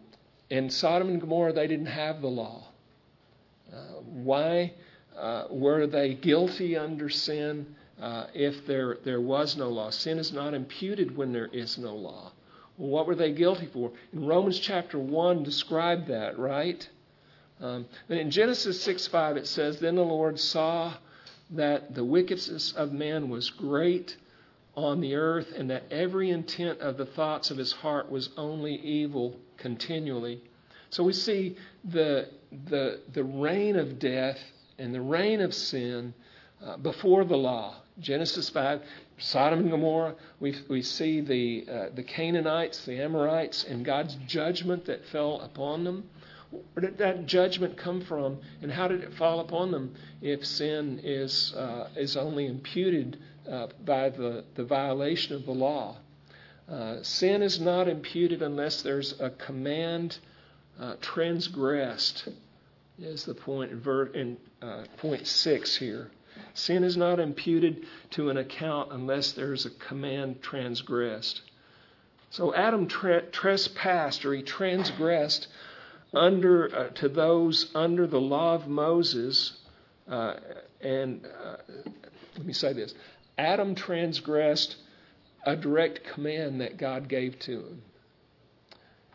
in 0.49 0.69
Sodom 0.69 1.09
and 1.09 1.21
Gomorrah, 1.21 1.53
they 1.53 1.67
didn't 1.67 1.86
have 1.88 2.21
the 2.21 2.27
law. 2.27 2.67
Uh, 3.71 4.01
why 4.01 4.73
uh, 5.17 5.45
were 5.49 5.88
they 5.88 6.15
guilty 6.15 6.75
under 6.75 7.09
sin 7.09 7.75
uh, 8.01 8.25
if 8.34 8.65
there, 8.65 8.97
there 9.05 9.21
was 9.21 9.55
no 9.55 9.69
law? 9.69 9.89
Sin 9.91 10.17
is 10.17 10.34
not 10.34 10.53
imputed 10.53 11.15
when 11.15 11.32
there 11.32 11.47
is 11.47 11.77
no 11.77 11.95
law. 11.95 12.32
Well, 12.77 12.89
what 12.89 13.07
were 13.07 13.15
they 13.15 13.32
guilty 13.32 13.67
for? 13.71 13.91
In 14.11 14.25
Romans 14.25 14.59
chapter 14.59 14.97
1 14.99 15.43
described 15.43 16.07
that, 16.07 16.38
right? 16.38 16.88
Um, 17.62 17.86
in 18.07 18.32
Genesis 18.32 18.82
6 18.84 19.07
5, 19.07 19.38
it 19.38 19.47
says, 19.47 19.80
Then 19.80 19.95
the 19.95 20.01
Lord 20.01 20.39
saw 20.39 20.93
that 21.51 21.95
the 21.95 22.05
wickedness 22.05 22.72
of 22.74 22.93
man 22.93 23.30
was 23.30 23.49
great 23.49 24.16
on 24.76 25.01
the 25.01 25.16
earth, 25.16 25.51
and 25.57 25.70
that 25.70 25.84
every 25.91 26.30
intent 26.30 26.80
of 26.80 26.97
the 26.97 27.05
thoughts 27.05 27.51
of 27.51 27.57
his 27.57 27.72
heart 27.72 28.10
was 28.10 28.30
only 28.38 28.76
evil 28.76 29.36
continually. 29.57 30.41
So 30.89 31.03
we 31.03 31.14
see 31.14 31.57
the, 31.84 32.30
the, 32.70 33.01
the 33.14 33.24
reign 33.24 33.76
of 33.76 33.99
death 33.99 34.39
and 34.78 34.93
the 34.93 35.01
reign 35.01 35.41
of 35.41 35.53
sin 35.53 36.14
uh, 36.66 36.78
before 36.78 37.26
the 37.26 37.38
law. 37.38 37.76
Genesis 37.99 38.49
5, 38.49 38.82
Sodom 39.18 39.60
and 39.60 39.72
Gomorrah, 39.72 40.16
we, 40.39 40.55
we 40.70 40.82
see 40.82 41.20
the, 41.20 41.66
uh, 41.70 41.86
the 41.93 42.03
Canaanites, 42.03 42.86
the 42.86 43.01
Amorites, 43.01 43.66
and 43.66 43.84
God's 43.84 44.16
judgment 44.28 44.86
that 44.86 45.05
fell 45.07 45.41
upon 45.41 45.84
them. 45.84 46.10
Where 46.52 46.88
did 46.88 46.97
that 46.97 47.26
judgment 47.26 47.78
come 47.78 48.02
from, 48.02 48.39
and 48.62 48.72
how 48.72 48.88
did 48.88 49.04
it 49.04 49.14
fall 49.14 49.39
upon 49.39 49.72
them 49.72 49.95
if 50.22 50.45
sin 50.45 51.00
is, 51.04 51.54
uh, 51.56 51.89
is 51.95 52.18
only 52.18 52.47
imputed 52.47 53.18
uh, 53.50 53.68
by 53.86 54.10
the, 54.10 54.43
the 54.56 54.64
violation 54.64 55.36
of 55.36 55.45
the 55.45 55.52
law. 55.52 55.97
Uh, 56.68 57.02
sin 57.02 57.41
is 57.41 57.60
not 57.60 57.88
imputed 57.88 58.41
unless 58.41 58.82
there's 58.82 59.20
a 59.20 59.30
command 59.32 60.18
uh, 60.80 60.95
transgressed, 61.02 62.30
is 62.97 63.26
the 63.26 63.34
point 63.34 63.72
in, 63.72 63.80
ver- 63.80 64.08
in 64.08 64.38
uh, 64.62 64.84
point 64.97 65.26
six 65.28 65.76
here. 65.76 66.12
Sin 66.54 66.84
is 66.84 66.95
not 66.95 67.20
imputed 67.20 67.86
to 68.12 68.30
an 68.30 68.38
account 68.38 68.91
unless 68.91 69.34
there's 69.34 69.66
a 69.66 69.70
command 69.72 70.41
transgressed. 70.41 71.41
So 72.30 72.54
Adam 72.54 72.88
tra- 72.88 73.26
trespassed 73.26 74.26
or 74.26 74.34
he 74.34 74.43
transgressed 74.43 75.47
under 76.14 76.76
uh, 76.76 76.89
to 76.89 77.10
those 77.10 77.72
under 77.76 78.07
the 78.07 78.20
law 78.20 78.55
of 78.55 78.68
Moses, 78.68 79.53
uh, 80.07 80.36
and 80.82 81.26
uh, 81.26 81.57
let 82.38 82.45
me 82.45 82.53
say 82.53 82.74
this: 82.74 82.93
Adam 83.38 83.76
transgressed 83.76 84.78
a 85.45 85.55
direct 85.55 86.03
command 86.03 86.62
that 86.62 86.78
God 86.78 87.07
gave 87.07 87.39
to 87.39 87.60
him. 87.60 87.82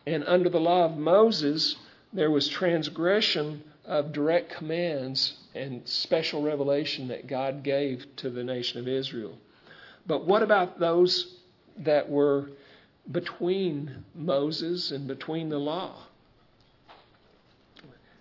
And 0.06 0.24
under 0.24 0.48
the 0.48 0.60
law 0.60 0.84
of 0.84 0.96
Moses, 0.96 1.76
there 2.12 2.30
was 2.30 2.48
transgression 2.48 3.62
of 3.84 4.12
direct 4.12 4.50
commands 4.50 5.34
and 5.54 5.86
special 5.86 6.42
revelation 6.42 7.08
that 7.08 7.26
God 7.26 7.62
gave 7.62 8.06
to 8.16 8.30
the 8.30 8.44
nation 8.44 8.80
of 8.80 8.88
Israel. 8.88 9.38
But 10.06 10.26
what 10.26 10.42
about 10.42 10.78
those 10.78 11.36
that 11.78 12.08
were 12.08 12.50
between 13.10 14.04
Moses 14.14 14.90
and 14.90 15.06
between 15.06 15.48
the 15.48 15.58
law? 15.58 16.06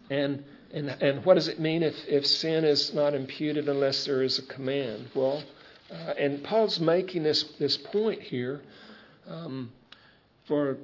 And, 0.10 0.44
and, 0.74 0.90
and 0.90 1.26
what 1.26 1.36
does 1.36 1.48
it 1.48 1.60
mean 1.60 1.84
if, 1.84 1.96
if 2.08 2.26
sin 2.26 2.64
is 2.64 2.94
not 2.94 3.14
imputed 3.14 3.70
unless 3.70 4.06
there 4.06 4.24
is 4.24 4.40
a 4.40 4.44
command? 4.44 5.10
Well, 5.14 5.44
uh, 5.92 6.14
and 6.18 6.44
Paul's 6.44 6.80
making 6.80 7.24
this, 7.24 7.44
this 7.60 7.78
point 7.78 8.22
here 8.22 8.62
um, 9.28 9.72
for 10.46 10.78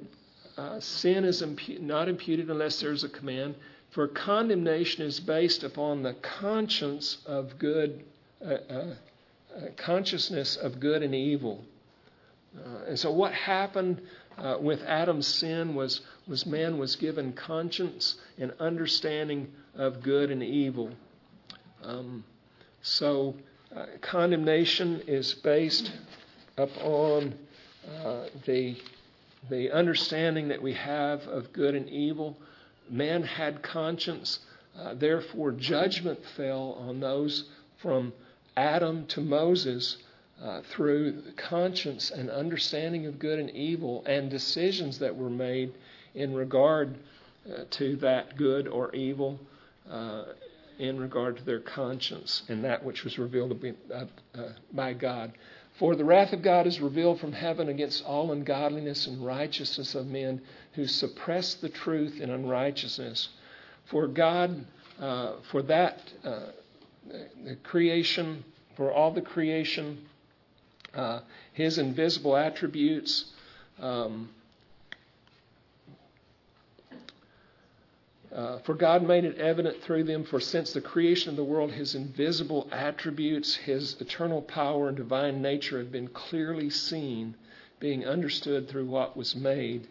uh, 0.56 0.80
sin 0.80 1.24
is 1.24 1.42
impu- 1.42 1.80
not 1.80 2.08
imputed 2.08 2.50
unless 2.50 2.80
there's 2.80 3.04
a 3.04 3.08
command, 3.08 3.54
for 3.90 4.06
condemnation 4.06 5.04
is 5.04 5.18
based 5.18 5.64
upon 5.64 6.02
the 6.02 6.14
conscience 6.14 7.18
of 7.26 7.58
good, 7.58 8.04
uh, 8.44 8.54
uh, 8.70 8.94
uh 9.56 9.60
consciousness 9.76 10.56
of 10.56 10.78
good 10.78 11.02
and 11.02 11.14
evil. 11.14 11.64
Uh, 12.56 12.84
and 12.88 12.98
so, 12.98 13.10
what 13.10 13.32
happened 13.32 14.00
with 14.60 14.82
Adam's 14.82 15.26
sin 15.26 15.74
was, 15.74 16.00
was 16.26 16.46
man 16.46 16.78
was 16.78 16.96
given 16.96 17.32
conscience 17.32 18.16
and 18.38 18.52
understanding 18.58 19.50
of 19.74 20.02
good 20.02 20.30
and 20.30 20.42
evil. 20.42 20.90
Um, 21.82 22.24
so, 22.82 23.34
uh, 23.74 23.86
condemnation 24.00 25.02
is 25.06 25.34
based 25.34 25.92
upon 26.56 27.34
uh, 28.04 28.24
the, 28.46 28.76
the 29.48 29.70
understanding 29.70 30.48
that 30.48 30.60
we 30.60 30.72
have 30.74 31.22
of 31.28 31.52
good 31.52 31.74
and 31.74 31.88
evil. 31.88 32.36
Man 32.88 33.22
had 33.22 33.62
conscience, 33.62 34.40
uh, 34.78 34.94
therefore, 34.94 35.52
judgment 35.52 36.18
fell 36.36 36.72
on 36.80 37.00
those 37.00 37.44
from 37.80 38.12
Adam 38.56 39.06
to 39.06 39.20
Moses 39.20 39.96
uh, 40.42 40.62
through 40.70 41.22
conscience 41.36 42.10
and 42.10 42.30
understanding 42.30 43.04
of 43.04 43.18
good 43.18 43.38
and 43.38 43.50
evil 43.50 44.02
and 44.06 44.30
decisions 44.30 44.98
that 44.98 45.14
were 45.14 45.28
made 45.28 45.72
in 46.14 46.34
regard 46.34 46.96
uh, 47.46 47.64
to 47.70 47.96
that 47.96 48.36
good 48.36 48.66
or 48.66 48.94
evil. 48.94 49.38
Uh, 49.90 50.24
in 50.78 50.98
regard 50.98 51.36
to 51.36 51.44
their 51.44 51.60
conscience 51.60 52.42
and 52.48 52.64
that 52.64 52.82
which 52.82 53.04
was 53.04 53.18
revealed 53.18 53.52
uh, 53.92 54.04
uh, 54.34 54.48
by 54.72 54.94
God. 54.94 55.30
For 55.78 55.94
the 55.94 56.06
wrath 56.06 56.32
of 56.32 56.40
God 56.40 56.66
is 56.66 56.80
revealed 56.80 57.20
from 57.20 57.34
heaven 57.34 57.68
against 57.68 58.02
all 58.06 58.32
ungodliness 58.32 59.06
and 59.06 59.22
righteousness 59.22 59.94
of 59.94 60.06
men 60.06 60.40
who 60.72 60.86
suppress 60.86 61.52
the 61.52 61.68
truth 61.68 62.18
in 62.18 62.30
unrighteousness. 62.30 63.28
For 63.90 64.06
God, 64.06 64.64
for 65.50 65.60
that, 65.64 65.98
the 66.22 67.56
creation, 67.62 68.42
for 68.74 68.90
all 68.90 69.10
the 69.10 69.20
creation, 69.20 70.08
uh, 70.94 71.20
His 71.52 71.78
invisible 71.78 72.36
attributes, 72.36 73.26
um, 73.80 74.28
Uh, 78.32 78.58
for 78.60 78.74
God 78.74 79.02
made 79.02 79.24
it 79.24 79.38
evident 79.38 79.82
through 79.82 80.04
them, 80.04 80.22
for 80.22 80.38
since 80.38 80.72
the 80.72 80.80
creation 80.80 81.30
of 81.30 81.36
the 81.36 81.42
world, 81.42 81.72
his 81.72 81.96
invisible 81.96 82.68
attributes, 82.70 83.56
his 83.56 84.00
eternal 84.00 84.40
power 84.40 84.86
and 84.86 84.96
divine 84.96 85.42
nature 85.42 85.78
have 85.78 85.90
been 85.90 86.06
clearly 86.06 86.70
seen, 86.70 87.34
being 87.80 88.06
understood 88.06 88.68
through 88.68 88.86
what 88.86 89.16
was 89.16 89.34
made. 89.34 89.88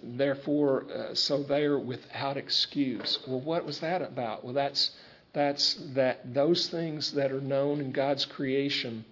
Therefore, 0.00 0.84
uh, 0.84 1.14
so 1.14 1.42
they 1.42 1.64
are 1.64 1.78
without 1.78 2.36
excuse. 2.36 3.18
Well, 3.26 3.40
what 3.40 3.64
was 3.64 3.80
that 3.80 4.02
about? 4.02 4.44
Well, 4.44 4.54
that's 4.54 4.92
that's 5.32 5.74
that 5.94 6.32
those 6.32 6.68
things 6.68 7.12
that 7.12 7.32
are 7.32 7.40
known 7.40 7.80
in 7.80 7.90
God's 7.90 8.24
creation 8.24 9.04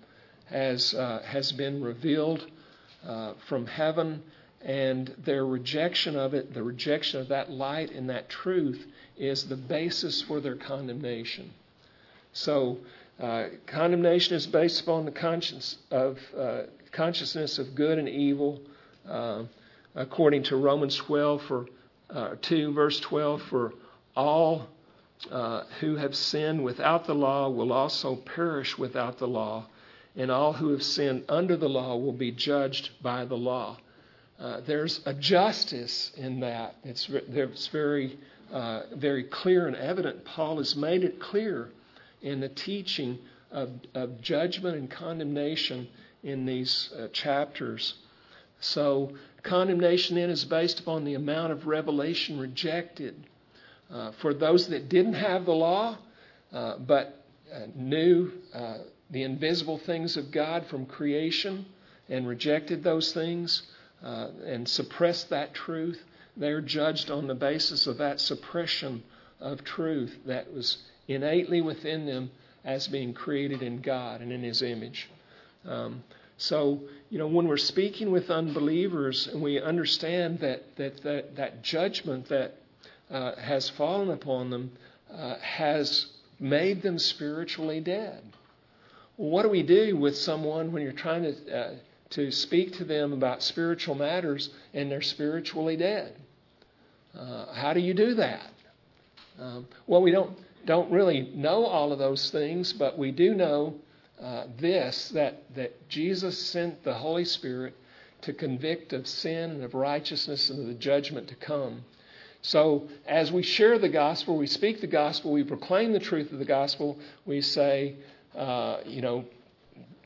has 0.47 0.95
uh, 0.95 1.23
has 1.25 1.53
been 1.53 1.83
revealed 1.83 2.47
uh, 3.07 3.35
from 3.49 3.67
heaven 3.67 4.23
and 4.63 5.15
their 5.25 5.47
rejection 5.47 6.17
of 6.17 6.35
it, 6.35 6.53
the 6.53 6.63
rejection 6.63 7.21
of 7.21 7.29
that 7.29 7.51
light 7.51 7.91
and 7.93 8.11
that 8.11 8.29
truth, 8.29 8.85
is 9.17 9.49
the 9.49 9.57
basis 9.57 10.23
for 10.23 10.41
their 10.41 10.57
condemnation. 10.57 11.53
So, 12.33 12.79
uh, 13.21 13.45
condemnation 13.67 14.35
is 14.35 14.47
based 14.47 14.83
upon 14.83 15.05
the 15.05 15.13
conscience 15.13 15.79
of, 15.91 16.19
uh, 16.37 16.63
consciousness 16.91 17.59
of 17.59 17.75
good 17.75 17.99
and 17.99 18.09
evil, 18.09 18.61
uh, 19.09 19.45
according 19.95 20.43
to 20.45 20.57
Romans 20.57 20.97
12 20.97 21.43
for 21.43 21.67
uh, 22.11 22.35
2 22.43 22.73
verse 22.73 23.01
12 23.01 23.43
for 23.43 23.73
all 24.17 24.67
uh, 25.31 25.63
who 25.81 25.97
have 25.97 26.15
sinned 26.15 26.63
without 26.63 27.07
the 27.07 27.15
law 27.15 27.49
will 27.49 27.73
also 27.73 28.17
perish 28.17 28.79
without 28.79 29.19
the 29.19 29.27
law, 29.27 29.67
and 30.17 30.31
all 30.31 30.55
who 30.55 30.71
have 30.71 30.83
sinned 30.83 31.25
under 31.29 31.57
the 31.57 31.69
law 31.69 31.97
will 31.97 32.13
be 32.13 32.33
judged 32.33 32.91
by 33.03 33.25
the 33.25 33.37
law. 33.37 33.79
Uh, 34.39 34.61
there's 34.67 35.01
a 35.07 35.15
justice 35.15 36.11
in 36.17 36.41
that. 36.41 36.77
It's, 36.85 37.09
it's 37.11 37.67
very, 37.69 38.19
uh, 38.53 38.83
very 38.95 39.25
clear 39.25 39.67
and 39.67 39.77
evident. 39.77 40.25
Paul 40.25 40.59
has 40.59 40.75
made 40.75 41.05
it 41.05 41.21
clear 41.21 41.71
in 42.23 42.41
the 42.41 42.49
teaching 42.49 43.19
of, 43.51 43.71
of 43.95 44.21
judgment 44.21 44.77
and 44.77 44.91
condemnation 44.91 45.89
in 46.23 46.47
these 46.47 46.91
uh, 46.99 47.09
chapters. 47.13 47.95
So, 48.61 49.13
condemnation 49.43 50.17
then 50.17 50.31
is 50.31 50.45
based 50.45 50.81
upon 50.81 51.05
the 51.05 51.15
amount 51.15 51.53
of 51.53 51.67
revelation 51.67 52.41
rejected. 52.41 53.15
Uh, 53.91 54.13
for 54.21 54.35
those 54.35 54.69
that 54.69 54.89
didn't 54.89 55.15
have 55.15 55.45
the 55.45 55.55
law, 55.55 55.97
uh, 56.53 56.79
but 56.79 57.23
knew 57.75 58.33
the 59.11 59.23
invisible 59.23 59.79
things 59.79 60.17
of 60.17 60.31
God 60.31 60.67
from 60.67 60.87
creation 60.87 61.67
and 62.09 62.27
rejected 62.27 62.83
those 62.83 63.13
things, 63.13 63.63
uh, 64.03 64.29
and 64.45 64.69
suppressed 64.69 65.31
that 65.31 65.55
truth, 65.55 66.03
they're 66.37 66.61
judged 66.61 67.11
on 67.11 67.27
the 67.27 67.35
basis 67.35 67.87
of 67.87 67.99
that 67.99 68.21
suppression 68.21 69.03
of 69.41 69.65
truth 69.65 70.17
that 70.27 70.53
was 70.53 70.79
innately 71.09 71.61
within 71.61 72.07
them 72.07 72.31
as 72.65 72.89
being 72.89 73.15
created 73.15 73.63
in 73.63 73.81
God 73.81 74.21
and 74.21 74.33
in 74.33 74.43
His 74.43 74.63
image. 74.63 75.09
Um, 75.67 76.03
so, 76.39 76.81
you 77.09 77.19
know, 77.19 77.27
when 77.27 77.49
we're 77.49 77.57
speaking 77.57 78.11
with 78.11 78.31
unbelievers 78.31 79.27
and 79.27 79.41
we 79.41 79.61
understand 79.61 80.41
that 80.41 80.77
that 80.77 81.03
that, 81.03 81.37
that 81.37 81.63
judgment 81.63 82.29
that 82.29 82.57
uh, 83.11 83.37
has 83.37 83.71
fallen 83.71 84.11
upon 84.11 84.51
them 84.51 84.73
uh, 85.13 85.37
has 85.37 86.07
made 86.39 86.83
them 86.83 86.99
spiritually 86.99 87.81
dead. 87.81 88.23
What 89.17 89.43
do 89.43 89.49
we 89.49 89.63
do 89.63 89.97
with 89.97 90.17
someone 90.17 90.73
when 90.73 90.83
you're 90.83 90.93
trying 90.93 91.23
to 91.23 91.57
uh, 91.57 91.75
to 92.11 92.31
speak 92.31 92.75
to 92.75 92.85
them 92.85 93.13
about 93.13 93.43
spiritual 93.43 93.95
matters 93.95 94.51
and 94.75 94.91
they're 94.91 95.03
spiritually 95.03 95.77
dead. 95.77 96.15
Uh, 97.19 97.53
how 97.53 97.73
do 97.73 97.81
you 97.81 97.95
do 97.95 98.15
that? 98.15 98.53
Um, 99.41 99.67
well, 99.87 100.03
we 100.03 100.11
don't 100.11 100.39
don't 100.65 100.91
really 100.91 101.31
know 101.35 101.65
all 101.65 101.93
of 101.93 101.99
those 101.99 102.31
things, 102.31 102.73
but 102.73 102.99
we 102.99 103.11
do 103.13 103.35
know 103.35 103.75
uh, 104.21 104.45
this 104.59 105.11
that 105.11 105.43
that 105.55 105.89
Jesus 105.89 106.39
sent 106.39 106.83
the 106.85 106.95
Holy 106.95 107.25
Spirit 107.25 107.75
to 108.23 108.33
convict 108.33 108.93
of 108.93 109.07
sin 109.07 109.51
and 109.51 109.65
of 109.65 109.75
righteousness 109.75 110.51
and 110.51 110.61
of 110.61 110.67
the 110.67 110.75
judgment 110.75 111.29
to 111.29 111.35
come. 111.35 111.85
So, 112.43 112.89
as 113.07 113.33
we 113.33 113.43
share 113.43 113.79
the 113.79 113.89
gospel, 113.89 114.37
we 114.37 114.47
speak 114.47 114.81
the 114.81 114.87
gospel, 114.87 115.33
we 115.33 115.43
proclaim 115.43 115.93
the 115.93 115.99
truth 115.99 116.33
of 116.33 116.39
the 116.39 116.45
gospel, 116.45 116.99
we 117.25 117.41
say, 117.41 117.97
uh, 118.37 118.79
you 118.85 119.01
know, 119.01 119.25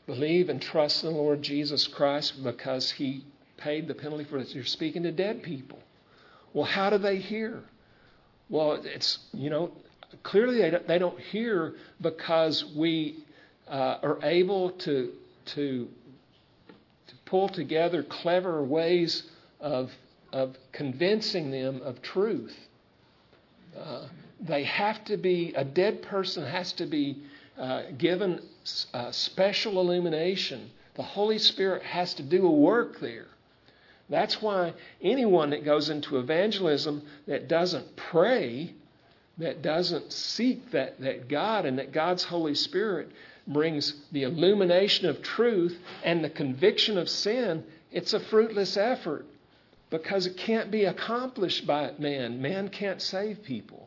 believe 0.07 0.49
and 0.49 0.61
trust 0.61 1.03
in 1.03 1.11
the 1.11 1.15
Lord 1.15 1.41
Jesus 1.41 1.87
Christ 1.87 2.43
because 2.43 2.89
He 2.91 3.25
paid 3.57 3.87
the 3.87 3.93
penalty 3.93 4.23
for 4.23 4.39
this. 4.39 4.55
You're 4.55 4.63
speaking 4.63 5.03
to 5.03 5.11
dead 5.11 5.43
people. 5.43 5.79
Well, 6.53 6.65
how 6.65 6.89
do 6.89 6.97
they 6.97 7.17
hear? 7.17 7.61
Well, 8.49 8.81
it's, 8.83 9.19
you 9.33 9.49
know, 9.49 9.71
clearly 10.23 10.69
they 10.87 10.99
don't 10.99 11.19
hear 11.19 11.75
because 12.01 12.65
we 12.75 13.23
uh, 13.67 13.97
are 14.03 14.19
able 14.23 14.71
to, 14.71 15.13
to, 15.45 15.87
to 17.07 17.15
pull 17.25 17.47
together 17.49 18.03
clever 18.03 18.63
ways 18.63 19.23
of, 19.59 19.91
of 20.33 20.55
convincing 20.73 21.51
them 21.51 21.81
of 21.81 22.01
truth. 22.01 22.55
Uh, 23.77 24.07
they 24.41 24.63
have 24.63 25.05
to 25.05 25.15
be, 25.15 25.53
a 25.55 25.63
dead 25.63 26.01
person 26.01 26.45
has 26.45 26.73
to 26.73 26.85
be 26.85 27.23
uh, 27.57 27.83
given 27.97 28.41
uh, 28.93 29.11
special 29.11 29.79
illumination. 29.79 30.71
The 30.95 31.03
Holy 31.03 31.37
Spirit 31.37 31.83
has 31.83 32.13
to 32.15 32.23
do 32.23 32.45
a 32.45 32.51
work 32.51 32.99
there. 32.99 33.27
That's 34.09 34.41
why 34.41 34.73
anyone 35.01 35.51
that 35.51 35.63
goes 35.63 35.89
into 35.89 36.17
evangelism 36.17 37.01
that 37.27 37.47
doesn't 37.47 37.95
pray, 37.95 38.73
that 39.37 39.61
doesn't 39.61 40.11
seek 40.11 40.71
that, 40.71 40.99
that 40.99 41.29
God 41.29 41.65
and 41.65 41.79
that 41.79 41.93
God's 41.93 42.25
Holy 42.25 42.55
Spirit 42.55 43.09
brings 43.47 43.95
the 44.11 44.23
illumination 44.23 45.07
of 45.07 45.21
truth 45.21 45.77
and 46.03 46.23
the 46.23 46.29
conviction 46.29 46.97
of 46.97 47.09
sin, 47.09 47.63
it's 47.91 48.13
a 48.13 48.19
fruitless 48.19 48.77
effort 48.77 49.25
because 49.89 50.25
it 50.25 50.37
can't 50.37 50.71
be 50.71 50.85
accomplished 50.85 51.65
by 51.65 51.91
man. 51.97 52.41
Man 52.41 52.69
can't 52.69 53.01
save 53.01 53.43
people. 53.43 53.80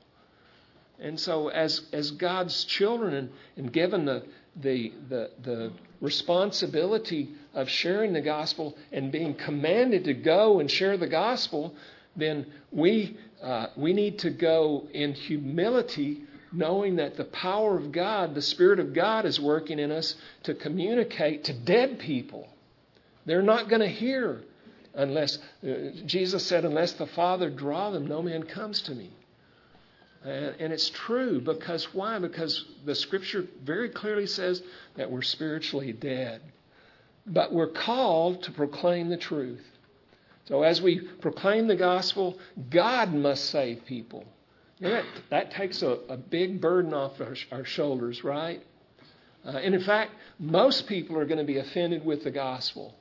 And 1.00 1.18
so, 1.18 1.48
as, 1.48 1.82
as 1.92 2.12
God's 2.12 2.64
children 2.64 3.14
and, 3.14 3.30
and 3.56 3.72
given 3.72 4.04
the, 4.04 4.24
the, 4.56 4.92
the, 5.08 5.30
the 5.42 5.72
responsibility 6.00 7.30
of 7.52 7.68
sharing 7.68 8.12
the 8.12 8.20
gospel 8.20 8.76
and 8.92 9.10
being 9.10 9.34
commanded 9.34 10.04
to 10.04 10.14
go 10.14 10.60
and 10.60 10.70
share 10.70 10.96
the 10.96 11.08
gospel, 11.08 11.74
then 12.16 12.46
we, 12.70 13.16
uh, 13.42 13.66
we 13.76 13.92
need 13.92 14.20
to 14.20 14.30
go 14.30 14.86
in 14.92 15.14
humility, 15.14 16.22
knowing 16.52 16.96
that 16.96 17.16
the 17.16 17.24
power 17.24 17.76
of 17.76 17.90
God, 17.90 18.34
the 18.34 18.42
Spirit 18.42 18.78
of 18.78 18.94
God, 18.94 19.26
is 19.26 19.40
working 19.40 19.78
in 19.78 19.90
us 19.90 20.14
to 20.44 20.54
communicate 20.54 21.44
to 21.44 21.52
dead 21.52 21.98
people. 21.98 22.48
They're 23.26 23.42
not 23.42 23.68
going 23.68 23.80
to 23.80 23.88
hear 23.88 24.42
unless, 24.94 25.38
uh, 25.66 25.90
Jesus 26.06 26.46
said, 26.46 26.64
unless 26.64 26.92
the 26.92 27.06
Father 27.06 27.50
draw 27.50 27.90
them, 27.90 28.06
no 28.06 28.22
man 28.22 28.44
comes 28.44 28.82
to 28.82 28.94
me. 28.94 29.10
And, 30.24 30.72
it's 30.72 30.88
true 30.88 31.40
because 31.40 31.92
why? 31.92 32.18
Because 32.18 32.64
the 32.86 32.94
scripture 32.94 33.46
very 33.62 33.90
clearly 33.90 34.26
says 34.26 34.62
that 34.96 35.10
we're 35.10 35.22
spiritually 35.22 35.92
dead. 35.92 36.40
But 37.26 37.52
we're 37.52 37.68
called 37.68 38.42
to 38.44 38.50
proclaim 38.50 39.10
the 39.10 39.18
truth. 39.18 39.64
So 40.46 40.62
as 40.62 40.80
we 40.80 41.00
proclaim 41.00 41.66
the 41.66 41.76
gospel, 41.76 42.38
God 42.70 43.12
must 43.12 43.46
save 43.46 43.84
people. 43.86 44.24
that, 44.80 45.04
that 45.30 45.50
takes 45.50 45.82
a, 45.82 45.98
a, 46.08 46.16
big 46.16 46.60
burden 46.60 46.92
off 46.92 47.20
our, 47.20 47.36
our 47.52 47.64
shoulders, 47.64 48.24
right? 48.24 48.62
Uh, 49.46 49.50
and 49.50 49.74
in 49.74 49.80
fact, 49.82 50.12
most 50.38 50.86
people 50.86 51.18
are 51.18 51.24
going 51.24 51.38
to 51.38 51.44
be 51.44 51.58
offended 51.58 52.04
with 52.04 52.24
the 52.24 52.30
gospel, 52.30 52.94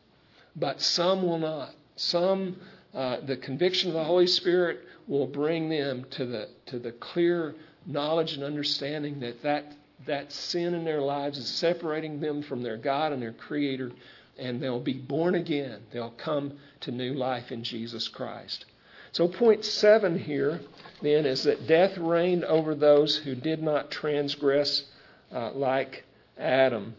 but 0.55 0.82
some 0.82 1.24
will 1.24 1.39
not. 1.39 1.74
Some, 1.95 2.57
uh, 2.93 3.17
the 3.26 3.38
conviction 3.38 3.89
of 3.89 3.95
the 3.95 4.03
Holy 4.03 4.28
Spirit 4.28 4.82
will 5.08 5.28
bring 5.28 5.70
them 5.70 6.06
to 6.12 6.26
the, 6.26 6.49
to 6.68 6.80
the 6.80 6.91
clear 6.91 7.56
knowledge 7.86 8.34
and 8.34 8.43
understanding 8.43 9.20
that, 9.20 9.41
that 9.43 9.74
that 10.06 10.32
sin 10.32 10.74
in 10.74 10.84
their 10.84 11.01
lives 11.01 11.38
is 11.38 11.47
separating 11.47 12.20
them 12.20 12.41
from 12.41 12.62
their 12.62 12.78
God 12.78 13.12
and 13.12 13.22
their 13.22 13.34
Creator, 13.34 13.91
and 14.38 14.62
they'll 14.62 14.80
be 14.80 14.93
born 14.93 15.36
again. 15.36 15.82
They'll 15.91 16.12
come 16.12 16.54
to 16.82 16.91
new 16.91 17.14
life 17.14 17.51
in 17.51 17.64
Jesus 17.64 18.08
Christ. 18.08 18.66
So, 19.12 19.28
point 19.28 19.64
seven 19.64 20.18
here 20.18 20.60
then 21.01 21.26
is 21.26 21.43
that 21.43 21.68
death 21.68 21.97
reigned 21.97 22.43
over 22.45 22.74
those 22.74 23.16
who 23.16 23.36
did 23.36 23.62
not 23.62 23.91
transgress 23.91 24.84
uh, 25.32 25.51
like 25.51 26.04
Adam. 26.38 26.95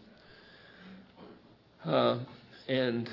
Uh, 1.83 2.19
and 2.67 3.09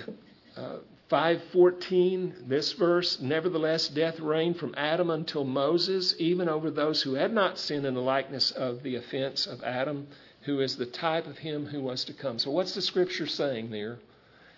uh, 0.56 0.76
514, 1.12 2.36
this 2.46 2.72
verse, 2.72 3.20
nevertheless, 3.20 3.88
death 3.88 4.18
reigned 4.18 4.56
from 4.56 4.74
Adam 4.78 5.10
until 5.10 5.44
Moses, 5.44 6.14
even 6.18 6.48
over 6.48 6.70
those 6.70 7.02
who 7.02 7.12
had 7.12 7.34
not 7.34 7.58
sinned 7.58 7.84
in 7.84 7.92
the 7.92 8.00
likeness 8.00 8.50
of 8.50 8.82
the 8.82 8.96
offense 8.96 9.46
of 9.46 9.62
Adam, 9.62 10.06
who 10.44 10.60
is 10.60 10.76
the 10.76 10.86
type 10.86 11.26
of 11.26 11.36
him 11.36 11.66
who 11.66 11.82
was 11.82 12.04
to 12.04 12.14
come. 12.14 12.38
So, 12.38 12.50
what's 12.50 12.74
the 12.74 12.80
scripture 12.80 13.26
saying 13.26 13.70
there? 13.70 13.98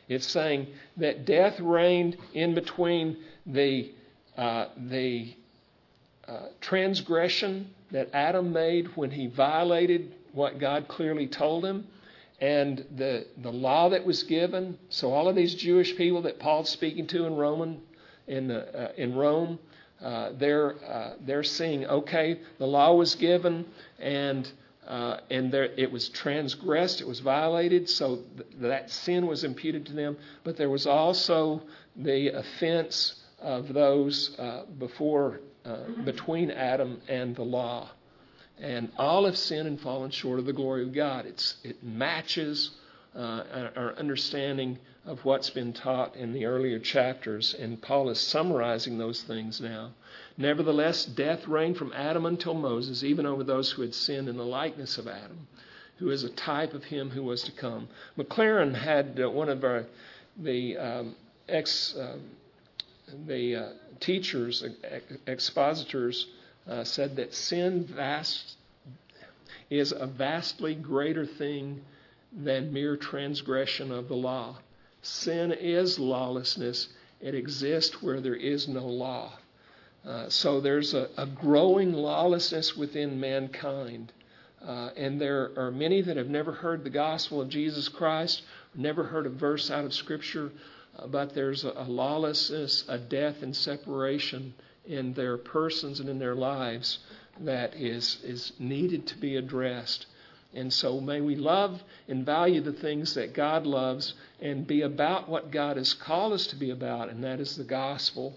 It's 0.09 0.29
saying 0.29 0.69
that 0.97 1.25
death 1.25 1.59
reigned 1.59 2.17
in 2.35 2.55
between 2.55 3.17
the, 3.47 3.91
uh, 4.39 4.67
the 4.77 5.35
uh, 6.29 6.51
transgression 6.61 7.75
that 7.91 8.11
Adam 8.13 8.53
made 8.53 8.97
when 8.97 9.11
he 9.11 9.27
violated 9.27 10.15
what 10.31 10.61
God 10.61 10.87
clearly 10.87 11.27
told 11.27 11.65
him 11.65 11.89
and 12.45 12.85
the, 12.97 13.27
the 13.39 13.51
law 13.51 13.89
that 13.89 14.05
was 14.05 14.23
given. 14.25 14.79
So 14.91 15.13
all 15.13 15.29
of 15.29 15.35
these 15.35 15.55
Jewish 15.55 15.97
people 15.97 16.21
that 16.23 16.39
Paul's 16.39 16.69
speaking 16.69 17.07
to 17.07 17.25
in 17.25 17.37
Roman 17.37 17.81
in 18.27 18.49
the, 18.49 18.91
uh, 18.91 18.93
in 18.99 19.15
Rome, 19.15 19.59
uh, 20.03 20.33
they're 20.39 20.75
uh, 20.85 21.15
they're 21.21 21.43
seeing 21.43 21.87
okay, 21.87 22.41
the 22.59 22.67
law 22.67 22.95
was 22.95 23.15
given 23.15 23.65
and 23.99 24.51
uh, 24.87 25.21
and 25.31 25.51
there, 25.51 25.71
it 25.79 25.91
was 25.91 26.11
transgressed, 26.11 27.01
it 27.01 27.09
was 27.09 27.21
violated, 27.21 27.89
so 27.89 28.17
th- 28.37 28.47
that 28.61 28.91
sin 28.91 29.27
was 29.27 29.43
imputed 29.43 29.87
to 29.87 29.95
them. 29.95 30.15
But 30.43 30.59
there 30.59 30.69
was 30.69 30.87
also 30.87 31.63
the 31.97 32.29
offense 32.29 33.23
of 33.41 33.73
those 33.73 34.39
uh, 34.39 34.65
before 34.79 35.41
uh, 35.65 36.03
between 36.05 36.51
Adam 36.51 37.01
and 37.09 37.35
the 37.35 37.43
law. 37.43 37.89
And 38.61 38.91
all 38.97 39.25
have 39.25 39.37
sinned 39.37 39.67
and 39.67 39.81
fallen 39.81 40.11
short 40.11 40.39
of 40.39 40.47
the 40.47 40.53
glory 40.53 40.83
of 40.83 40.93
God. 40.93 41.27
It's, 41.27 41.57
it 41.65 41.83
matches 41.83 42.71
uh, 43.15 43.69
our 43.77 43.95
understanding 43.97 44.79
of 45.07 45.25
what's 45.25 45.51
been 45.51 45.73
taught 45.73 46.17
in 46.17 46.33
the 46.33 46.47
earlier 46.47 46.79
chapters, 46.79 47.55
and 47.55 47.81
Paul 47.81 48.09
is 48.09 48.19
summarizing 48.19 48.97
those 48.97 49.23
things 49.23 49.61
now. 49.61 49.93
Nevertheless, 50.39 51.05
death 51.05 51.47
reigned 51.47 51.77
from 51.77 51.93
Adam 51.93 52.25
until 52.25 52.55
Moses, 52.55 53.05
even 53.05 53.27
over 53.27 53.45
those 53.45 53.71
who 53.73 53.83
had 53.83 53.95
sinned 53.95 54.29
in 54.29 54.37
the 54.37 54.47
likeness 54.47 54.97
of 54.97 55.07
Adam, 55.07 55.47
who 55.99 56.11
is 56.11 56.25
a 56.25 56.31
type 56.31 56.73
of 56.73 56.85
him 56.85 57.11
who 57.11 57.23
was 57.23 57.43
to 57.43 57.53
come. 57.53 57.89
Maclaren 58.17 58.75
had 58.75 59.21
uh, 59.23 59.31
one 59.31 59.49
of 59.49 59.63
our 59.63 59.85
the 60.37 60.77
um, 60.77 61.15
ex 61.49 61.95
um, 61.97 62.23
the 63.27 63.57
uh, 63.57 63.69
teachers, 64.01 64.65
expositors 65.27 66.27
uh, 66.69 66.85
said 66.85 67.17
that 67.17 67.35
sin 67.35 67.85
vast 67.85 68.57
is 69.71 69.93
a 69.93 70.07
vastly 70.07 70.75
greater 70.75 71.27
thing 71.27 71.83
than 72.33 72.73
mere 72.73 72.97
transgression 72.97 73.93
of 73.93 74.09
the 74.09 74.15
law. 74.15 74.57
Sin 75.03 75.53
is 75.53 75.99
lawlessness. 75.99 76.89
It 77.21 77.35
exists 77.35 78.03
where 78.03 78.21
there 78.21 78.35
is 78.35 78.69
no 78.69 78.87
law. 78.87 79.33
Uh, 80.05 80.29
so 80.29 80.61
there's 80.61 80.93
a, 80.95 81.09
a, 81.17 81.27
growing 81.27 81.93
lawlessness 81.93 82.77
within 82.77 83.19
mankind. 83.19 84.13
Uh, 84.63 84.91
and 84.97 85.21
there 85.21 85.51
are 85.57 85.71
many 85.71 86.03
that 86.03 86.17
have 86.17 86.29
never 86.29 86.53
heard 86.53 86.85
the 86.85 86.91
gospel 86.91 87.41
of 87.41 87.49
Jesus 87.49 87.89
Christ, 87.89 88.43
never 88.75 89.05
heard 89.05 89.27
a 89.27 89.31
verse 89.31 89.71
out 89.71 89.85
of 89.85 89.95
Scripture, 89.95 90.51
uh, 90.99 91.07
but 91.07 91.35
there's 91.35 91.65
a, 91.65 91.73
a 91.77 91.85
lawlessness, 91.85 92.85
a 92.89 92.99
death, 92.99 93.43
and 93.43 93.57
separation 93.57 94.55
in 94.87 95.15
their 95.15 95.37
persons 95.37 96.01
and 96.01 96.09
in 96.09 96.19
their 96.19 96.35
lives 96.35 96.99
that 97.41 97.75
is, 97.75 98.19
is 98.23 98.53
needed 98.59 99.07
to 99.09 99.19
be 99.19 99.37
addressed. 99.37 100.07
And 100.55 100.73
so 100.73 101.01
may 101.01 101.21
we 101.21 101.35
love 101.35 101.83
and 102.09 102.25
value 102.25 102.61
the 102.61 102.73
things 102.73 103.15
that 103.15 103.35
God 103.35 103.67
loves 103.67 104.15
and 104.41 104.67
be 104.67 104.83
about 104.83 105.29
what 105.29 105.51
God 105.51 105.77
has 105.77 105.95
called 105.95 106.33
us 106.33 106.47
to 106.49 106.57
be 106.57 106.71
about, 106.71 107.11
and 107.11 107.25
that 107.25 107.41
is 107.41 107.57
the 107.57 107.65
gospel 107.65 108.37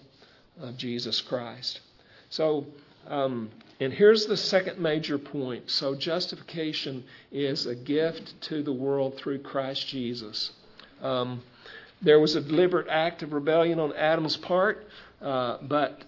of 0.59 0.77
Jesus 0.77 1.21
Christ. 1.21 1.81
So, 2.29 2.65
um, 3.07 3.51
and 3.79 3.93
here's 3.93 4.25
the 4.25 4.35
second 4.35 4.79
major 4.79 5.19
point. 5.19 5.69
So, 5.69 5.93
justification 5.93 7.03
is 7.31 7.67
a 7.67 7.75
gift 7.75 8.41
to 8.41 8.63
the 8.63 8.73
world 8.73 9.17
through 9.17 9.39
Christ 9.39 9.87
Jesus. 9.87 10.51
Um, 11.01 11.43
there 12.01 12.19
was 12.19 12.35
a 12.35 12.41
deliberate 12.41 12.87
act 12.89 13.21
of 13.21 13.33
rebellion 13.33 13.79
on 13.79 13.93
Adam's 13.93 14.37
part, 14.37 14.87
uh, 15.21 15.57
but 15.61 16.03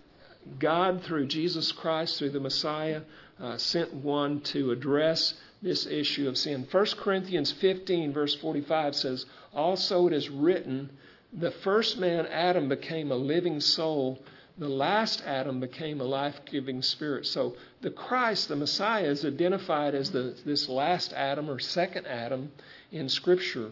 God, 0.58 1.04
through 1.04 1.28
Jesus 1.28 1.72
Christ, 1.72 2.18
through 2.18 2.32
the 2.32 2.40
Messiah, 2.40 3.02
uh, 3.40 3.58
sent 3.58 3.94
one 3.94 4.42
to 4.42 4.72
address 4.72 5.34
this 5.62 5.86
issue 5.86 6.28
of 6.28 6.38
sin. 6.38 6.68
1 6.70 6.86
Corinthians 6.98 7.52
15, 7.52 8.14
verse 8.14 8.36
45 8.36 8.96
says, 8.96 9.26
Also 9.54 10.08
it 10.08 10.14
is 10.14 10.30
written, 10.30 10.90
the 11.32 11.52
first 11.52 11.98
man, 11.98 12.26
Adam, 12.28 12.70
became 12.70 13.12
a 13.12 13.16
living 13.16 13.60
soul. 13.60 14.20
The 14.58 14.68
last 14.68 15.22
Adam 15.26 15.60
became 15.60 16.02
a 16.02 16.06
life 16.06 16.42
giving 16.46 16.82
spirit. 16.82 17.26
So 17.28 17.56
the 17.82 17.92
Christ, 17.92 18.48
the 18.48 18.56
Messiah, 18.56 19.06
is 19.06 19.24
identified 19.24 19.94
as 19.94 20.12
the, 20.12 20.36
this 20.46 20.68
last 20.68 21.14
Adam 21.14 21.50
or 21.50 21.60
second 21.60 22.08
Adam 22.08 22.52
in 22.92 23.10
Scripture 23.10 23.72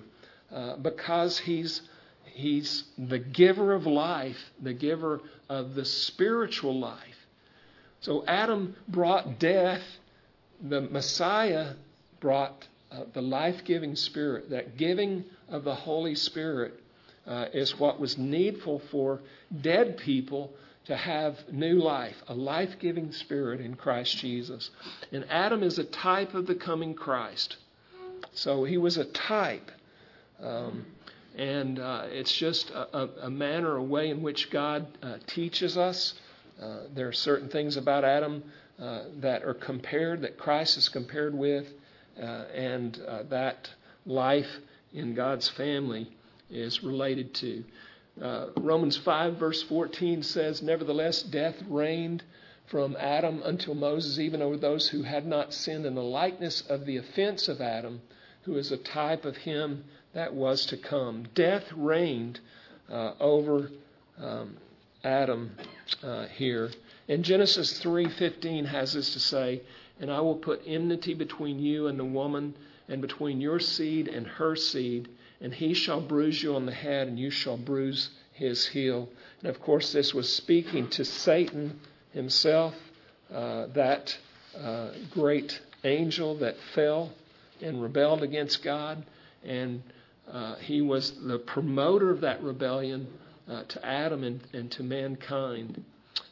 uh, 0.51 0.77
because 0.77 1.39
he's 1.39 1.81
He's 2.37 2.83
the 2.99 3.17
giver 3.17 3.73
of 3.73 3.87
life, 3.87 4.37
the 4.61 4.73
giver 4.73 5.21
of 5.49 5.73
the 5.73 5.83
spiritual 5.83 6.79
life. 6.79 7.25
So 8.01 8.23
Adam 8.27 8.75
brought 8.87 9.39
death, 9.39 9.81
the 10.61 10.81
Messiah 10.81 11.73
brought 12.19 12.67
uh, 12.91 13.05
the 13.11 13.23
life 13.23 13.63
giving 13.65 13.95
Spirit. 13.95 14.51
That 14.51 14.77
giving 14.77 15.25
of 15.49 15.63
the 15.63 15.73
Holy 15.73 16.13
Spirit 16.13 16.75
uh, 17.25 17.45
is 17.53 17.79
what 17.79 17.99
was 17.99 18.19
needful 18.19 18.83
for 18.91 19.19
dead 19.59 19.97
people 19.97 20.53
to 20.85 20.95
have 20.95 21.39
new 21.51 21.79
life, 21.79 22.17
a 22.27 22.35
life 22.35 22.75
giving 22.79 23.11
Spirit 23.13 23.61
in 23.61 23.73
Christ 23.73 24.15
Jesus. 24.19 24.69
And 25.11 25.25
Adam 25.27 25.63
is 25.63 25.79
a 25.79 25.85
type 25.85 26.35
of 26.35 26.45
the 26.45 26.53
coming 26.53 26.93
Christ. 26.93 27.57
So 28.33 28.63
he 28.63 28.77
was 28.77 28.97
a 28.97 29.05
type. 29.05 29.71
Um, 30.39 30.85
and 31.37 31.77
uh, 31.77 32.05
it's 32.07 32.35
just 32.35 32.71
a, 32.71 33.09
a, 33.21 33.29
manner, 33.29 33.75
a 33.75 33.83
way 33.83 34.09
in 34.09 34.23
which 34.23 34.49
God 34.49 34.87
uh, 35.03 35.17
teaches 35.27 35.77
us. 35.77 36.15
Uh, 36.59 36.79
there 36.95 37.07
are 37.07 37.13
certain 37.13 37.47
things 37.47 37.77
about 37.77 38.03
Adam 38.03 38.43
uh, 38.81 39.03
that 39.19 39.43
are 39.43 39.53
compared, 39.53 40.21
that 40.23 40.39
Christ 40.39 40.77
is 40.77 40.89
compared 40.89 41.35
with, 41.35 41.67
uh, 42.19 42.25
and 42.25 42.99
uh, 43.07 43.23
that 43.29 43.69
life 44.07 44.49
in 44.93 45.13
God's 45.13 45.47
family 45.49 46.09
is 46.49 46.81
related 46.81 47.35
to. 47.35 47.63
Romans 48.57 48.97
5, 48.97 49.37
verse 49.37 49.61
14 49.61 50.23
says, 50.23 50.63
Nevertheless, 50.63 51.21
death 51.21 51.55
reigned 51.69 52.23
from 52.65 52.97
Adam 52.99 53.43
until 53.45 53.75
Moses, 53.75 54.17
even 54.17 54.41
over 54.41 54.57
those 54.57 54.87
who 54.87 55.03
had 55.03 55.27
not 55.27 55.53
sinned 55.53 55.85
in 55.85 55.93
the 55.93 56.01
likeness 56.01 56.61
of 56.61 56.85
the 56.87 56.97
offense 56.97 57.47
of 57.47 57.61
Adam, 57.61 58.01
who 58.41 58.57
is 58.57 58.71
a 58.71 58.77
type 58.77 59.23
of 59.23 59.37
him 59.37 59.83
that 60.17 60.33
was 60.33 60.65
to 60.65 60.75
come. 60.75 61.25
Death 61.35 61.71
reigned 61.75 62.39
uh, 62.89 63.11
over 63.19 63.69
um, 64.19 64.57
Adam 65.03 65.51
uh, 66.01 66.25
here. 66.25 66.71
And 67.07 67.23
Genesis 67.23 67.79
3:15 67.83 68.65
has 68.65 68.93
this 68.93 69.13
to 69.13 69.19
say, 69.19 69.61
"And 69.99 70.11
I 70.11 70.19
will 70.21 70.35
put 70.35 70.63
enmity 70.65 71.13
between 71.13 71.59
you 71.59 71.85
and 71.85 71.99
the 71.99 72.03
woman, 72.03 72.55
and 72.89 72.99
between 72.99 73.39
your 73.39 73.59
seed 73.59 74.07
and 74.07 74.25
her 74.25 74.55
seed, 74.55 75.07
and 75.39 75.53
he 75.53 75.75
shall 75.75 76.01
bruise 76.01 76.41
you 76.41 76.55
on 76.55 76.65
the 76.65 76.73
head, 76.73 77.07
and 77.07 77.19
you 77.19 77.29
shall 77.29 77.57
bruise 77.57 78.09
his 78.33 78.65
heel." 78.65 79.09
And 79.41 79.49
of 79.49 79.61
course, 79.61 79.93
this 79.93 80.15
was 80.15 80.33
speaking 80.33 80.89
to 80.89 81.05
Satan 81.05 81.79
himself, 82.11 82.73
uh, 83.31 83.67
that 83.67 84.17
uh, 84.59 84.93
great 85.11 85.61
angel 85.83 86.33
that 86.39 86.57
fell 86.73 87.13
and 87.61 87.83
rebelled 87.83 88.23
against 88.23 88.63
God, 88.63 89.03
and 89.43 89.83
uh, 90.31 90.55
he 90.55 90.81
was 90.81 91.11
the 91.25 91.39
promoter 91.39 92.09
of 92.09 92.21
that 92.21 92.41
rebellion 92.43 93.07
uh, 93.49 93.63
to 93.67 93.85
Adam 93.85 94.23
and, 94.23 94.41
and 94.53 94.71
to 94.71 94.83
mankind. 94.83 95.83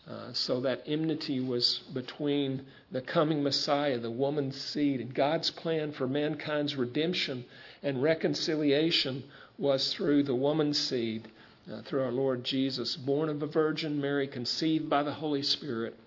Uh, 0.08 0.32
so 0.34 0.62
that 0.62 0.84
enmity 0.86 1.40
was 1.40 1.80
between 1.94 2.64
the 2.92 3.02
coming 3.02 3.42
Messiah, 3.42 3.98
the 3.98 4.12
woman's 4.12 4.60
seed, 4.60 5.02
and 5.02 5.14
God's 5.14 5.50
plan 5.50 5.92
for 5.94 6.08
mankind's 6.08 6.76
redemption 6.76 7.44
and 7.82 8.04
reconciliation 8.04 9.24
was 9.58 9.94
through 9.94 10.24
the 10.24 10.36
woman's 10.36 10.78
seed, 10.78 11.28
uh, 11.72 11.82
through 11.84 12.04
our 12.04 12.12
Lord 12.12 12.44
Jesus, 12.44 12.96
born 12.96 13.30
of 13.30 13.42
a 13.42 13.48
virgin 13.48 14.00
Mary, 14.00 14.28
conceived 14.28 14.90
by 14.90 15.02
the 15.02 15.14
Holy 15.14 15.42
Spirit, 15.42 15.98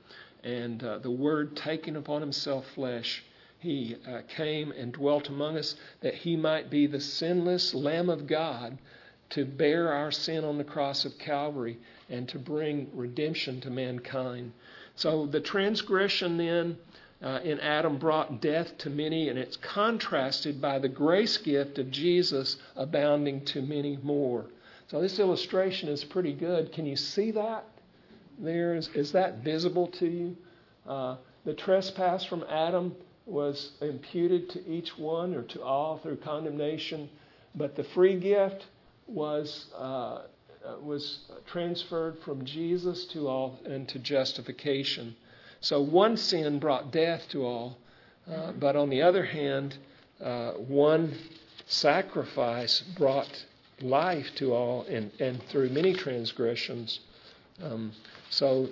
and 0.45 0.85
uh, 0.85 0.99
the 0.99 1.11
Word 1.11 1.57
taking 1.57 1.97
upon 1.97 2.21
himself 2.21 2.67
flesh 2.75 3.25
he 3.59 3.97
uh, 4.07 4.21
came 4.29 4.71
and 4.73 4.93
dwelt 4.93 5.29
among 5.29 5.59
us 5.59 5.75
that 6.01 6.15
he 6.15 6.37
might 6.37 6.71
be 6.71 6.87
the 6.87 7.01
sinless 7.01 7.75
Lamb 7.75 8.09
of 8.09 8.27
God 8.27 8.79
to 9.31 9.45
bear 9.45 9.93
our 9.93 10.11
sin 10.11 10.45
on 10.45 10.59
the 10.59 10.65
cross 10.65 11.05
of 11.05 11.19
Calvary 11.19 11.79
and 12.09 12.29
to 12.29 12.39
bring 12.39 12.89
redemption 12.95 13.61
to 13.61 13.71
mankind. 13.71 14.53
So 14.95 15.27
the 15.27 15.41
transgression 15.41 16.39
then 16.39 16.79
uh, 17.21 17.41
in 17.43 17.59
Adam 17.61 17.99
brought 17.99 18.41
death 18.41 18.79
to 18.79 18.91
many, 18.91 19.29
and 19.29 19.39
it's 19.39 19.57
contrasted 19.57 20.61
by 20.61 20.79
the 20.79 20.89
grace 20.89 21.37
gift 21.37 21.79
of 21.79 21.91
Jesus 21.91 22.57
abounding 22.77 23.45
to 23.47 23.61
many 23.61 23.99
more. 24.03 24.47
So 24.87 25.01
this 25.01 25.19
illustration 25.19 25.89
is 25.89 26.05
pretty 26.05 26.33
good. 26.33 26.73
Can 26.73 26.87
you 26.87 26.97
see 26.97 27.33
that? 27.33 27.65
There 28.39 28.77
is, 28.77 28.89
is 28.95 29.13
that 29.13 29.39
visible 29.39 29.89
to 29.89 30.07
you? 30.07 30.37
Uh, 30.87 31.17
the 31.45 31.55
trespass 31.55 32.25
from 32.25 32.45
Adam 32.49 32.95
was 33.29 33.73
imputed 33.81 34.49
to 34.51 34.67
each 34.67 34.99
one 34.99 35.35
or 35.35 35.43
to 35.43 35.63
all 35.63 35.99
through 35.99 36.17
condemnation, 36.17 37.09
but 37.55 37.77
the 37.77 37.85
free 37.85 38.19
gift 38.19 38.67
was 39.07 39.67
uh, 39.77 40.23
was 40.83 41.21
transferred 41.47 42.19
from 42.25 42.45
Jesus 42.45 43.05
to 43.07 43.29
all 43.29 43.59
and 43.65 43.89
to 43.89 43.99
justification. 43.99 45.15
So 45.61 45.81
one 45.81 46.17
sin 46.17 46.59
brought 46.59 46.93
death 46.93 47.29
to 47.31 47.45
all, 47.45 47.79
uh, 48.31 48.53
but 48.53 48.77
on 48.77 48.91
the 48.91 49.03
other 49.03 49.25
hand, 49.25 49.77
uh, 50.23 50.53
one 50.53 51.17
sacrifice 51.67 52.81
brought 52.81 53.45
life 53.81 54.27
to 54.37 54.53
all, 54.53 54.83
and, 54.83 55.11
and 55.21 55.43
through 55.45 55.69
many 55.71 55.93
transgressions. 55.93 57.01
Um, 57.63 57.93
so 58.31 58.69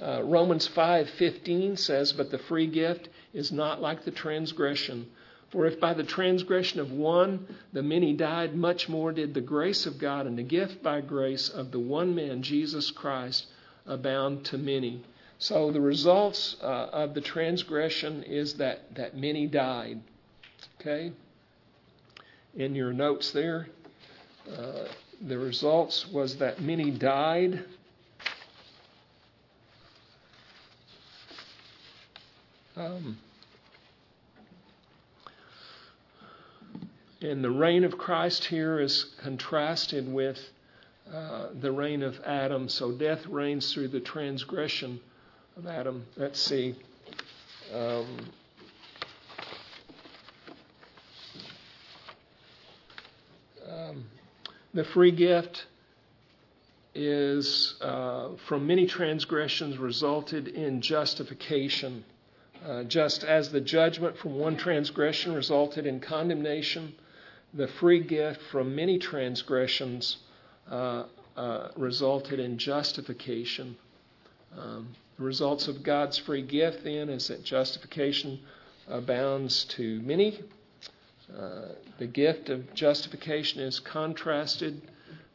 uh, 0.00 0.22
Romans 0.24 0.68
5:15 0.68 1.78
says, 1.78 2.12
"But 2.12 2.30
the 2.30 2.38
free 2.38 2.66
gift 2.66 3.08
is 3.32 3.52
not 3.52 3.80
like 3.80 4.04
the 4.04 4.10
transgression. 4.10 5.06
For 5.50 5.66
if 5.66 5.80
by 5.80 5.94
the 5.94 6.04
transgression 6.04 6.80
of 6.80 6.92
one 6.92 7.46
the 7.72 7.82
many 7.82 8.12
died, 8.12 8.54
much 8.54 8.88
more 8.88 9.12
did 9.12 9.34
the 9.34 9.40
grace 9.40 9.86
of 9.86 9.98
God 9.98 10.26
and 10.26 10.38
the 10.38 10.42
gift 10.42 10.82
by 10.82 11.00
grace 11.00 11.48
of 11.48 11.72
the 11.72 11.80
one 11.80 12.14
man, 12.14 12.42
Jesus 12.42 12.90
Christ, 12.90 13.46
abound 13.86 14.44
to 14.46 14.58
many." 14.58 15.02
So 15.40 15.72
the 15.72 15.80
results 15.80 16.56
uh, 16.62 16.66
of 16.92 17.14
the 17.14 17.22
transgression 17.22 18.22
is 18.24 18.54
that, 18.54 18.94
that 18.96 19.16
many 19.16 19.46
died. 19.46 20.00
Okay? 20.78 21.12
In 22.54 22.74
your 22.74 22.92
notes 22.92 23.30
there, 23.30 23.68
uh, 24.54 24.84
the 25.22 25.38
results 25.38 26.06
was 26.08 26.36
that 26.36 26.60
many 26.60 26.90
died. 26.90 27.64
Um, 32.80 33.18
and 37.20 37.44
the 37.44 37.50
reign 37.50 37.84
of 37.84 37.98
Christ 37.98 38.46
here 38.46 38.80
is 38.80 39.04
contrasted 39.22 40.10
with 40.10 40.38
uh, 41.12 41.48
the 41.60 41.72
reign 41.72 42.02
of 42.02 42.18
Adam. 42.24 42.70
So 42.70 42.92
death 42.92 43.26
reigns 43.26 43.74
through 43.74 43.88
the 43.88 44.00
transgression 44.00 44.98
of 45.58 45.66
Adam. 45.66 46.06
Let's 46.16 46.40
see. 46.40 46.74
Um, 47.74 48.06
um, 53.68 54.04
the 54.72 54.84
free 54.84 55.12
gift 55.12 55.66
is 56.94 57.74
uh, 57.82 58.30
from 58.48 58.66
many 58.66 58.86
transgressions 58.86 59.76
resulted 59.76 60.48
in 60.48 60.80
justification. 60.80 62.04
Uh, 62.66 62.84
just 62.84 63.24
as 63.24 63.50
the 63.50 63.60
judgment 63.60 64.18
from 64.18 64.38
one 64.38 64.56
transgression 64.56 65.34
resulted 65.34 65.86
in 65.86 65.98
condemnation, 65.98 66.94
the 67.54 67.66
free 67.66 68.00
gift 68.00 68.40
from 68.50 68.74
many 68.74 68.98
transgressions 68.98 70.18
uh, 70.70 71.04
uh 71.36 71.68
resulted 71.76 72.38
in 72.38 72.58
justification. 72.58 73.76
Um, 74.56 74.88
the 75.16 75.24
results 75.24 75.68
of 75.68 75.82
God's 75.82 76.18
free 76.18 76.42
gift, 76.42 76.84
then, 76.84 77.08
is 77.08 77.28
that 77.28 77.44
justification 77.44 78.40
abounds 78.88 79.64
to 79.76 80.00
many. 80.00 80.40
Uh, 81.34 81.68
the 81.98 82.06
gift 82.06 82.50
of 82.50 82.74
justification 82.74 83.60
is 83.62 83.80
contrasted, 83.80 84.82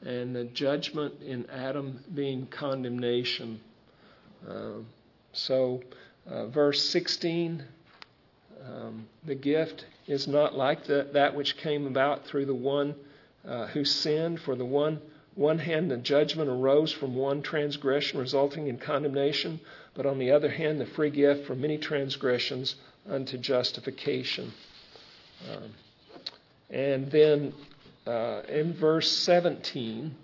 and 0.03 0.35
the 0.35 0.43
judgment 0.43 1.21
in 1.21 1.49
Adam 1.49 2.03
being 2.13 2.45
condemnation. 2.47 3.61
Uh, 4.47 4.79
so, 5.31 5.81
uh, 6.29 6.47
verse 6.47 6.87
16 6.89 7.63
um, 8.65 9.07
the 9.23 9.35
gift 9.35 9.85
is 10.07 10.27
not 10.27 10.55
like 10.55 10.85
the, 10.85 11.07
that 11.13 11.35
which 11.35 11.57
came 11.57 11.85
about 11.85 12.25
through 12.25 12.45
the 12.45 12.55
one 12.55 12.95
uh, 13.47 13.67
who 13.67 13.85
sinned, 13.85 14.39
for 14.39 14.55
the 14.55 14.65
one 14.65 15.01
one 15.35 15.59
hand, 15.59 15.91
the 15.91 15.97
judgment 15.97 16.49
arose 16.49 16.93
from 16.93 17.13
one 17.13 17.41
transgression, 17.41 18.19
resulting 18.19 18.67
in 18.67 18.77
condemnation, 18.77 19.59
but 19.93 20.05
on 20.05 20.17
the 20.17 20.31
other 20.31 20.49
hand, 20.49 20.79
the 20.79 20.85
free 20.85 21.09
gift 21.09 21.45
from 21.45 21.59
many 21.59 21.77
transgressions 21.77 22.75
unto 23.07 23.37
justification. 23.37 24.53
Um, 25.51 25.73
and 26.69 27.11
then 27.11 27.53
uh, 28.07 28.43
in 28.47 28.73
verse 28.73 29.11
17, 29.11 30.15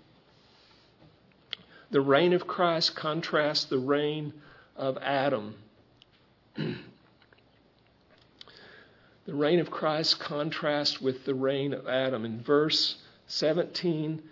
the 1.90 2.00
reign 2.00 2.32
of 2.32 2.46
Christ 2.46 2.96
contrasts 2.96 3.64
the 3.64 3.78
reign 3.78 4.32
of 4.76 4.96
Adam. 5.02 5.56
the 6.56 6.76
reign 9.26 9.60
of 9.60 9.70
Christ 9.70 10.20
contrasts 10.20 11.00
with 11.00 11.24
the 11.24 11.34
reign 11.34 11.72
of 11.72 11.88
Adam. 11.88 12.24
In 12.24 12.42
verse 12.42 12.96
17, 13.26 14.22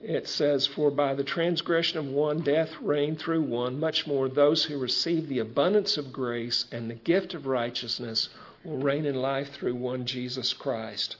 it 0.00 0.28
says, 0.28 0.66
For 0.66 0.90
by 0.90 1.14
the 1.14 1.24
transgression 1.24 1.98
of 1.98 2.06
one, 2.06 2.40
death 2.40 2.70
reigned 2.82 3.18
through 3.18 3.42
one, 3.42 3.80
much 3.80 4.06
more 4.06 4.28
those 4.28 4.64
who 4.64 4.78
receive 4.78 5.28
the 5.28 5.38
abundance 5.38 5.96
of 5.96 6.12
grace 6.12 6.66
and 6.70 6.90
the 6.90 6.94
gift 6.94 7.32
of 7.32 7.46
righteousness 7.46 8.28
will 8.64 8.76
reign 8.76 9.06
in 9.06 9.14
life 9.14 9.52
through 9.52 9.76
one 9.76 10.04
Jesus 10.04 10.52
Christ. 10.52 11.16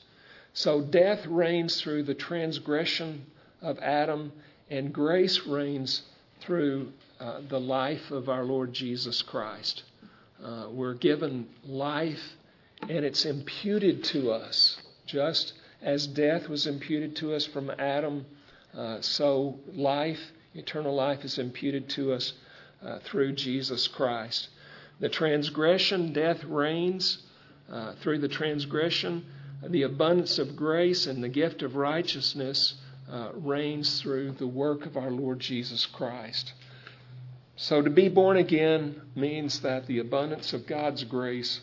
So 0.53 0.83
death 0.83 1.25
reigns 1.27 1.81
through 1.81 2.03
the 2.03 2.15
transgression 2.15 3.25
of 3.63 3.79
Adam, 3.79 4.33
and 4.71 4.93
grace 4.93 5.47
reigns 5.47 6.03
through 6.41 6.93
uh, 7.19 7.41
the 7.49 7.61
life 7.61 8.11
of 8.11 8.29
our 8.29 8.45
Lord 8.45 8.73
Jesus 8.73 9.23
Christ. 9.23 9.83
Uh, 10.45 10.69
we're 10.71 10.95
given 10.95 11.49
life, 11.65 12.37
and 12.83 13.05
it's 13.05 13.25
imputed 13.25 14.05
to 14.05 14.31
us, 14.31 14.79
just 15.07 15.55
as 15.81 16.07
death 16.07 16.49
was 16.51 16.67
imputed 16.67 17.17
to 17.17 17.35
us 17.35 17.47
from 17.47 17.71
Adam 17.79 18.27
uh, 18.77 19.01
so 19.01 19.59
life, 19.73 20.21
eternal 20.55 20.95
life, 20.95 21.25
is 21.25 21.39
imputed 21.39 21.89
to 21.89 22.13
us 22.13 22.35
uh, 22.85 22.99
through 23.05 23.33
Jesus 23.33 23.89
Christ. 23.89 24.49
The 25.01 25.09
transgression, 25.09 26.13
death 26.13 26.45
reigns 26.45 27.19
uh, 27.71 27.95
through 28.03 28.19
the 28.19 28.29
transgression. 28.29 29.25
The 29.67 29.83
abundance 29.83 30.39
of 30.39 30.57
grace 30.57 31.07
and 31.07 31.25
the 31.25 31.29
gift 31.29 31.63
of 31.63 31.77
righteousness 31.77 32.75
uh, 33.11 33.31
reigns 33.35 34.01
through 34.01 34.33
the 34.33 34.47
work 34.47 34.85
of 34.85 34.97
our 34.97 35.11
Lord 35.11 35.41
Jesus 35.41 35.87
Christ. 35.87 36.53
So 37.57 37.83
to 37.83 37.91
be 37.91 38.09
born 38.09 38.37
again 38.37 39.01
means 39.15 39.61
that 39.61 39.87
the 39.87 39.99
abundance 39.99 40.53
of 40.53 40.67
God's 40.67 41.05
grace 41.05 41.61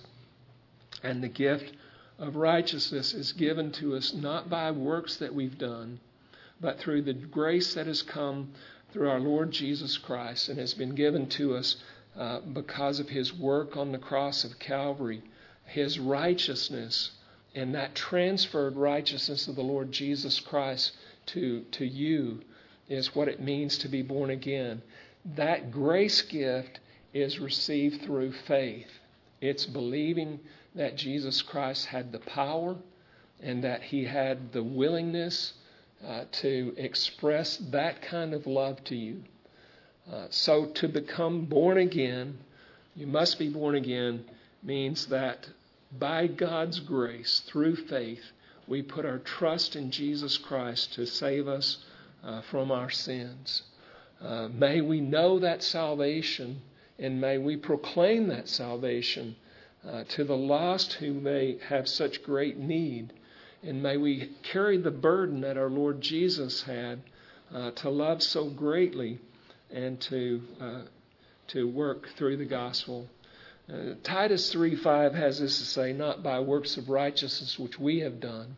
and 1.04 1.24
the 1.24 1.28
gift 1.28 1.74
of 2.18 2.36
righteousness 2.36 3.14
is 3.14 3.34
given 3.34 3.72
to 3.74 3.96
us 3.96 4.14
not 4.14 4.50
by 4.50 4.72
works 4.72 5.18
that 5.18 5.34
we've 5.34 5.58
done 5.58 6.00
but 6.62 6.80
through 6.80 7.02
the 7.02 7.14
grace 7.14 7.74
that 7.74 7.88
has 7.88 8.04
come 8.04 8.52
through 8.94 9.10
our 9.10 9.20
Lord 9.20 9.52
Jesus 9.52 9.98
Christ 9.98 10.48
and 10.48 10.60
has 10.60 10.74
been 10.74 10.94
given 10.94 11.28
to 11.30 11.56
us 11.56 11.78
uh, 12.16 12.40
because 12.42 13.00
of 13.00 13.10
his 13.10 13.34
work 13.34 13.76
on 13.76 13.92
the 13.92 13.98
cross 13.98 14.44
of 14.44 14.60
Calvary, 14.60 15.24
his 15.66 15.98
righteousness, 15.98 17.12
and 17.56 17.74
that 17.74 17.96
transferred 17.96 18.76
righteousness 18.76 19.48
of 19.48 19.56
the 19.56 19.64
Lord 19.64 19.92
Jesus 19.92 20.40
Christ 20.40 20.92
to, 21.28 21.62
to 21.72 21.86
you 21.86 22.42
is 22.88 23.16
what 23.16 23.28
it 23.28 23.42
means 23.42 23.78
to 23.80 23.88
be 23.88 24.02
born 24.02 24.30
again. 24.30 24.82
That 25.26 25.72
grace 25.72 26.22
gift 26.22 26.80
is 27.14 27.40
received 27.40 28.02
through 28.04 28.32
faith. 28.32 28.88
It's 29.40 29.66
believing 29.66 30.40
that 30.76 30.96
Jesus 30.96 31.42
Christ 31.42 31.88
had 31.88 32.12
the 32.12 32.20
power 32.20 32.76
and 33.42 33.64
that 33.64 33.84
he 33.84 34.06
had 34.06 34.52
the 34.52 34.64
willingness 34.64 35.54
uh, 36.06 36.26
to 36.32 36.74
express 36.78 37.58
that 37.72 38.02
kind 38.02 38.34
of 38.34 38.48
love 38.48 38.84
to 38.86 38.96
you. 38.96 39.24
Uh, 40.12 40.26
so 40.30 40.66
to 40.66 40.88
become 40.88 41.46
born 41.46 41.78
again, 41.78 42.38
you 42.96 43.08
must 43.08 43.38
be 43.38 43.50
born 43.50 43.76
again, 43.76 44.26
means 44.64 45.08
that 45.08 45.50
by 45.98 46.28
God's 46.28 46.80
grace, 46.80 47.42
through 47.46 47.76
faith, 47.76 48.24
we 48.68 48.82
put 48.82 49.06
our 49.06 49.20
trust 49.20 49.76
in 49.76 49.92
Jesus 49.92 50.38
Christ 50.38 50.94
to 50.94 51.06
save 51.06 51.48
us 51.48 51.78
uh, 52.24 52.42
from 52.42 52.72
our 52.72 52.90
sins. 52.90 53.64
Uh, 54.24 54.48
may 54.50 54.82
we 54.82 55.02
know 55.02 55.40
that 55.40 55.64
salvation 55.64 56.62
and 57.00 57.20
may 57.20 57.38
we 57.38 57.58
proclaim 57.58 58.28
that 58.28 58.48
salvation 58.48 59.36
uh, 59.88 60.04
to 60.10 60.24
the 60.24 60.38
lost 60.38 60.94
who 60.94 61.14
may 61.14 61.58
have 61.68 61.88
such 61.88 62.24
great 62.24 62.58
need 62.58 63.14
And 63.64 63.84
may 63.84 63.98
we 63.98 64.32
carry 64.44 64.78
the 64.78 64.92
burden 64.92 65.42
that 65.42 65.58
our 65.58 65.70
Lord 65.70 66.02
Jesus 66.02 66.64
had 66.64 67.02
uh, 67.54 67.72
to 67.72 67.90
love 67.90 68.24
so 68.24 68.50
greatly 68.50 69.20
and 69.70 70.02
to, 70.02 70.42
uh, 70.60 70.82
to 71.50 71.68
work 71.68 72.10
through 72.18 72.38
the 72.38 72.46
gospel. 72.46 73.08
Uh, 73.72 73.94
Titus 74.04 74.54
3:5 74.54 75.14
has 75.14 75.40
this 75.40 75.60
to 75.60 75.66
say, 75.66 75.94
not 75.94 76.24
by 76.24 76.40
works 76.40 76.78
of 76.78 76.90
righteousness 76.90 77.60
which 77.60 77.80
we 77.80 78.00
have 78.00 78.20
done, 78.20 78.58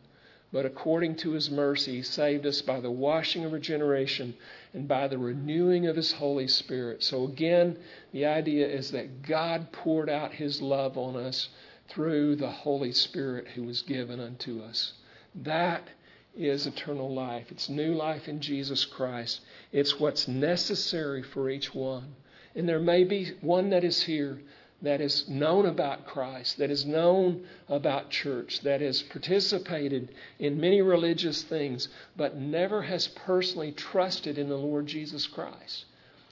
but 0.54 0.64
according 0.64 1.16
to 1.16 1.32
his 1.32 1.50
mercy, 1.50 1.96
he 1.96 2.02
saved 2.02 2.46
us 2.46 2.62
by 2.62 2.78
the 2.78 2.88
washing 2.88 3.44
of 3.44 3.52
regeneration 3.52 4.32
and 4.72 4.86
by 4.86 5.08
the 5.08 5.18
renewing 5.18 5.88
of 5.88 5.96
his 5.96 6.12
Holy 6.12 6.46
Spirit. 6.46 7.02
So, 7.02 7.24
again, 7.24 7.76
the 8.12 8.26
idea 8.26 8.68
is 8.68 8.92
that 8.92 9.22
God 9.22 9.72
poured 9.72 10.08
out 10.08 10.32
his 10.34 10.62
love 10.62 10.96
on 10.96 11.16
us 11.16 11.48
through 11.88 12.36
the 12.36 12.52
Holy 12.52 12.92
Spirit 12.92 13.48
who 13.56 13.64
was 13.64 13.82
given 13.82 14.20
unto 14.20 14.62
us. 14.62 14.92
That 15.34 15.88
is 16.36 16.68
eternal 16.68 17.12
life. 17.12 17.50
It's 17.50 17.68
new 17.68 17.92
life 17.92 18.28
in 18.28 18.38
Jesus 18.40 18.84
Christ. 18.84 19.40
It's 19.72 19.98
what's 19.98 20.28
necessary 20.28 21.24
for 21.24 21.50
each 21.50 21.74
one. 21.74 22.14
And 22.54 22.68
there 22.68 22.78
may 22.78 23.02
be 23.02 23.32
one 23.40 23.70
that 23.70 23.82
is 23.82 24.04
here 24.04 24.38
that 24.82 25.00
has 25.00 25.28
known 25.28 25.66
about 25.66 26.06
Christ, 26.06 26.58
that 26.58 26.70
has 26.70 26.84
known 26.84 27.46
about 27.68 28.10
church, 28.10 28.60
that 28.62 28.80
has 28.80 29.02
participated 29.02 30.14
in 30.38 30.60
many 30.60 30.82
religious 30.82 31.42
things, 31.42 31.88
but 32.16 32.36
never 32.36 32.82
has 32.82 33.08
personally 33.08 33.72
trusted 33.72 34.38
in 34.38 34.48
the 34.48 34.58
Lord 34.58 34.86
Jesus 34.86 35.26
Christ. 35.26 35.86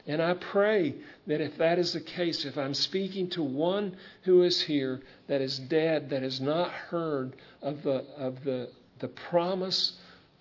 And 0.07 0.21
I 0.21 0.35
pray 0.35 0.97
that 1.27 1.41
if 1.41 1.57
that 1.59 1.79
is 1.79 1.93
the 1.93 2.01
case, 2.01 2.45
if 2.45 2.59
I'm 2.59 2.75
speaking 2.75 3.31
to 3.31 3.43
one 3.43 3.97
who 4.23 4.43
is 4.43 4.61
here 4.61 5.01
that 5.29 5.41
is 5.41 5.59
dead, 5.59 6.11
that 6.11 6.23
has 6.23 6.41
not 6.41 6.71
heard 6.71 7.37
of 7.63 7.83
the, 7.83 8.05
of 8.17 8.43
the, 8.43 8.69
the 8.99 9.09
promise 9.09 9.93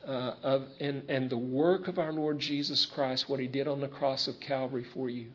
uh, 0.08 0.34
of, 0.42 0.68
and, 0.80 1.04
and 1.10 1.30
the 1.30 1.38
work 1.38 1.88
of 1.88 2.00
our 2.00 2.12
Lord 2.12 2.40
Jesus 2.40 2.88
Christ, 2.88 3.30
what 3.30 3.40
he 3.40 3.48
did 3.48 3.68
on 3.68 3.82
the 3.82 3.88
cross 3.88 4.28
of 4.28 4.40
Calvary 4.40 4.84
for 4.84 5.10
you, 5.10 5.28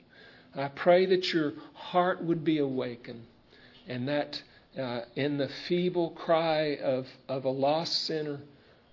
I 0.56 0.68
pray 0.68 1.06
that 1.06 1.32
your 1.32 1.52
heart 1.74 2.22
would 2.22 2.44
be 2.44 2.58
awakened 2.58 3.24
and 3.86 4.08
that 4.08 4.42
uh, 4.78 5.02
in 5.14 5.38
the 5.38 5.48
feeble 5.68 6.10
cry 6.10 6.76
of, 6.76 7.06
of 7.28 7.44
a 7.44 7.50
lost 7.50 8.04
sinner, 8.04 8.40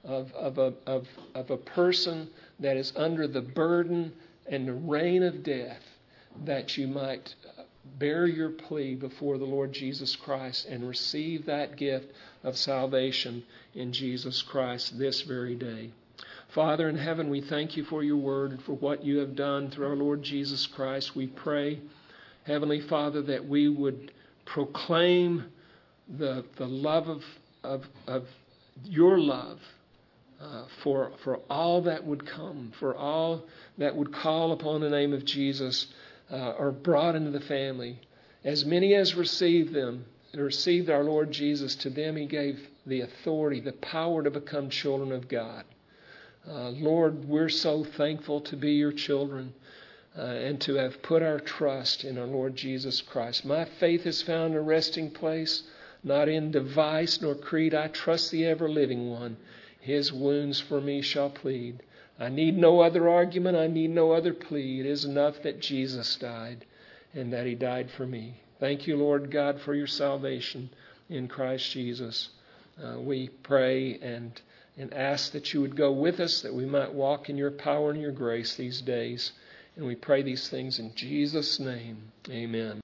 of, 0.03 0.32
of, 0.34 0.57
a, 0.57 0.74
of, 0.86 1.07
of 1.34 1.49
a 1.49 1.57
person 1.57 2.30
that 2.59 2.78
is 2.78 2.93
under 2.95 3.28
the 3.28 3.41
burden 3.41 4.14
and 4.45 4.68
the 4.68 4.74
reign 4.74 5.24
of 5.24 5.43
death, 5.43 5.82
that 6.45 6.78
you 6.78 6.88
might 6.88 7.36
bear 7.97 8.28
your 8.28 8.49
plea 8.49 8.95
before 8.95 9.38
the 9.38 9.45
Lord 9.45 9.74
Jesus 9.74 10.16
Christ 10.16 10.66
and 10.68 10.88
receive 10.88 11.45
that 11.45 11.76
gift 11.76 12.11
of 12.43 12.57
salvation 12.57 13.43
in 13.74 13.91
Jesus 13.91 14.41
Christ 14.41 14.97
this 14.97 15.22
very 15.22 15.55
day. 15.55 15.91
Father 16.54 16.88
in 16.88 16.97
heaven, 16.97 17.30
we 17.30 17.41
thank 17.41 17.76
you 17.76 17.84
for 17.84 18.04
your 18.04 18.18
word 18.18 18.51
and 18.51 18.62
for 18.64 18.74
what 18.74 19.04
you 19.04 19.18
have 19.18 19.36
done 19.36 19.72
through 19.72 19.88
our 19.88 19.95
Lord 19.95 20.22
Jesus 20.22 20.68
Christ. 20.68 21.16
We 21.16 21.26
pray, 21.26 21.80
Heavenly 22.43 22.82
Father, 22.82 23.24
that 23.24 23.47
we 23.47 23.70
would 23.70 24.12
proclaim 24.45 25.45
the, 26.08 26.45
the 26.58 26.68
love 26.68 27.08
of, 27.08 27.24
of, 27.64 27.86
of 28.06 28.28
your 28.84 29.18
love 29.18 29.60
uh, 30.39 30.66
for, 30.84 31.12
for 31.24 31.38
all 31.49 31.82
that 31.84 32.06
would 32.06 32.28
come, 32.28 32.72
for 32.80 32.95
all 32.95 33.45
that 33.80 33.95
would 33.95 34.14
call 34.14 34.51
upon 34.51 34.82
the 34.82 34.89
name 34.89 35.14
of 35.14 35.26
Jesus 35.26 35.88
uh, 36.32 36.36
are 36.36 36.72
brought 36.72 37.16
into 37.16 37.32
the 37.32 37.45
family. 37.45 37.99
As 38.43 38.64
many 38.64 38.93
as 38.93 39.16
received 39.16 39.74
them, 39.74 40.06
received 40.36 40.91
our 40.91 41.04
Lord 41.04 41.32
Jesus, 41.32 41.74
to 41.76 41.89
them 41.89 42.16
he 42.16 42.26
gave 42.26 42.60
the 42.86 43.01
authority, 43.01 43.60
the 43.60 43.74
power 43.74 44.22
to 44.22 44.30
become 44.30 44.70
children 44.70 45.12
of 45.12 45.28
God. 45.28 45.64
Uh, 46.50 46.70
Lord, 46.72 47.26
we're 47.26 47.50
so 47.50 47.84
thankful 47.84 48.41
to 48.41 48.58
be 48.58 48.74
your 48.74 48.91
children 48.91 49.54
uh, 50.18 50.22
and 50.22 50.60
to 50.62 50.76
have 50.76 51.02
put 51.02 51.24
our 51.24 51.39
trust 51.39 52.04
in 52.04 52.18
our 52.18 52.28
Lord 52.28 52.56
Jesus 52.56 53.02
Christ. 53.02 53.46
My 53.46 53.66
faith 53.66 54.04
has 54.04 54.22
found 54.22 54.54
a 54.54 54.62
resting 54.62 55.10
place, 55.10 55.64
not 56.04 56.28
in 56.28 56.52
device 56.52 57.22
nor 57.22 57.36
creed. 57.36 57.74
I 57.74 57.88
trust 57.88 58.30
the 58.30 58.46
ever 58.46 58.68
living 58.68 59.10
one. 59.10 59.38
His 59.80 60.12
wounds 60.12 60.60
for 60.60 60.82
me 60.82 61.02
shall 61.02 61.30
plead. 61.30 61.82
I 62.20 62.30
need 62.30 62.58
no 62.58 62.82
other 62.82 63.08
argument. 63.08 63.58
I 63.58 63.68
need 63.68 63.89
no 63.91 64.12
other 64.12 64.34
plea. 64.34 64.82
It 64.82 64.86
is 64.86 65.06
enough 65.06 65.41
that 65.44 65.62
Jesus 65.62 66.16
died 66.18 66.66
and 67.14 67.32
that 67.32 67.46
he 67.46 67.56
died 67.56 67.89
for 67.89 68.06
me. 68.06 68.36
Thank 68.60 68.86
you, 68.86 68.98
Lord 68.98 69.32
God, 69.32 69.62
for 69.62 69.74
your 69.74 69.88
salvation 69.88 70.70
in 71.10 71.28
Christ 71.28 71.72
Jesus. 71.72 72.30
Uh, 72.82 73.00
we 73.00 73.30
pray 73.44 73.98
and 74.02 74.41
and 74.78 74.94
ask 74.94 75.32
that 75.34 75.54
you 75.54 75.62
would 75.62 75.76
go 75.76 75.92
with 75.92 76.20
us, 76.20 76.42
that 76.42 76.54
we 76.54 76.66
might 76.66 76.94
walk 76.94 77.30
in 77.30 77.38
your 77.38 77.52
power 77.52 77.92
and 77.92 78.02
your 78.02 78.12
grace 78.12 78.56
these 78.56 78.82
days. 78.82 79.32
And 79.76 79.86
we 79.86 79.96
pray 79.96 80.22
these 80.24 80.50
things 80.50 80.80
in 80.80 80.94
Jesus' 80.96 81.60
name. 81.60 82.12
Amen. 82.30 82.82